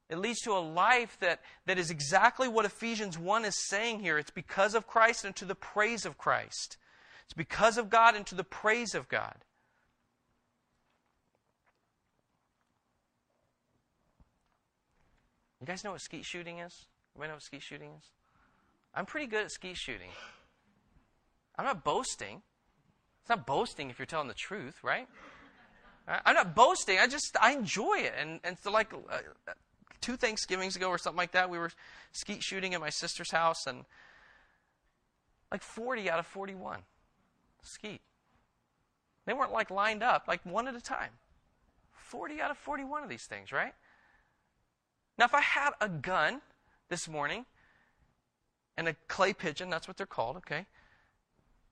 It 0.10 0.20
leads 0.20 0.40
to 0.42 0.52
a 0.52 0.60
life 0.60 1.18
that, 1.20 1.42
that 1.66 1.78
is 1.78 1.90
exactly 1.90 2.48
what 2.50 2.66
Ephesians 2.66 3.18
1 3.18 3.46
is 3.46 3.68
saying 3.68 4.00
here. 4.00 4.18
It's 4.18 4.32
because 4.32 4.74
of 4.74 4.88
Christ 4.88 5.24
and 5.24 5.34
to 5.38 5.46
the 5.46 5.56
praise 5.56 6.06
of 6.06 6.18
Christ. 6.18 6.78
It's 7.32 7.38
because 7.38 7.78
of 7.78 7.89
God 7.89 8.17
and 8.17 8.28
to 8.28 8.36
the 8.36 8.44
praise 8.44 8.94
of 8.94 9.08
God. 9.08 9.38
You 15.62 15.65
guys 15.65 15.86
know 15.86 15.94
what 15.94 16.02
skeet 16.02 16.26
shooting 16.26 16.60
is? 16.60 16.88
Anybody 17.15 17.30
know 17.30 17.36
what 17.36 17.44
skeet 17.44 17.62
shooting 17.62 17.91
is? 17.98 18.04
I'm 18.94 19.06
pretty 19.06 19.28
good 19.28 19.46
at 19.46 19.52
skeet 19.52 19.78
shooting. 19.78 20.10
I'm 21.58 21.63
not 21.63 21.86
boasting. 21.86 22.41
It's 23.22 23.30
not 23.30 23.48
boasting 23.48 23.89
if 23.89 23.98
you're 23.98 24.06
telling 24.06 24.28
the 24.28 24.34
truth, 24.34 24.84
right? 24.84 25.08
I'm 26.06 26.36
not 26.36 26.54
boasting. 26.54 27.00
I 27.00 27.08
just 27.08 27.38
I 27.39 27.54
enjoy 27.54 28.00
it, 28.00 28.13
and 28.20 28.41
and 28.44 28.58
so 28.60 28.72
like 28.72 28.91
uh, 28.94 29.20
two 30.02 30.17
Thanksgivings 30.17 30.76
ago 30.76 30.89
or 30.89 30.98
something 30.98 31.17
like 31.17 31.32
that, 31.32 31.50
we 31.50 31.58
were 31.58 31.72
skeet 32.12 32.44
shooting 32.44 32.74
at 32.74 32.82
my 32.82 32.89
sister's 32.89 33.32
house, 33.32 33.67
and 33.67 33.86
like 35.50 35.63
40 35.63 36.10
out 36.10 36.20
of 36.20 36.26
41 36.26 36.82
skeet. 37.62 38.02
They 39.26 39.34
weren't 39.34 39.52
like 39.52 39.69
lined 39.69 40.04
up, 40.04 40.26
like 40.28 40.41
one 40.45 40.67
at 40.67 40.76
a 40.76 40.82
time. 40.82 41.12
40 41.91 42.41
out 42.41 42.52
of 42.52 42.58
41 42.58 43.04
of 43.04 43.10
these 43.10 43.26
things, 43.26 43.52
right? 43.52 43.74
Now, 45.17 45.26
if 45.26 45.34
I 45.34 45.41
had 45.41 45.71
a 45.80 45.88
gun 45.88 46.41
this 46.89 47.08
morning 47.08 47.45
and 48.78 48.88
a 48.88 48.95
clay 49.08 49.34
pigeon, 49.34 49.69
that's 49.69 49.88
what 49.88 49.97
they're 49.97 50.06
called, 50.06 50.38
okay? 50.38 50.65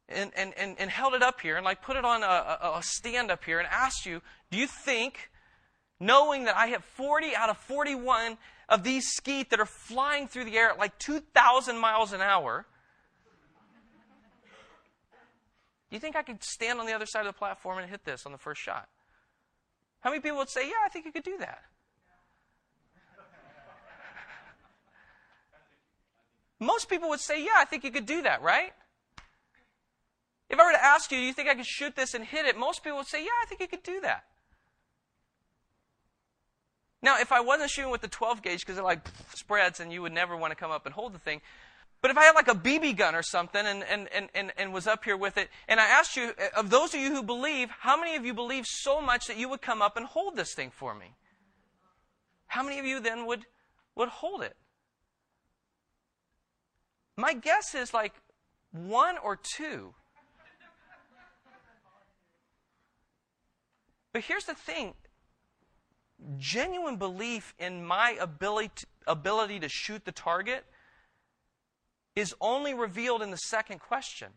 And, 0.07 0.31
and, 0.35 0.53
and, 0.57 0.75
and 0.79 0.89
held 0.89 1.13
it 1.13 1.21
up 1.21 1.41
here 1.41 1.57
and 1.57 1.65
like 1.65 1.81
put 1.81 1.97
it 1.97 2.05
on 2.05 2.23
a, 2.23 2.25
a, 2.25 2.77
a 2.77 2.81
stand 2.83 3.31
up 3.31 3.43
here 3.43 3.59
and 3.59 3.67
asked 3.71 4.05
you, 4.05 4.21
do 4.51 4.57
you 4.57 4.67
think, 4.67 5.29
knowing 5.99 6.45
that 6.45 6.55
I 6.55 6.67
have 6.67 6.83
40 6.83 7.35
out 7.35 7.49
of 7.49 7.57
41 7.57 8.37
of 8.69 8.83
these 8.83 9.07
skeet 9.07 9.49
that 9.49 9.59
are 9.59 9.65
flying 9.65 10.27
through 10.27 10.45
the 10.45 10.57
air 10.57 10.69
at 10.69 10.77
like 10.77 10.97
2,000 10.99 11.77
miles 11.77 12.13
an 12.13 12.21
hour, 12.21 12.65
do 15.89 15.95
you 15.95 15.99
think 15.99 16.15
I 16.15 16.21
could 16.21 16.43
stand 16.43 16.79
on 16.79 16.85
the 16.85 16.93
other 16.93 17.05
side 17.05 17.21
of 17.21 17.33
the 17.33 17.37
platform 17.37 17.79
and 17.79 17.89
hit 17.89 18.05
this 18.05 18.25
on 18.25 18.31
the 18.31 18.37
first 18.37 18.61
shot? 18.61 18.87
How 20.01 20.11
many 20.11 20.21
people 20.21 20.37
would 20.37 20.49
say, 20.49 20.67
yeah, 20.67 20.85
I 20.85 20.89
think 20.89 21.05
you 21.05 21.11
could 21.11 21.23
do 21.23 21.37
that? 21.39 21.63
Most 26.59 26.89
people 26.89 27.09
would 27.09 27.21
say, 27.21 27.43
yeah, 27.43 27.57
I 27.57 27.65
think 27.65 27.83
you 27.83 27.91
could 27.91 28.05
do 28.05 28.21
that, 28.21 28.41
right? 28.41 28.73
If 30.49 30.59
I 30.59 30.65
were 30.65 30.71
to 30.71 30.83
ask 30.83 31.11
you, 31.11 31.17
do 31.17 31.23
you 31.23 31.33
think 31.33 31.47
I 31.47 31.55
could 31.55 31.65
shoot 31.65 31.95
this 31.95 32.13
and 32.13 32.25
hit 32.25 32.45
it? 32.45 32.57
Most 32.57 32.83
people 32.83 32.97
would 32.97 33.07
say, 33.07 33.23
yeah, 33.23 33.29
I 33.43 33.45
think 33.47 33.61
you 33.61 33.67
could 33.67 33.83
do 33.83 34.01
that. 34.01 34.25
Now, 37.01 37.17
if 37.19 37.31
I 37.31 37.39
wasn't 37.39 37.69
shooting 37.69 37.91
with 37.91 38.01
the 38.01 38.09
12 38.09 38.41
gauge 38.41 38.59
because 38.59 38.77
it 38.77 38.83
like 38.83 39.07
spreads 39.33 39.79
and 39.79 39.93
you 39.93 40.01
would 40.01 40.11
never 40.11 40.35
want 40.35 40.51
to 40.51 40.55
come 40.55 40.71
up 40.71 40.85
and 40.85 40.93
hold 40.93 41.13
the 41.13 41.19
thing, 41.19 41.41
but 42.01 42.11
if 42.11 42.17
I 42.17 42.23
had 42.23 42.35
like 42.35 42.47
a 42.47 42.55
BB 42.55 42.97
gun 42.97 43.15
or 43.15 43.23
something 43.23 43.65
and, 43.65 43.83
and, 43.83 44.07
and, 44.13 44.29
and, 44.33 44.51
and 44.57 44.73
was 44.73 44.87
up 44.87 45.03
here 45.03 45.17
with 45.17 45.37
it, 45.37 45.49
and 45.67 45.79
I 45.79 45.85
asked 45.85 46.15
you, 46.15 46.33
of 46.55 46.69
those 46.69 46.93
of 46.93 46.99
you 46.99 47.13
who 47.13 47.23
believe, 47.23 47.69
how 47.69 47.99
many 47.99 48.15
of 48.15 48.25
you 48.25 48.33
believe 48.33 48.65
so 48.65 49.01
much 49.01 49.27
that 49.27 49.37
you 49.37 49.49
would 49.49 49.61
come 49.61 49.81
up 49.81 49.97
and 49.97 50.05
hold 50.05 50.35
this 50.35 50.53
thing 50.53 50.71
for 50.71 50.95
me? 50.95 51.15
how 52.49 52.63
many 52.63 52.79
of 52.79 52.85
you 52.85 52.99
then 52.99 53.25
would, 53.27 53.45
would 53.95 54.09
hold 54.09 54.41
it? 54.41 54.57
My 57.15 57.33
guess 57.33 57.75
is 57.75 57.93
like 57.93 58.13
one 58.71 59.17
or 59.23 59.37
two. 59.37 59.93
But 64.11 64.23
here's 64.23 64.45
the 64.45 64.55
thing 64.55 64.95
genuine 66.37 66.97
belief 66.97 67.53
in 67.59 67.85
my 67.85 68.17
ability 68.19 68.85
ability 69.07 69.59
to 69.59 69.69
shoot 69.69 70.03
the 70.03 70.11
target 70.11 70.65
is 72.19 72.35
only 72.41 72.73
revealed 72.73 73.21
in 73.21 73.31
the 73.31 73.37
second 73.37 73.79
question. 73.79 74.29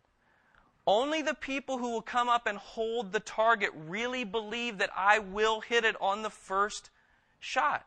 Only 0.86 1.22
the 1.22 1.34
people 1.34 1.78
who 1.78 1.90
will 1.90 2.02
come 2.02 2.28
up 2.28 2.46
and 2.46 2.58
hold 2.58 3.12
the 3.12 3.20
target 3.20 3.70
really 3.74 4.24
believe 4.24 4.78
that 4.78 4.90
I 4.96 5.18
will 5.18 5.60
hit 5.60 5.84
it 5.84 5.96
on 6.00 6.22
the 6.22 6.30
first 6.30 6.90
shot. 7.38 7.86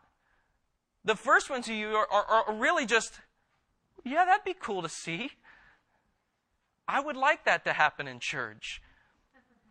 The 1.04 1.16
first 1.16 1.50
ones 1.50 1.68
of 1.68 1.76
you 1.76 1.90
are, 1.90 2.08
are, 2.12 2.46
are 2.48 2.56
really 2.56 2.86
just, 2.86 3.20
yeah, 4.04 4.26
that'd 4.26 4.46
be 4.46 4.56
cool 4.58 4.82
to 4.82 4.90
see. 4.90 5.32
I 6.88 7.00
would 7.00 7.18
like 7.18 7.46
that 7.46 7.64
to 7.66 7.74
happen 7.74 8.08
in 8.08 8.20
church. 8.20 8.82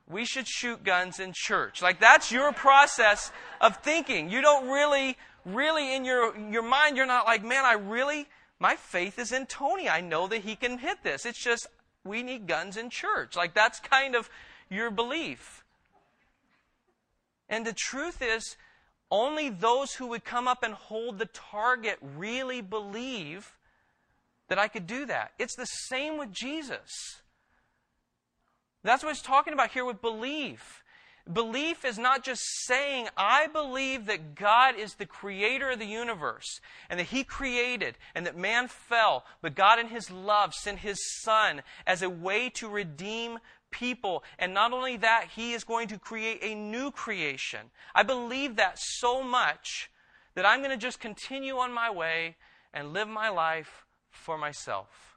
We 0.08 0.24
should 0.26 0.46
shoot 0.46 0.84
guns 0.84 1.18
in 1.18 1.32
church. 1.34 1.80
Like 1.80 2.00
that's 2.00 2.30
your 2.30 2.52
process 2.52 3.32
of 3.60 3.78
thinking. 3.78 4.30
You 4.30 4.42
don't 4.42 4.68
really, 4.68 5.16
really 5.46 5.94
in 5.94 6.04
your, 6.04 6.37
your 6.37 6.62
mind, 6.62 6.96
you're 6.96 7.06
not 7.06 7.26
like, 7.26 7.42
man, 7.42 7.64
I 7.64 7.74
really, 7.74 8.26
my 8.58 8.76
faith 8.76 9.18
is 9.18 9.32
in 9.32 9.46
Tony. 9.46 9.88
I 9.88 10.00
know 10.00 10.26
that 10.28 10.42
he 10.42 10.56
can 10.56 10.78
hit 10.78 11.02
this. 11.02 11.26
It's 11.26 11.42
just, 11.42 11.66
we 12.04 12.22
need 12.22 12.46
guns 12.46 12.76
in 12.76 12.90
church. 12.90 13.36
Like 13.36 13.54
that's 13.54 13.80
kind 13.80 14.14
of 14.14 14.30
your 14.70 14.90
belief. 14.90 15.64
And 17.48 17.66
the 17.66 17.74
truth 17.74 18.22
is, 18.22 18.56
only 19.10 19.48
those 19.48 19.94
who 19.94 20.06
would 20.08 20.24
come 20.24 20.48
up 20.48 20.62
and 20.62 20.74
hold 20.74 21.18
the 21.18 21.26
target 21.26 21.98
really 22.00 22.60
believe 22.60 23.56
that 24.48 24.58
I 24.58 24.68
could 24.68 24.86
do 24.86 25.06
that. 25.06 25.32
It's 25.38 25.56
the 25.56 25.66
same 25.66 26.18
with 26.18 26.32
Jesus. 26.32 27.20
That's 28.82 29.02
what 29.02 29.14
he's 29.14 29.22
talking 29.22 29.52
about 29.52 29.70
here 29.70 29.84
with 29.84 30.02
belief. 30.02 30.84
Belief 31.32 31.87
is 31.87 31.98
not 31.98 32.22
just 32.22 32.42
saying, 32.66 33.08
I 33.16 33.46
believe 33.46 34.04
that 34.06 34.34
God 34.34 34.76
is 34.76 34.94
the 34.94 35.06
creator 35.06 35.70
of 35.70 35.78
the 35.78 35.87
universe 35.87 36.60
and 36.90 37.00
that 37.00 37.06
He 37.06 37.24
created 37.24 37.96
and 38.14 38.26
that 38.26 38.37
man 38.37 38.68
fell, 38.68 39.24
but 39.40 39.54
God 39.54 39.78
in 39.78 39.88
His 39.88 40.10
love 40.10 40.52
sent 40.52 40.80
His 40.80 40.98
Son 41.22 41.62
as 41.87 42.02
a 42.02 42.10
way 42.10 42.50
to 42.56 42.68
redeem 42.68 43.38
people. 43.70 44.22
And 44.38 44.52
not 44.52 44.72
only 44.74 44.98
that, 44.98 45.28
He 45.34 45.54
is 45.54 45.64
going 45.64 45.88
to 45.88 45.98
create 45.98 46.40
a 46.42 46.54
new 46.54 46.90
creation. 46.90 47.70
I 47.94 48.02
believe 48.02 48.56
that 48.56 48.78
so 48.78 49.22
much 49.22 49.90
that 50.34 50.44
I'm 50.44 50.60
going 50.60 50.72
to 50.72 50.76
just 50.76 51.00
continue 51.00 51.56
on 51.56 51.72
my 51.72 51.90
way 51.90 52.37
and 52.74 52.92
live 52.92 53.08
my 53.08 53.30
life 53.30 53.87
for 54.10 54.37
myself. 54.37 55.16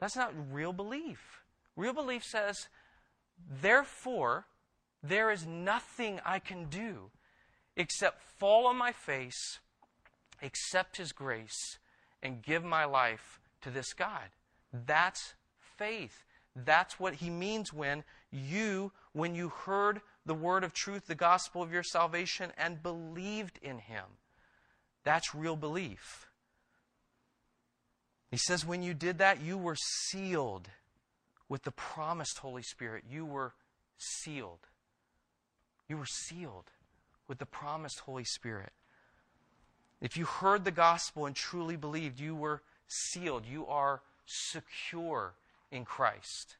That's 0.00 0.16
not 0.16 0.32
real 0.50 0.72
belief. 0.72 1.42
Real 1.76 1.92
belief 1.92 2.24
says, 2.24 2.68
therefore, 3.60 4.46
there 5.02 5.30
is 5.30 5.46
nothing 5.46 6.20
I 6.24 6.38
can 6.38 6.66
do 6.66 7.10
except 7.76 8.22
fall 8.38 8.66
on 8.66 8.76
my 8.76 8.92
face, 8.92 9.58
accept 10.42 10.96
His 10.96 11.12
grace, 11.12 11.78
and 12.22 12.42
give 12.42 12.64
my 12.64 12.84
life 12.84 13.40
to 13.62 13.70
this 13.70 13.92
God. 13.92 14.30
That's 14.72 15.34
faith. 15.76 16.24
That's 16.54 17.00
what 17.00 17.14
He 17.14 17.30
means 17.30 17.72
when 17.72 18.04
you, 18.30 18.92
when 19.12 19.34
you 19.34 19.48
heard 19.48 20.00
the 20.24 20.34
word 20.34 20.64
of 20.64 20.72
truth, 20.72 21.06
the 21.06 21.14
gospel 21.14 21.62
of 21.62 21.72
your 21.72 21.82
salvation, 21.82 22.52
and 22.56 22.82
believed 22.82 23.58
in 23.62 23.78
Him. 23.78 24.04
That's 25.04 25.34
real 25.34 25.56
belief. 25.56 26.28
He 28.30 28.36
says, 28.36 28.64
when 28.64 28.82
you 28.82 28.94
did 28.94 29.18
that, 29.18 29.42
you 29.42 29.58
were 29.58 29.76
sealed 29.76 30.68
with 31.48 31.64
the 31.64 31.70
promised 31.70 32.38
Holy 32.38 32.62
Spirit. 32.62 33.04
You 33.10 33.26
were 33.26 33.52
sealed. 33.98 34.68
You 35.92 35.98
were 35.98 36.06
sealed 36.06 36.70
with 37.28 37.36
the 37.36 37.44
promised 37.44 38.00
Holy 38.00 38.24
Spirit. 38.24 38.72
If 40.00 40.16
you 40.16 40.24
heard 40.24 40.64
the 40.64 40.70
gospel 40.70 41.26
and 41.26 41.36
truly 41.36 41.76
believed, 41.76 42.18
you 42.18 42.34
were 42.34 42.62
sealed. 42.86 43.44
You 43.44 43.66
are 43.66 44.00
secure 44.24 45.34
in 45.70 45.84
Christ. 45.84 46.56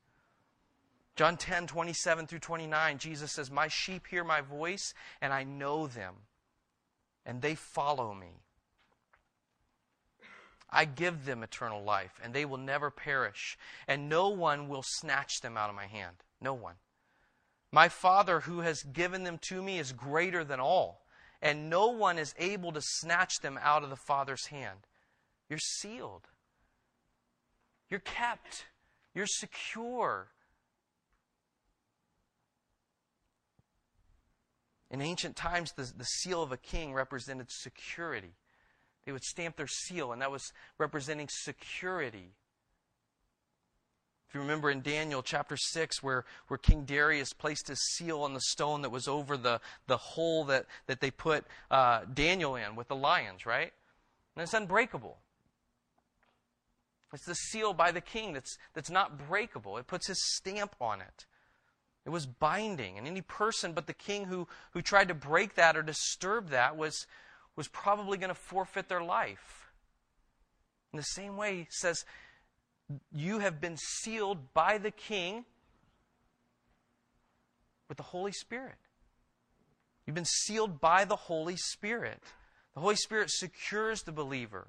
John 1.16 1.38
10, 1.38 1.66
27 1.66 2.26
through 2.26 2.40
29, 2.40 2.98
Jesus 2.98 3.32
says, 3.32 3.50
My 3.50 3.68
sheep 3.68 4.06
hear 4.06 4.22
my 4.22 4.42
voice, 4.42 4.92
and 5.22 5.32
I 5.32 5.44
know 5.44 5.86
them, 5.86 6.12
and 7.24 7.40
they 7.40 7.54
follow 7.54 8.12
me. 8.12 8.42
I 10.68 10.84
give 10.84 11.24
them 11.24 11.42
eternal 11.42 11.82
life, 11.82 12.20
and 12.22 12.34
they 12.34 12.44
will 12.44 12.58
never 12.58 12.90
perish, 12.90 13.56
and 13.88 14.10
no 14.10 14.28
one 14.28 14.68
will 14.68 14.84
snatch 14.84 15.40
them 15.40 15.56
out 15.56 15.70
of 15.70 15.74
my 15.74 15.86
hand. 15.86 16.16
No 16.38 16.52
one. 16.52 16.74
My 17.72 17.88
Father 17.88 18.40
who 18.40 18.60
has 18.60 18.82
given 18.82 19.24
them 19.24 19.38
to 19.48 19.62
me 19.62 19.78
is 19.78 19.92
greater 19.92 20.44
than 20.44 20.60
all, 20.60 21.06
and 21.40 21.70
no 21.70 21.88
one 21.88 22.18
is 22.18 22.34
able 22.38 22.70
to 22.72 22.82
snatch 22.82 23.40
them 23.40 23.58
out 23.62 23.82
of 23.82 23.88
the 23.88 23.96
Father's 23.96 24.46
hand. 24.46 24.86
You're 25.48 25.58
sealed. 25.58 26.28
You're 27.88 28.00
kept. 28.00 28.66
You're 29.14 29.26
secure. 29.26 30.28
In 34.90 35.00
ancient 35.00 35.36
times, 35.36 35.72
the, 35.72 35.90
the 35.96 36.04
seal 36.04 36.42
of 36.42 36.52
a 36.52 36.58
king 36.58 36.92
represented 36.92 37.50
security. 37.50 38.34
They 39.06 39.12
would 39.12 39.24
stamp 39.24 39.56
their 39.56 39.66
seal, 39.66 40.12
and 40.12 40.20
that 40.20 40.30
was 40.30 40.52
representing 40.76 41.28
security. 41.30 42.34
If 44.32 44.36
you 44.36 44.40
remember 44.40 44.70
in 44.70 44.80
Daniel 44.80 45.22
chapter 45.22 45.58
6, 45.58 46.02
where, 46.02 46.24
where 46.48 46.56
King 46.56 46.86
Darius 46.86 47.34
placed 47.34 47.68
his 47.68 47.78
seal 47.96 48.22
on 48.22 48.32
the 48.32 48.40
stone 48.40 48.80
that 48.80 48.88
was 48.88 49.06
over 49.06 49.36
the, 49.36 49.60
the 49.88 49.98
hole 49.98 50.44
that, 50.44 50.64
that 50.86 51.02
they 51.02 51.10
put 51.10 51.44
uh, 51.70 52.06
Daniel 52.14 52.56
in 52.56 52.74
with 52.74 52.88
the 52.88 52.96
lions, 52.96 53.44
right? 53.44 53.74
And 54.34 54.42
it's 54.42 54.54
unbreakable. 54.54 55.18
It's 57.12 57.26
the 57.26 57.34
seal 57.34 57.74
by 57.74 57.92
the 57.92 58.00
king 58.00 58.32
that's, 58.32 58.56
that's 58.72 58.88
not 58.88 59.28
breakable. 59.28 59.76
It 59.76 59.86
puts 59.86 60.06
his 60.06 60.24
stamp 60.36 60.76
on 60.80 61.02
it. 61.02 61.26
It 62.06 62.08
was 62.08 62.24
binding. 62.24 62.96
And 62.96 63.06
any 63.06 63.20
person 63.20 63.74
but 63.74 63.86
the 63.86 63.92
king 63.92 64.24
who, 64.24 64.48
who 64.70 64.80
tried 64.80 65.08
to 65.08 65.14
break 65.14 65.56
that 65.56 65.76
or 65.76 65.82
disturb 65.82 66.48
that 66.48 66.74
was, 66.74 67.06
was 67.54 67.68
probably 67.68 68.16
going 68.16 68.30
to 68.30 68.34
forfeit 68.34 68.88
their 68.88 69.04
life. 69.04 69.72
In 70.90 70.96
the 70.96 71.02
same 71.02 71.36
way, 71.36 71.58
he 71.58 71.66
says, 71.68 72.06
You 73.12 73.38
have 73.38 73.60
been 73.60 73.76
sealed 73.76 74.52
by 74.54 74.78
the 74.78 74.90
King 74.90 75.44
with 77.88 77.96
the 77.96 78.02
Holy 78.02 78.32
Spirit. 78.32 78.76
You've 80.06 80.14
been 80.14 80.24
sealed 80.24 80.80
by 80.80 81.04
the 81.04 81.16
Holy 81.16 81.56
Spirit. 81.56 82.22
The 82.74 82.80
Holy 82.80 82.96
Spirit 82.96 83.30
secures 83.30 84.02
the 84.02 84.12
believer. 84.12 84.68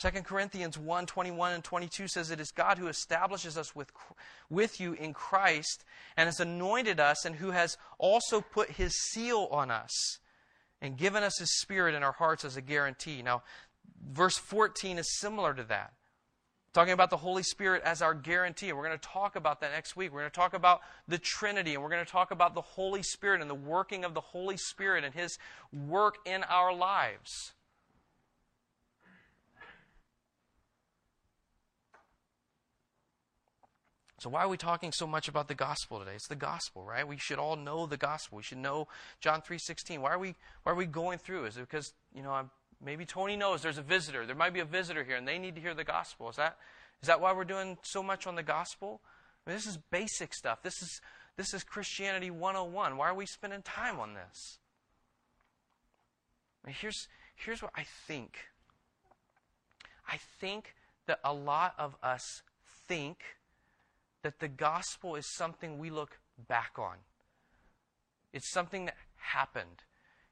2 0.00 0.10
Corinthians 0.22 0.76
1 0.76 1.06
21 1.06 1.52
and 1.52 1.64
22 1.64 2.08
says, 2.08 2.30
It 2.30 2.40
is 2.40 2.50
God 2.50 2.78
who 2.78 2.88
establishes 2.88 3.56
us 3.56 3.74
with, 3.74 3.92
with 4.50 4.80
you 4.80 4.92
in 4.94 5.14
Christ 5.14 5.84
and 6.16 6.26
has 6.26 6.40
anointed 6.40 6.98
us, 6.98 7.24
and 7.24 7.36
who 7.36 7.52
has 7.52 7.76
also 7.98 8.40
put 8.40 8.72
his 8.72 8.92
seal 9.12 9.48
on 9.50 9.70
us 9.70 10.18
and 10.84 10.98
given 10.98 11.22
us 11.22 11.38
His 11.38 11.50
Spirit 11.60 11.94
in 11.94 12.02
our 12.02 12.12
hearts 12.12 12.44
as 12.44 12.58
a 12.58 12.60
guarantee. 12.60 13.22
Now, 13.22 13.42
verse 14.12 14.36
14 14.36 14.98
is 14.98 15.18
similar 15.18 15.54
to 15.54 15.64
that. 15.64 15.94
Talking 16.74 16.92
about 16.92 17.10
the 17.10 17.16
Holy 17.16 17.44
Spirit 17.44 17.82
as 17.84 18.02
our 18.02 18.14
guarantee. 18.14 18.68
And 18.68 18.76
we're 18.76 18.84
going 18.84 18.98
to 18.98 19.08
talk 19.08 19.36
about 19.36 19.60
that 19.60 19.70
next 19.70 19.94
week. 19.94 20.12
We're 20.12 20.20
going 20.20 20.30
to 20.30 20.36
talk 20.36 20.54
about 20.54 20.80
the 21.06 21.18
Trinity, 21.18 21.74
and 21.74 21.82
we're 21.82 21.88
going 21.88 22.04
to 22.04 22.10
talk 22.10 22.32
about 22.32 22.56
the 22.56 22.62
Holy 22.62 23.02
Spirit 23.04 23.40
and 23.40 23.48
the 23.48 23.54
working 23.54 24.04
of 24.04 24.12
the 24.12 24.20
Holy 24.20 24.56
Spirit 24.56 25.04
and 25.04 25.14
His 25.14 25.38
work 25.72 26.16
in 26.26 26.42
our 26.42 26.74
lives. 26.74 27.52
So, 34.18 34.30
why 34.30 34.40
are 34.40 34.48
we 34.48 34.56
talking 34.56 34.90
so 34.90 35.06
much 35.06 35.28
about 35.28 35.48
the 35.48 35.54
gospel 35.54 35.98
today? 35.98 36.14
It's 36.14 36.28
the 36.28 36.34
gospel, 36.34 36.82
right? 36.82 37.06
We 37.06 37.18
should 37.18 37.38
all 37.38 37.56
know 37.56 37.86
the 37.86 37.98
gospel. 37.98 38.38
We 38.38 38.42
should 38.42 38.58
know 38.58 38.88
John 39.20 39.42
3.16. 39.42 39.98
Why 39.98 40.10
are 40.10 40.18
we, 40.18 40.34
why 40.62 40.72
are 40.72 40.74
we 40.74 40.86
going 40.86 41.18
through? 41.18 41.44
Is 41.44 41.56
it 41.56 41.60
because, 41.60 41.92
you 42.14 42.22
know, 42.22 42.32
I'm, 42.32 42.50
maybe 42.84 43.04
Tony 43.04 43.36
knows 43.36 43.62
there's 43.62 43.78
a 43.78 43.82
visitor. 43.82 44.26
There 44.26 44.36
might 44.36 44.52
be 44.52 44.60
a 44.60 44.64
visitor 44.64 45.04
here 45.04 45.16
and 45.16 45.26
they 45.26 45.38
need 45.38 45.54
to 45.54 45.60
hear 45.60 45.74
the 45.74 45.84
gospel. 45.84 46.28
Is 46.28 46.36
that, 46.36 46.58
is 47.02 47.08
that 47.08 47.20
why 47.20 47.32
we're 47.32 47.44
doing 47.44 47.78
so 47.82 48.02
much 48.02 48.26
on 48.26 48.34
the 48.34 48.42
gospel? 48.42 49.00
I 49.46 49.50
mean, 49.50 49.56
this 49.56 49.66
is 49.66 49.78
basic 49.90 50.34
stuff. 50.34 50.62
This 50.62 50.80
is, 50.82 51.00
this 51.36 51.54
is 51.54 51.64
Christianity 51.64 52.30
101. 52.30 52.96
Why 52.96 53.08
are 53.08 53.14
we 53.14 53.26
spending 53.26 53.62
time 53.62 53.98
on 53.98 54.14
this? 54.14 54.58
I 56.62 56.68
mean, 56.68 56.76
here's, 56.80 57.08
here's 57.34 57.62
what 57.62 57.72
I 57.74 57.84
think. 58.06 58.36
I 60.08 60.18
think 60.40 60.74
that 61.06 61.20
a 61.24 61.32
lot 61.32 61.74
of 61.78 61.96
us 62.02 62.42
think 62.88 63.18
that 64.22 64.40
the 64.40 64.48
gospel 64.48 65.16
is 65.16 65.26
something 65.34 65.78
we 65.78 65.90
look 65.90 66.18
back 66.48 66.72
on. 66.78 66.96
It's 68.32 68.50
something 68.50 68.86
that 68.86 68.96
happened. 69.16 69.84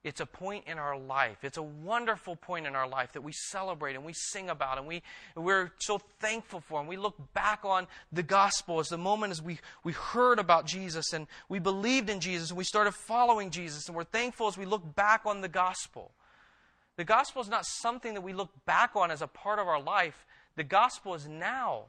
It's 0.04 0.20
a 0.20 0.26
point 0.26 0.64
in 0.66 0.78
our 0.78 0.98
life. 0.98 1.44
It's 1.44 1.58
a 1.58 1.62
wonderful 1.62 2.34
point 2.34 2.66
in 2.66 2.74
our 2.74 2.88
life 2.88 3.12
that 3.12 3.22
we 3.22 3.30
celebrate 3.32 3.94
and 3.94 4.04
we 4.04 4.12
sing 4.12 4.50
about 4.50 4.78
and 4.78 4.86
we, 4.86 5.02
we're 5.36 5.70
so 5.78 5.98
thankful 6.18 6.60
for. 6.60 6.80
And 6.80 6.88
we 6.88 6.96
look 6.96 7.14
back 7.34 7.60
on 7.64 7.86
the 8.10 8.24
gospel 8.24 8.80
as 8.80 8.88
the 8.88 8.98
moment 8.98 9.30
as 9.30 9.40
we, 9.40 9.60
we 9.84 9.92
heard 9.92 10.40
about 10.40 10.66
Jesus 10.66 11.12
and 11.12 11.28
we 11.48 11.60
believed 11.60 12.10
in 12.10 12.18
Jesus 12.18 12.50
and 12.50 12.58
we 12.58 12.64
started 12.64 12.92
following 12.92 13.50
Jesus. 13.50 13.86
And 13.86 13.96
we're 13.96 14.02
thankful 14.02 14.48
as 14.48 14.58
we 14.58 14.64
look 14.64 14.96
back 14.96 15.22
on 15.24 15.40
the 15.40 15.48
gospel. 15.48 16.10
The 16.96 17.04
gospel 17.04 17.40
is 17.40 17.48
not 17.48 17.64
something 17.64 18.14
that 18.14 18.22
we 18.22 18.32
look 18.32 18.50
back 18.66 18.96
on 18.96 19.12
as 19.12 19.22
a 19.22 19.28
part 19.28 19.60
of 19.60 19.68
our 19.68 19.80
life. 19.80 20.26
The 20.56 20.64
gospel 20.64 21.14
is 21.14 21.28
now. 21.28 21.84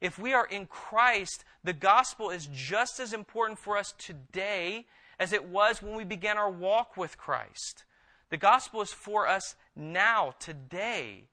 If 0.00 0.16
we 0.16 0.32
are 0.32 0.46
in 0.46 0.66
Christ, 0.66 1.44
the 1.64 1.72
gospel 1.72 2.30
is 2.30 2.48
just 2.52 3.00
as 3.00 3.12
important 3.12 3.58
for 3.58 3.76
us 3.76 3.92
today 3.98 4.86
as 5.18 5.32
it 5.32 5.44
was 5.44 5.82
when 5.82 5.96
we 5.96 6.04
began 6.04 6.38
our 6.38 6.50
walk 6.50 6.96
with 6.96 7.18
Christ. 7.18 7.84
The 8.30 8.36
gospel 8.36 8.82
is 8.82 8.92
for 8.92 9.26
us 9.26 9.56
now, 9.74 10.34
today. 10.38 11.24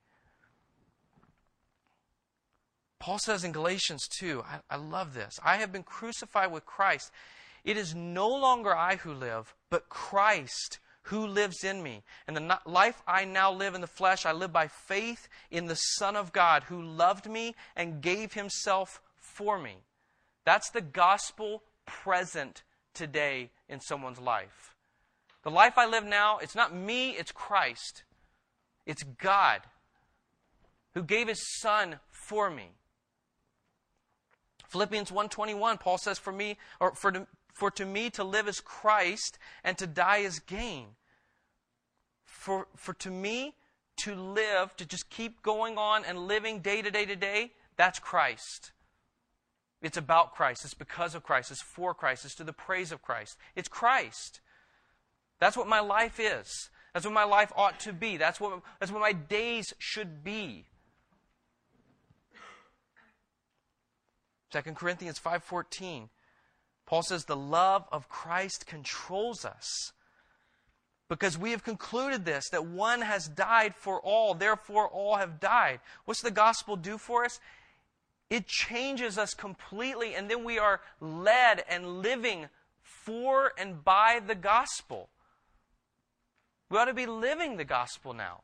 Paul 3.00 3.20
says 3.20 3.44
in 3.44 3.52
Galatians 3.52 4.08
2, 4.20 4.44
I, 4.44 4.76
I, 4.76 4.78
love 4.78 5.14
this. 5.14 5.40
I 5.44 5.58
have 5.58 5.72
been 5.72 5.84
crucified 5.84 6.52
with 6.52 6.66
Christ. 6.66 7.12
It 7.64 7.78
is 7.78 7.94
no 7.94 8.30
longer 8.30 8.76
I 8.76 8.96
who 8.96 9.14
live, 9.14 9.54
but 9.70 9.90
Christ 9.90 10.80
who 11.04 11.28
lives 11.28 11.64
in 11.64 11.84
me. 11.84 12.04
And 12.28 12.36
the 12.36 12.60
life 12.66 13.04
I 13.08 13.26
now 13.26 13.52
live 13.52 13.76
in 13.76 13.82
the 13.82 13.88
flesh, 13.88 14.26
I 14.26 14.32
live 14.32 14.52
by 14.52 14.68
faith 14.68 15.28
in 15.52 15.66
the 15.66 15.76
Son 15.76 16.16
of 16.16 16.34
God 16.34 16.64
who 16.64 16.82
loved 16.82 17.30
me 17.30 17.54
and 17.76 18.02
gave 18.02 18.34
himself 18.34 19.02
for 19.18 19.60
me. 19.60 19.76
That's 20.46 20.70
the 20.70 20.82
gospel 20.82 21.64
present 21.86 22.64
today 22.96 23.52
in 23.70 23.80
someone's 23.80 24.20
life. 24.20 24.76
The 25.44 25.52
life 25.52 25.78
I 25.78 25.86
live 25.86 26.06
now, 26.06 26.40
it's 26.40 26.56
not 26.56 26.74
me, 26.74 27.12
it's 27.12 27.32
Christ. 27.32 28.04
It's 28.86 29.04
God 29.04 29.62
who 30.94 31.04
gave 31.04 31.28
his 31.28 31.44
son 31.60 32.00
for 32.10 32.50
me. 32.50 32.72
Philippians 34.68 35.12
1:21 35.12 35.80
Paul 35.80 35.98
says 35.98 36.18
for 36.18 36.34
me 36.34 36.58
or 36.80 36.96
for 36.96 37.12
to, 37.12 37.28
for 37.54 37.70
to 37.72 37.86
me 37.86 38.10
to 38.12 38.24
live 38.24 38.48
is 38.48 38.60
Christ 38.60 39.38
and 39.64 39.78
to 39.78 39.88
die 39.88 40.18
is 40.18 40.40
gain. 40.40 40.96
For 42.24 42.68
for 42.76 42.94
to 42.96 43.12
me 43.12 43.56
to 43.98 44.16
live 44.16 44.76
to 44.78 44.86
just 44.86 45.10
keep 45.10 45.42
going 45.42 45.78
on 45.78 46.04
and 46.06 46.28
living 46.28 46.60
day 46.60 46.82
to 46.82 46.92
day 46.92 47.06
to 47.06 47.16
day, 47.16 47.54
that's 47.78 48.00
Christ. 48.00 48.72
It's 49.86 49.98
about 49.98 50.34
Christ. 50.34 50.66
It's 50.66 50.74
because 50.74 51.14
of 51.14 51.22
Christ. 51.22 51.52
It's 51.52 51.62
for 51.62 51.94
Christ. 51.94 52.26
It's 52.26 52.34
to 52.36 52.44
the 52.44 52.52
praise 52.52 52.92
of 52.92 53.04
Christ. 53.04 53.38
It's 53.56 53.68
Christ. 53.68 54.40
That's 55.40 55.56
what 55.56 55.68
my 55.68 55.80
life 55.80 56.20
is. 56.20 56.70
That's 56.92 57.06
what 57.06 57.14
my 57.14 57.24
life 57.24 57.54
ought 57.56 57.80
to 57.82 57.94
be. 57.94 58.18
That's 58.18 58.40
what, 58.40 58.62
that's 58.80 58.92
what 58.92 59.02
my 59.02 59.12
days 59.14 59.76
should 59.78 60.24
be. 60.24 60.66
2 64.52 64.62
Corinthians 64.74 65.20
5:14 65.20 66.10
Paul 66.88 67.04
says 67.04 67.26
the 67.26 67.36
love 67.36 67.86
of 67.92 68.10
Christ 68.10 68.66
controls 68.66 69.46
us 69.46 69.92
because 71.10 71.38
we 71.38 71.52
have 71.52 71.64
concluded 71.64 72.26
this 72.26 72.50
that 72.50 72.66
one 72.66 73.02
has 73.02 73.28
died 73.28 73.76
for 73.76 74.00
all 74.02 74.34
therefore 74.34 74.88
all 74.88 75.18
have 75.18 75.40
died. 75.40 75.80
What's 76.06 76.22
the 76.22 76.32
gospel 76.32 76.76
do 76.76 76.98
for 76.98 77.26
us? 77.26 77.40
It 78.30 78.48
changes 78.48 79.18
us 79.18 79.34
completely, 79.34 80.16
and 80.16 80.30
then 80.30 80.44
we 80.44 80.58
are 80.58 80.82
led 81.00 81.64
and 81.70 82.02
living 82.02 82.50
for 82.82 83.52
and 83.58 83.84
by 83.84 84.20
the 84.26 84.36
gospel. 84.36 85.10
We 86.70 86.78
ought 86.78 86.86
to 86.86 86.94
be 86.94 87.06
living 87.06 87.58
the 87.58 87.64
gospel 87.64 88.14
now. 88.14 88.42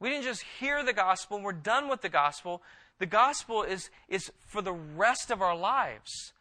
We 0.00 0.08
didn't 0.10 0.24
just 0.24 0.42
hear 0.60 0.82
the 0.82 0.92
gospel 0.92 1.36
and 1.36 1.44
we're 1.44 1.52
done 1.52 1.88
with 1.88 2.02
the 2.02 2.08
gospel. 2.08 2.62
The 2.98 3.06
gospel 3.06 3.62
is, 3.62 3.90
is 4.08 4.30
for 4.46 4.62
the 4.62 4.72
rest 4.72 5.30
of 5.30 5.40
our 5.40 5.56
lives. 5.56 6.32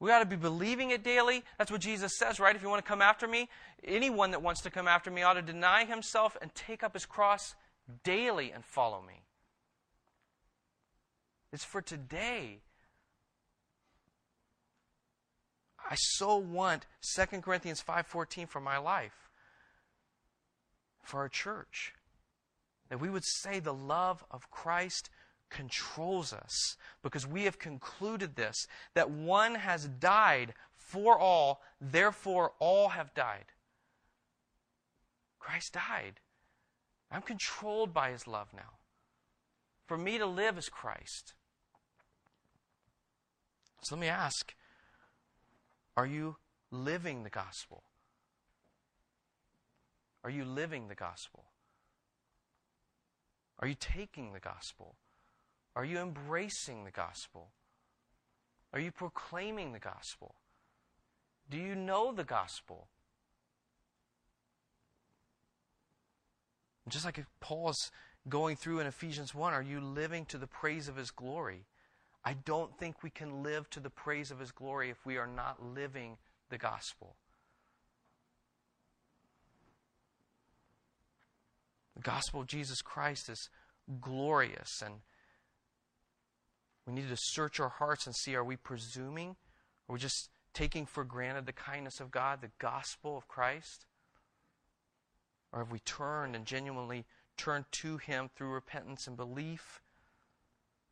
We 0.00 0.10
ought 0.10 0.20
to 0.20 0.26
be 0.26 0.36
believing 0.36 0.90
it 0.90 1.04
daily. 1.04 1.44
That's 1.58 1.70
what 1.70 1.80
Jesus 1.80 2.18
says, 2.18 2.40
right? 2.40 2.56
If 2.56 2.62
you 2.62 2.68
want 2.68 2.84
to 2.84 2.88
come 2.88 3.02
after 3.02 3.28
me, 3.28 3.48
anyone 3.84 4.32
that 4.32 4.42
wants 4.42 4.60
to 4.62 4.70
come 4.70 4.88
after 4.88 5.10
me 5.10 5.22
ought 5.22 5.34
to 5.34 5.42
deny 5.42 5.84
himself 5.84 6.36
and 6.42 6.54
take 6.54 6.82
up 6.82 6.94
his 6.94 7.06
cross 7.06 7.54
daily 8.04 8.50
and 8.52 8.64
follow 8.64 9.00
me. 9.00 9.22
It's 11.52 11.64
for 11.64 11.82
today. 11.82 12.60
I 15.78 15.94
so 15.96 16.36
want 16.36 16.86
2 17.02 17.42
Corinthians 17.42 17.82
5:14 17.82 18.46
for 18.46 18.60
my 18.60 18.78
life. 18.78 19.30
For 21.02 21.20
our 21.20 21.28
church. 21.28 21.94
That 22.88 22.98
we 22.98 23.10
would 23.10 23.24
say 23.24 23.60
the 23.60 23.74
love 23.74 24.24
of 24.30 24.50
Christ 24.50 25.10
controls 25.50 26.32
us 26.32 26.76
because 27.02 27.26
we 27.26 27.44
have 27.44 27.58
concluded 27.58 28.36
this 28.36 28.66
that 28.94 29.10
one 29.10 29.56
has 29.56 29.86
died 29.86 30.54
for 30.72 31.18
all, 31.18 31.62
therefore 31.80 32.54
all 32.58 32.90
have 32.90 33.14
died. 33.14 33.52
Christ 35.38 35.74
died. 35.74 36.20
I'm 37.10 37.22
controlled 37.22 37.92
by 37.92 38.10
his 38.10 38.26
love 38.26 38.54
now. 38.54 38.78
For 39.86 39.98
me 39.98 40.16
to 40.16 40.26
live 40.26 40.56
is 40.56 40.68
Christ. 40.68 41.34
So 43.82 43.96
let 43.96 44.00
me 44.00 44.08
ask 44.08 44.54
are 45.96 46.06
you 46.06 46.36
living 46.70 47.22
the 47.22 47.30
gospel? 47.30 47.82
Are 50.24 50.30
you 50.30 50.44
living 50.44 50.88
the 50.88 50.94
gospel? 50.94 51.44
Are 53.58 53.68
you 53.68 53.74
taking 53.78 54.32
the 54.32 54.40
gospel? 54.40 54.96
Are 55.74 55.84
you 55.84 55.98
embracing 55.98 56.84
the 56.84 56.90
gospel? 56.90 57.50
Are 58.72 58.80
you 58.80 58.90
proclaiming 58.90 59.72
the 59.72 59.78
gospel? 59.78 60.34
Do 61.50 61.58
you 61.58 61.74
know 61.74 62.12
the 62.12 62.24
gospel? 62.24 62.88
Just 66.88 67.04
like 67.04 67.24
Paul's 67.40 67.90
going 68.28 68.56
through 68.56 68.80
in 68.80 68.86
Ephesians 68.86 69.34
1, 69.34 69.52
are 69.52 69.62
you 69.62 69.80
living 69.80 70.24
to 70.26 70.38
the 70.38 70.46
praise 70.46 70.88
of 70.88 70.96
his 70.96 71.10
glory? 71.10 71.66
I 72.24 72.34
don't 72.34 72.76
think 72.78 73.02
we 73.02 73.10
can 73.10 73.42
live 73.42 73.68
to 73.70 73.80
the 73.80 73.90
praise 73.90 74.30
of 74.30 74.38
His 74.38 74.52
glory 74.52 74.90
if 74.90 75.04
we 75.04 75.18
are 75.18 75.26
not 75.26 75.64
living 75.74 76.18
the 76.50 76.58
gospel. 76.58 77.16
The 81.96 82.02
gospel 82.02 82.42
of 82.42 82.46
Jesus 82.46 82.80
Christ 82.80 83.28
is 83.28 83.48
glorious, 84.00 84.82
and 84.84 84.94
we 86.86 86.94
need 86.94 87.08
to 87.08 87.16
search 87.18 87.60
our 87.60 87.68
hearts 87.68 88.06
and 88.06 88.14
see 88.14 88.34
are 88.34 88.44
we 88.44 88.56
presuming? 88.56 89.36
Are 89.88 89.94
we 89.94 89.98
just 89.98 90.30
taking 90.54 90.86
for 90.86 91.04
granted 91.04 91.46
the 91.46 91.52
kindness 91.52 92.00
of 92.00 92.10
God, 92.10 92.40
the 92.40 92.50
gospel 92.58 93.16
of 93.16 93.28
Christ? 93.28 93.86
Or 95.52 95.58
have 95.58 95.70
we 95.70 95.80
turned 95.80 96.34
and 96.34 96.46
genuinely 96.46 97.04
turned 97.36 97.66
to 97.72 97.98
Him 97.98 98.30
through 98.34 98.50
repentance 98.50 99.06
and 99.06 99.16
belief? 99.16 99.81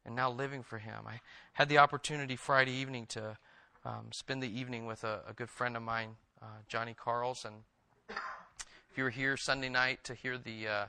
And 0.05 0.15
now 0.15 0.31
living 0.31 0.63
for 0.63 0.79
Him. 0.79 1.05
I 1.07 1.21
had 1.53 1.69
the 1.69 1.79
opportunity 1.79 2.37
Friday 2.37 2.73
evening 2.73 3.07
to 3.07 3.37
um, 3.85 4.09
spend 4.13 4.43
the 4.43 4.59
evening 4.59 4.87
with 4.87 5.05
a, 5.05 5.21
a, 5.29 5.33
good 5.33 5.49
friend 5.49 5.77
of 5.77 5.83
mine, 5.83 6.17
uh, 6.43 6.47
Johnny 6.69 6.95
Carls, 6.95 7.45
and 7.45 7.57
if 8.09 8.97
you 8.99 9.05
were 9.05 9.11
here 9.11 9.37
Sunday 9.37 9.69
night 9.69 10.05
to 10.05 10.15
hear 10.15 10.37
the 10.37 10.69
uh, 10.69 10.85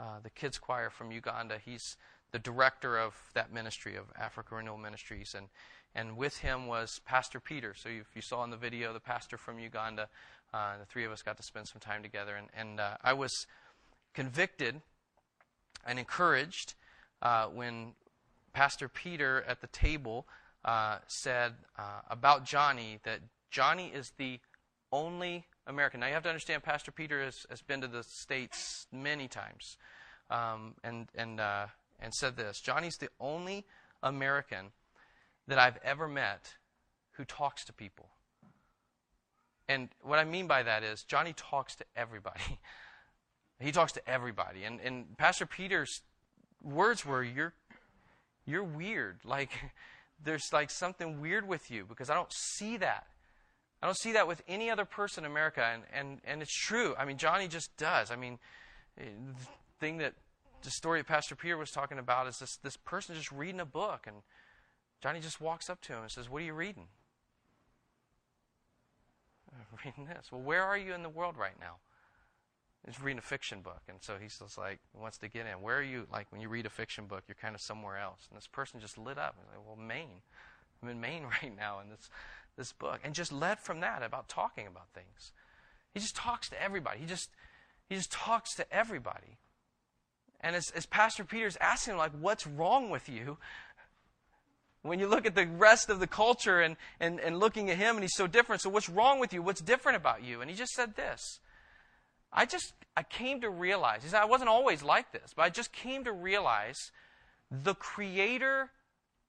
uh, 0.00 0.18
the 0.22 0.30
kids 0.30 0.58
choir 0.58 0.90
from 0.90 1.12
Uganda, 1.12 1.58
he's 1.62 1.96
the 2.32 2.38
director 2.38 2.98
of 2.98 3.14
that 3.34 3.52
ministry 3.52 3.96
of 3.96 4.04
Africa 4.18 4.54
Renewal 4.54 4.78
Ministries, 4.78 5.34
and 5.36 5.48
and 5.94 6.16
with 6.16 6.38
him 6.38 6.66
was 6.66 7.00
Pastor 7.04 7.38
Peter. 7.38 7.74
So 7.76 7.90
if 7.90 8.16
you 8.16 8.22
saw 8.22 8.44
in 8.44 8.50
the 8.50 8.56
video, 8.56 8.92
the 8.92 9.00
pastor 9.00 9.36
from 9.36 9.58
Uganda, 9.58 10.08
uh, 10.54 10.78
the 10.78 10.86
three 10.86 11.04
of 11.04 11.12
us 11.12 11.22
got 11.22 11.36
to 11.36 11.42
spend 11.42 11.68
some 11.68 11.80
time 11.80 12.02
together, 12.02 12.36
and 12.36 12.48
and 12.54 12.80
uh, 12.80 12.96
I 13.04 13.12
was 13.12 13.46
convicted 14.14 14.80
and 15.86 15.98
encouraged 15.98 16.74
uh, 17.20 17.46
when 17.46 17.92
Pastor 18.52 18.88
Peter 18.88 19.44
at 19.46 19.60
the 19.60 19.66
table 19.68 20.26
uh, 20.64 20.98
said 21.06 21.54
uh, 21.78 22.00
about 22.10 22.44
Johnny 22.44 23.00
that 23.04 23.20
Johnny 23.50 23.88
is 23.94 24.12
the 24.18 24.40
only 24.92 25.46
American. 25.66 26.00
Now 26.00 26.06
you 26.06 26.14
have 26.14 26.22
to 26.24 26.28
understand, 26.28 26.62
Pastor 26.62 26.92
Peter 26.92 27.22
has, 27.22 27.46
has 27.50 27.62
been 27.62 27.80
to 27.80 27.88
the 27.88 28.02
States 28.02 28.86
many 28.92 29.28
times 29.28 29.76
um, 30.30 30.74
and, 30.84 31.08
and, 31.14 31.40
uh, 31.40 31.66
and 32.00 32.12
said 32.14 32.36
this 32.36 32.60
Johnny's 32.60 32.96
the 32.96 33.08
only 33.20 33.64
American 34.02 34.72
that 35.48 35.58
I've 35.58 35.78
ever 35.84 36.08
met 36.08 36.54
who 37.12 37.24
talks 37.24 37.64
to 37.66 37.72
people. 37.72 38.08
And 39.68 39.88
what 40.02 40.18
I 40.18 40.24
mean 40.24 40.46
by 40.46 40.62
that 40.62 40.82
is, 40.82 41.04
Johnny 41.04 41.32
talks 41.36 41.76
to 41.76 41.84
everybody. 41.96 42.58
he 43.60 43.72
talks 43.72 43.92
to 43.92 44.08
everybody. 44.08 44.64
And, 44.64 44.80
and 44.80 45.16
Pastor 45.16 45.46
Peter's 45.46 46.02
words 46.62 47.06
were, 47.06 47.22
You're 47.22 47.54
you're 48.46 48.64
weird. 48.64 49.20
Like, 49.24 49.50
there's 50.24 50.52
like 50.52 50.70
something 50.70 51.20
weird 51.20 51.46
with 51.46 51.70
you 51.70 51.84
because 51.88 52.10
I 52.10 52.14
don't 52.14 52.32
see 52.32 52.76
that. 52.78 53.06
I 53.82 53.86
don't 53.86 53.98
see 53.98 54.12
that 54.12 54.28
with 54.28 54.42
any 54.46 54.70
other 54.70 54.84
person 54.84 55.24
in 55.24 55.30
America, 55.30 55.64
and, 55.64 55.82
and, 55.92 56.20
and 56.24 56.40
it's 56.40 56.54
true. 56.54 56.94
I 56.96 57.04
mean, 57.04 57.18
Johnny 57.18 57.48
just 57.48 57.76
does. 57.76 58.12
I 58.12 58.16
mean, 58.16 58.38
eh, 58.98 59.04
the 59.04 59.46
thing 59.80 59.98
that 59.98 60.14
the 60.62 60.70
story 60.70 61.00
that 61.00 61.08
Pastor 61.08 61.34
Peter 61.34 61.56
was 61.56 61.72
talking 61.72 61.98
about 61.98 62.28
is 62.28 62.38
this, 62.38 62.56
this 62.62 62.76
person 62.76 63.16
just 63.16 63.32
reading 63.32 63.58
a 63.58 63.66
book, 63.66 64.04
and 64.06 64.18
Johnny 65.02 65.18
just 65.18 65.40
walks 65.40 65.68
up 65.68 65.80
to 65.82 65.94
him 65.94 66.02
and 66.02 66.10
says, 66.10 66.30
What 66.30 66.42
are 66.42 66.44
you 66.44 66.54
reading? 66.54 66.86
I'm 69.52 69.78
reading 69.84 70.06
this. 70.06 70.30
Well, 70.30 70.40
where 70.40 70.62
are 70.62 70.78
you 70.78 70.94
in 70.94 71.02
the 71.02 71.08
world 71.08 71.36
right 71.36 71.58
now? 71.60 71.76
He's 72.86 73.00
reading 73.00 73.18
a 73.18 73.22
fiction 73.22 73.60
book, 73.60 73.80
and 73.88 73.98
so 74.00 74.14
he's 74.20 74.38
just 74.38 74.58
like 74.58 74.80
wants 74.98 75.16
to 75.18 75.28
get 75.28 75.46
in. 75.46 75.62
Where 75.62 75.78
are 75.78 75.82
you? 75.82 76.06
Like 76.10 76.26
when 76.30 76.40
you 76.40 76.48
read 76.48 76.66
a 76.66 76.70
fiction 76.70 77.06
book, 77.06 77.22
you're 77.28 77.36
kind 77.40 77.54
of 77.54 77.60
somewhere 77.60 77.96
else. 77.96 78.26
And 78.28 78.36
this 78.36 78.48
person 78.48 78.80
just 78.80 78.98
lit 78.98 79.18
up. 79.18 79.36
He's 79.38 79.56
like, 79.56 79.66
"Well, 79.66 79.76
Maine. 79.76 80.20
I'm 80.82 80.88
in 80.88 81.00
Maine 81.00 81.22
right 81.42 81.56
now 81.56 81.78
in 81.78 81.90
this 81.90 82.10
this 82.56 82.72
book," 82.72 83.00
and 83.04 83.14
just 83.14 83.32
led 83.32 83.60
from 83.60 83.80
that 83.80 84.02
about 84.02 84.28
talking 84.28 84.66
about 84.66 84.88
things. 84.94 85.30
He 85.94 86.00
just 86.00 86.16
talks 86.16 86.48
to 86.48 86.60
everybody. 86.60 86.98
He 86.98 87.06
just 87.06 87.30
he 87.88 87.94
just 87.94 88.10
talks 88.10 88.54
to 88.56 88.72
everybody. 88.74 89.38
And 90.40 90.56
as, 90.56 90.72
as 90.74 90.86
Pastor 90.86 91.24
Peter's 91.24 91.56
asking 91.60 91.92
him, 91.92 91.98
like, 91.98 92.12
"What's 92.18 92.48
wrong 92.48 92.90
with 92.90 93.08
you?" 93.08 93.38
When 94.82 94.98
you 94.98 95.06
look 95.06 95.26
at 95.26 95.36
the 95.36 95.46
rest 95.46 95.90
of 95.90 96.00
the 96.00 96.08
culture 96.08 96.60
and, 96.60 96.76
and, 96.98 97.20
and 97.20 97.38
looking 97.38 97.70
at 97.70 97.76
him, 97.76 97.94
and 97.94 98.02
he's 98.02 98.16
so 98.16 98.26
different. 98.26 98.62
So, 98.62 98.70
what's 98.70 98.88
wrong 98.88 99.20
with 99.20 99.32
you? 99.32 99.40
What's 99.40 99.60
different 99.60 99.94
about 99.94 100.24
you? 100.24 100.40
And 100.40 100.50
he 100.50 100.56
just 100.56 100.72
said 100.72 100.96
this 100.96 101.38
I 102.32 102.46
just 102.46 102.72
I 102.96 103.02
came 103.02 103.40
to 103.40 103.50
realize, 103.50 104.12
I 104.12 104.24
wasn't 104.24 104.50
always 104.50 104.82
like 104.82 105.12
this, 105.12 105.32
but 105.34 105.42
I 105.42 105.50
just 105.50 105.72
came 105.72 106.04
to 106.04 106.12
realize 106.12 106.90
the 107.50 107.74
creator 107.74 108.70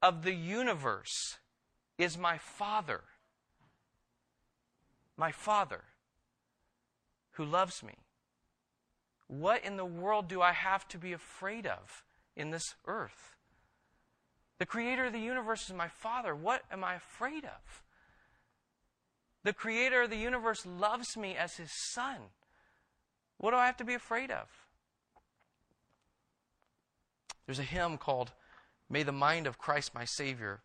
of 0.01 0.23
the 0.23 0.33
universe 0.33 1.37
is 1.97 2.17
my 2.17 2.37
father. 2.37 3.01
My 5.15 5.31
father 5.31 5.83
who 7.33 7.45
loves 7.45 7.83
me. 7.83 7.93
What 9.27 9.63
in 9.63 9.77
the 9.77 9.85
world 9.85 10.27
do 10.27 10.41
I 10.41 10.51
have 10.51 10.87
to 10.89 10.97
be 10.97 11.13
afraid 11.13 11.65
of 11.65 12.03
in 12.35 12.51
this 12.51 12.75
earth? 12.85 13.35
The 14.59 14.65
creator 14.65 15.05
of 15.05 15.13
the 15.13 15.19
universe 15.19 15.67
is 15.67 15.75
my 15.75 15.87
father. 15.87 16.35
What 16.35 16.63
am 16.71 16.83
I 16.83 16.95
afraid 16.95 17.43
of? 17.43 17.83
The 19.43 19.53
creator 19.53 20.03
of 20.03 20.09
the 20.09 20.17
universe 20.17 20.65
loves 20.65 21.17
me 21.17 21.35
as 21.35 21.55
his 21.55 21.71
son. 21.91 22.17
What 23.43 23.51
do 23.51 23.57
I 23.57 23.65
have 23.65 23.75
to 23.75 23.83
be 23.83 23.93
afraid 23.93 24.31
of? 24.31 24.47
There's 27.45 27.59
a 27.59 27.63
hymn 27.63 27.97
called 27.97 28.31
May 28.89 29.03
the 29.03 29.11
Mind 29.11 29.47
of 29.47 29.57
Christ 29.57 29.93
my 29.93 30.05
Savior. 30.05 30.61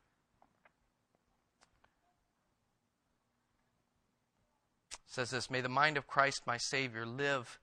It 4.93 4.99
says 5.09 5.31
this 5.31 5.51
May 5.51 5.61
the 5.61 5.68
mind 5.68 5.97
of 5.97 6.07
Christ 6.07 6.47
my 6.47 6.57
Savior 6.57 7.05
live 7.05 7.59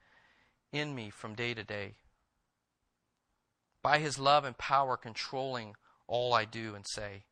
in 0.74 0.94
me 0.94 1.10
from 1.10 1.34
day 1.34 1.54
to 1.54 1.64
day. 1.64 1.94
By 3.82 4.00
his 4.00 4.20
love 4.20 4.44
and 4.44 4.58
power 4.58 4.98
controlling 4.98 5.76
all 6.08 6.34
I 6.34 6.44
do 6.44 6.76
and 6.76 6.86
say. 6.86 7.24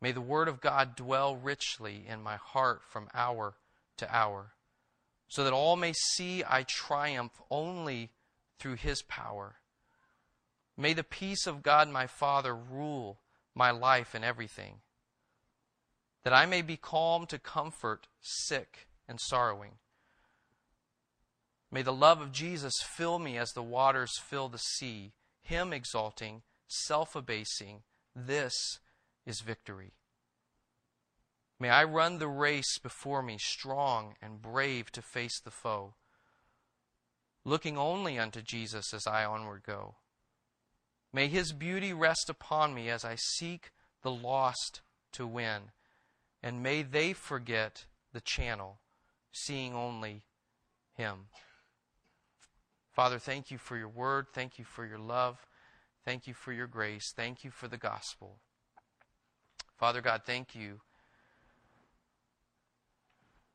May 0.00 0.10
the 0.10 0.20
word 0.20 0.48
of 0.48 0.60
God 0.60 0.96
dwell 0.96 1.36
richly 1.36 2.04
in 2.08 2.20
my 2.24 2.34
heart 2.34 2.80
from 2.82 3.06
hour 3.14 3.54
to 3.98 4.12
hour 4.12 4.54
so 5.30 5.44
that 5.44 5.52
all 5.52 5.76
may 5.76 5.92
see 5.94 6.42
I 6.46 6.64
triumph 6.64 7.40
only 7.50 8.10
through 8.58 8.74
his 8.74 9.00
power. 9.02 9.54
May 10.76 10.92
the 10.92 11.04
peace 11.04 11.46
of 11.46 11.62
God 11.62 11.88
my 11.88 12.06
Father 12.06 12.54
rule 12.54 13.20
my 13.54 13.70
life 13.70 14.14
and 14.14 14.24
everything, 14.24 14.80
that 16.24 16.32
I 16.32 16.46
may 16.46 16.62
be 16.62 16.76
calm 16.76 17.26
to 17.26 17.38
comfort 17.38 18.08
sick 18.20 18.88
and 19.08 19.18
sorrowing. 19.20 19.74
May 21.70 21.82
the 21.82 21.92
love 21.92 22.20
of 22.20 22.32
Jesus 22.32 22.74
fill 22.82 23.20
me 23.20 23.38
as 23.38 23.52
the 23.52 23.62
waters 23.62 24.18
fill 24.18 24.48
the 24.48 24.58
sea, 24.58 25.12
him 25.42 25.72
exalting, 25.72 26.42
self 26.66 27.14
abasing. 27.14 27.82
This 28.16 28.80
is 29.24 29.42
victory. 29.42 29.92
May 31.60 31.68
I 31.68 31.84
run 31.84 32.18
the 32.18 32.26
race 32.26 32.78
before 32.78 33.22
me 33.22 33.36
strong 33.38 34.14
and 34.22 34.40
brave 34.40 34.90
to 34.92 35.02
face 35.02 35.38
the 35.38 35.50
foe, 35.50 35.92
looking 37.44 37.76
only 37.76 38.18
unto 38.18 38.40
Jesus 38.40 38.94
as 38.94 39.06
I 39.06 39.26
onward 39.26 39.62
go. 39.66 39.96
May 41.12 41.28
his 41.28 41.52
beauty 41.52 41.92
rest 41.92 42.30
upon 42.30 42.72
me 42.72 42.88
as 42.88 43.04
I 43.04 43.16
seek 43.16 43.72
the 44.02 44.10
lost 44.10 44.80
to 45.12 45.26
win, 45.26 45.72
and 46.42 46.62
may 46.62 46.82
they 46.82 47.12
forget 47.12 47.84
the 48.14 48.22
channel, 48.22 48.78
seeing 49.30 49.74
only 49.74 50.22
him. 50.94 51.26
Father, 52.90 53.18
thank 53.18 53.50
you 53.50 53.58
for 53.58 53.76
your 53.76 53.88
word. 53.88 54.28
Thank 54.32 54.58
you 54.58 54.64
for 54.64 54.86
your 54.86 54.98
love. 54.98 55.46
Thank 56.06 56.26
you 56.26 56.32
for 56.32 56.52
your 56.52 56.66
grace. 56.66 57.12
Thank 57.14 57.44
you 57.44 57.50
for 57.50 57.68
the 57.68 57.76
gospel. 57.76 58.38
Father 59.76 60.00
God, 60.00 60.22
thank 60.24 60.54
you 60.54 60.80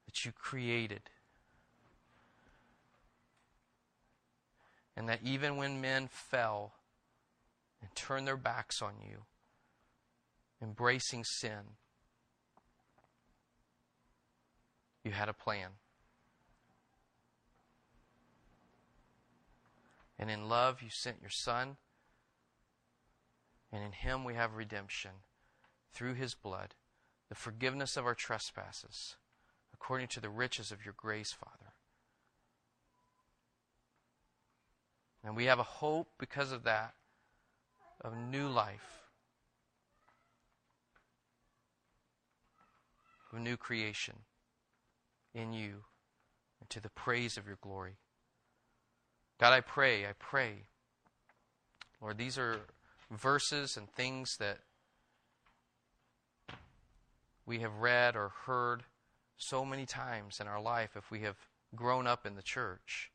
that 0.05 0.25
you 0.25 0.31
created. 0.31 1.09
And 4.95 5.09
that 5.09 5.19
even 5.23 5.57
when 5.57 5.81
men 5.81 6.07
fell 6.07 6.73
and 7.81 7.93
turned 7.95 8.25
their 8.27 8.37
backs 8.37 8.81
on 8.81 8.93
you, 9.03 9.23
embracing 10.61 11.23
sin, 11.25 11.75
you 15.03 15.11
had 15.11 15.27
a 15.27 15.33
plan. 15.33 15.71
And 20.17 20.31
in 20.31 20.47
love, 20.47 20.81
you 20.81 20.89
sent 20.89 21.17
your 21.21 21.29
Son. 21.29 21.75
And 23.71 23.83
in 23.83 23.91
Him 23.91 24.23
we 24.23 24.35
have 24.35 24.55
redemption 24.55 25.11
through 25.93 26.13
His 26.13 26.35
blood, 26.35 26.73
the 27.27 27.35
forgiveness 27.35 27.97
of 27.97 28.05
our 28.05 28.15
trespasses 28.15 29.15
according 29.86 30.07
to 30.07 30.19
the 30.19 30.29
riches 30.29 30.71
of 30.71 30.83
your 30.83 30.95
grace, 30.97 31.31
Father. 31.31 31.73
And 35.23 35.36
we 35.36 35.45
have 35.45 35.59
a 35.59 35.63
hope 35.63 36.07
because 36.17 36.51
of 36.51 36.63
that 36.63 36.95
of 38.01 38.17
new 38.17 38.47
life, 38.47 39.03
of 43.31 43.39
new 43.39 43.57
creation 43.57 44.15
in 45.36 45.53
you, 45.53 45.83
and 46.59 46.67
to 46.71 46.81
the 46.81 46.89
praise 46.89 47.38
of 47.38 47.45
your 47.45 47.59
glory. 47.61 47.97
God, 49.39 49.53
I 49.53 49.61
pray, 49.61 50.07
I 50.07 50.13
pray. 50.17 50.63
Lord, 52.01 52.17
these 52.17 52.39
are 52.39 52.57
verses 53.11 53.77
and 53.77 53.88
things 53.88 54.38
that 54.39 54.61
we 57.45 57.59
have 57.59 57.75
read 57.75 58.15
or 58.15 58.31
heard 58.47 58.83
so 59.38 59.65
many 59.65 59.86
times 59.86 60.39
in 60.39 60.47
our 60.47 60.61
life 60.61 60.91
if 60.95 61.11
we 61.11 61.21
have 61.21 61.38
grown 61.75 62.07
up 62.07 62.25
in 62.25 62.36
the 62.36 62.41
church. 62.41 63.11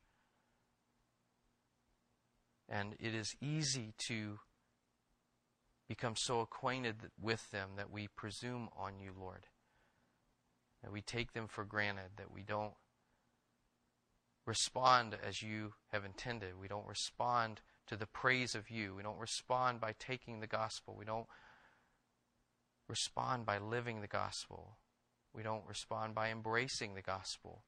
And 2.69 2.95
it 2.99 3.13
is 3.13 3.35
easy 3.41 3.93
to 4.07 4.39
become 5.89 6.15
so 6.15 6.39
acquainted 6.39 6.95
with 7.21 7.51
them 7.51 7.71
that 7.75 7.91
we 7.91 8.07
presume 8.07 8.69
on 8.77 8.99
you, 9.01 9.11
Lord. 9.17 9.47
That 10.81 10.91
we 10.91 11.01
take 11.01 11.33
them 11.33 11.47
for 11.47 11.65
granted, 11.65 12.11
that 12.17 12.31
we 12.31 12.43
don't 12.43 12.73
respond 14.45 15.17
as 15.21 15.41
you 15.41 15.73
have 15.91 16.05
intended. 16.05 16.59
We 16.59 16.67
don't 16.67 16.87
respond 16.87 17.61
to 17.87 17.97
the 17.97 18.07
praise 18.07 18.55
of 18.55 18.69
you. 18.69 18.95
We 18.95 19.03
don't 19.03 19.19
respond 19.19 19.81
by 19.81 19.93
taking 19.99 20.39
the 20.39 20.47
gospel. 20.47 20.95
We 20.97 21.05
don't 21.05 21.27
respond 22.87 23.45
by 23.45 23.57
living 23.57 24.01
the 24.01 24.07
gospel. 24.07 24.77
We 25.33 25.43
don't 25.43 25.67
respond 25.67 26.13
by 26.15 26.29
embracing 26.29 26.93
the 26.93 27.01
gospel. 27.01 27.63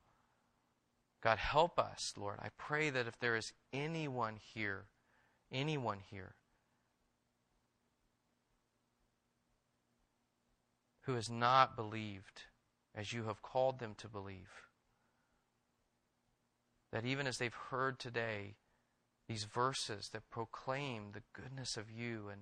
God, 1.22 1.38
help 1.38 1.80
us, 1.80 2.14
Lord. 2.18 2.39
I 2.41 2.49
pray 2.57 2.89
that 2.89 3.07
if 3.07 3.18
there 3.20 3.38
is 3.38 3.53
anyone 3.72 4.38
here, 4.53 4.88
anyone 5.51 5.99
here, 6.11 6.36
who 11.03 11.16
has 11.16 11.30
not 11.30 11.76
believed 11.76 12.43
as 12.95 13.14
you 13.14 13.24
have 13.24 13.41
called 13.41 13.80
them 13.80 13.95
to 13.97 14.07
believe, 14.09 14.49
that 16.91 17.05
even 17.05 17.26
as 17.26 17.38
they've 17.38 17.53
heard 17.70 17.99
today 17.99 18.55
these 19.28 19.45
verses 19.45 20.09
that 20.11 20.30
proclaim 20.30 21.11
the 21.14 21.24
goodness 21.34 21.78
of 21.78 21.89
you 21.89 22.28
and 22.30 22.41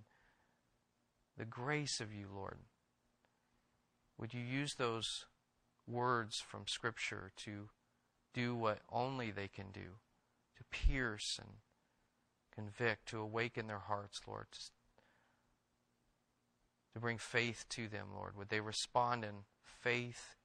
the 1.37 1.45
grace 1.45 2.01
of 2.01 2.13
you, 2.13 2.27
Lord, 2.33 2.57
would 4.21 4.33
you 4.33 4.41
use 4.41 4.75
those 4.75 5.25
words 5.87 6.39
from 6.39 6.67
Scripture 6.67 7.31
to 7.37 7.69
do 8.33 8.55
what 8.55 8.79
only 8.89 9.31
they 9.31 9.49
can 9.49 9.71
do, 9.73 9.97
to 10.57 10.63
pierce 10.71 11.37
and 11.41 11.55
convict, 12.55 13.07
to 13.09 13.19
awaken 13.19 13.67
their 13.67 13.79
hearts, 13.79 14.21
Lord, 14.25 14.45
to 16.93 16.99
bring 16.99 17.17
faith 17.17 17.65
to 17.69 17.89
them, 17.89 18.07
Lord? 18.15 18.37
Would 18.37 18.49
they 18.49 18.61
respond 18.61 19.25
in 19.25 19.43
faith 19.81 20.35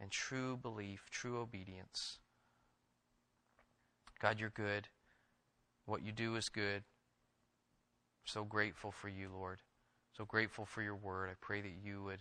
and 0.00 0.10
true 0.10 0.56
belief, 0.56 1.08
true 1.10 1.38
obedience. 1.38 2.18
God, 4.20 4.40
you're 4.40 4.50
good. 4.50 4.88
What 5.84 6.02
you 6.02 6.12
do 6.12 6.36
is 6.36 6.48
good. 6.48 6.84
So 8.24 8.44
grateful 8.44 8.90
for 8.90 9.08
you, 9.08 9.30
Lord. 9.32 9.60
So 10.16 10.24
grateful 10.24 10.64
for 10.64 10.82
your 10.82 10.96
word. 10.96 11.28
I 11.30 11.34
pray 11.40 11.60
that 11.60 11.74
you 11.82 12.02
would, 12.04 12.20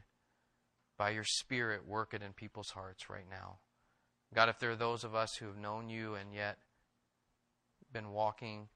by 0.97 1.09
your 1.09 1.23
Spirit, 1.23 1.87
work 1.87 2.13
it 2.13 2.21
in 2.21 2.33
people's 2.33 2.71
hearts 2.71 3.09
right 3.09 3.29
now. 3.29 3.57
God, 4.33 4.49
if 4.49 4.59
there 4.59 4.71
are 4.71 4.75
those 4.75 5.03
of 5.03 5.15
us 5.15 5.35
who 5.35 5.47
have 5.47 5.57
known 5.57 5.89
you 5.89 6.15
and 6.15 6.33
yet 6.33 6.57
been 7.91 8.11
walking 8.11 8.67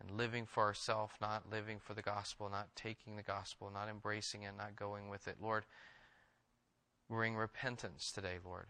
and 0.00 0.16
living 0.16 0.46
for 0.46 0.64
ourselves, 0.64 1.12
not 1.20 1.50
living 1.50 1.78
for 1.78 1.94
the 1.94 2.02
gospel, 2.02 2.48
not 2.50 2.74
taking 2.74 3.16
the 3.16 3.22
gospel, 3.22 3.70
not 3.72 3.88
embracing 3.88 4.42
it, 4.42 4.52
not 4.56 4.76
going 4.76 5.08
with 5.08 5.28
it, 5.28 5.36
Lord, 5.40 5.64
bring 7.08 7.36
repentance 7.36 8.10
today, 8.12 8.38
Lord. 8.44 8.66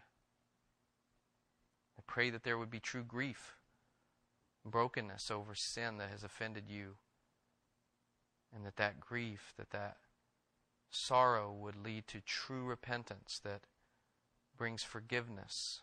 I 1.98 2.02
pray 2.06 2.30
that 2.30 2.44
there 2.44 2.58
would 2.58 2.70
be 2.70 2.80
true 2.80 3.04
grief, 3.04 3.56
brokenness 4.64 5.30
over 5.30 5.54
sin 5.54 5.98
that 5.98 6.10
has 6.10 6.22
offended 6.22 6.64
you, 6.68 6.96
and 8.54 8.66
that 8.66 8.76
that 8.76 9.00
grief, 9.00 9.54
that 9.56 9.70
that 9.70 9.96
sorrow 10.92 11.52
would 11.52 11.76
lead 11.76 12.06
to 12.08 12.20
true 12.20 12.64
repentance 12.64 13.40
that 13.42 13.62
brings 14.56 14.82
forgiveness. 14.82 15.80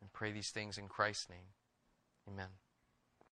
And 0.00 0.12
pray 0.12 0.32
these 0.32 0.50
things 0.50 0.78
in 0.78 0.88
Christ's 0.88 1.30
name. 1.30 1.52
Amen. 2.28 2.48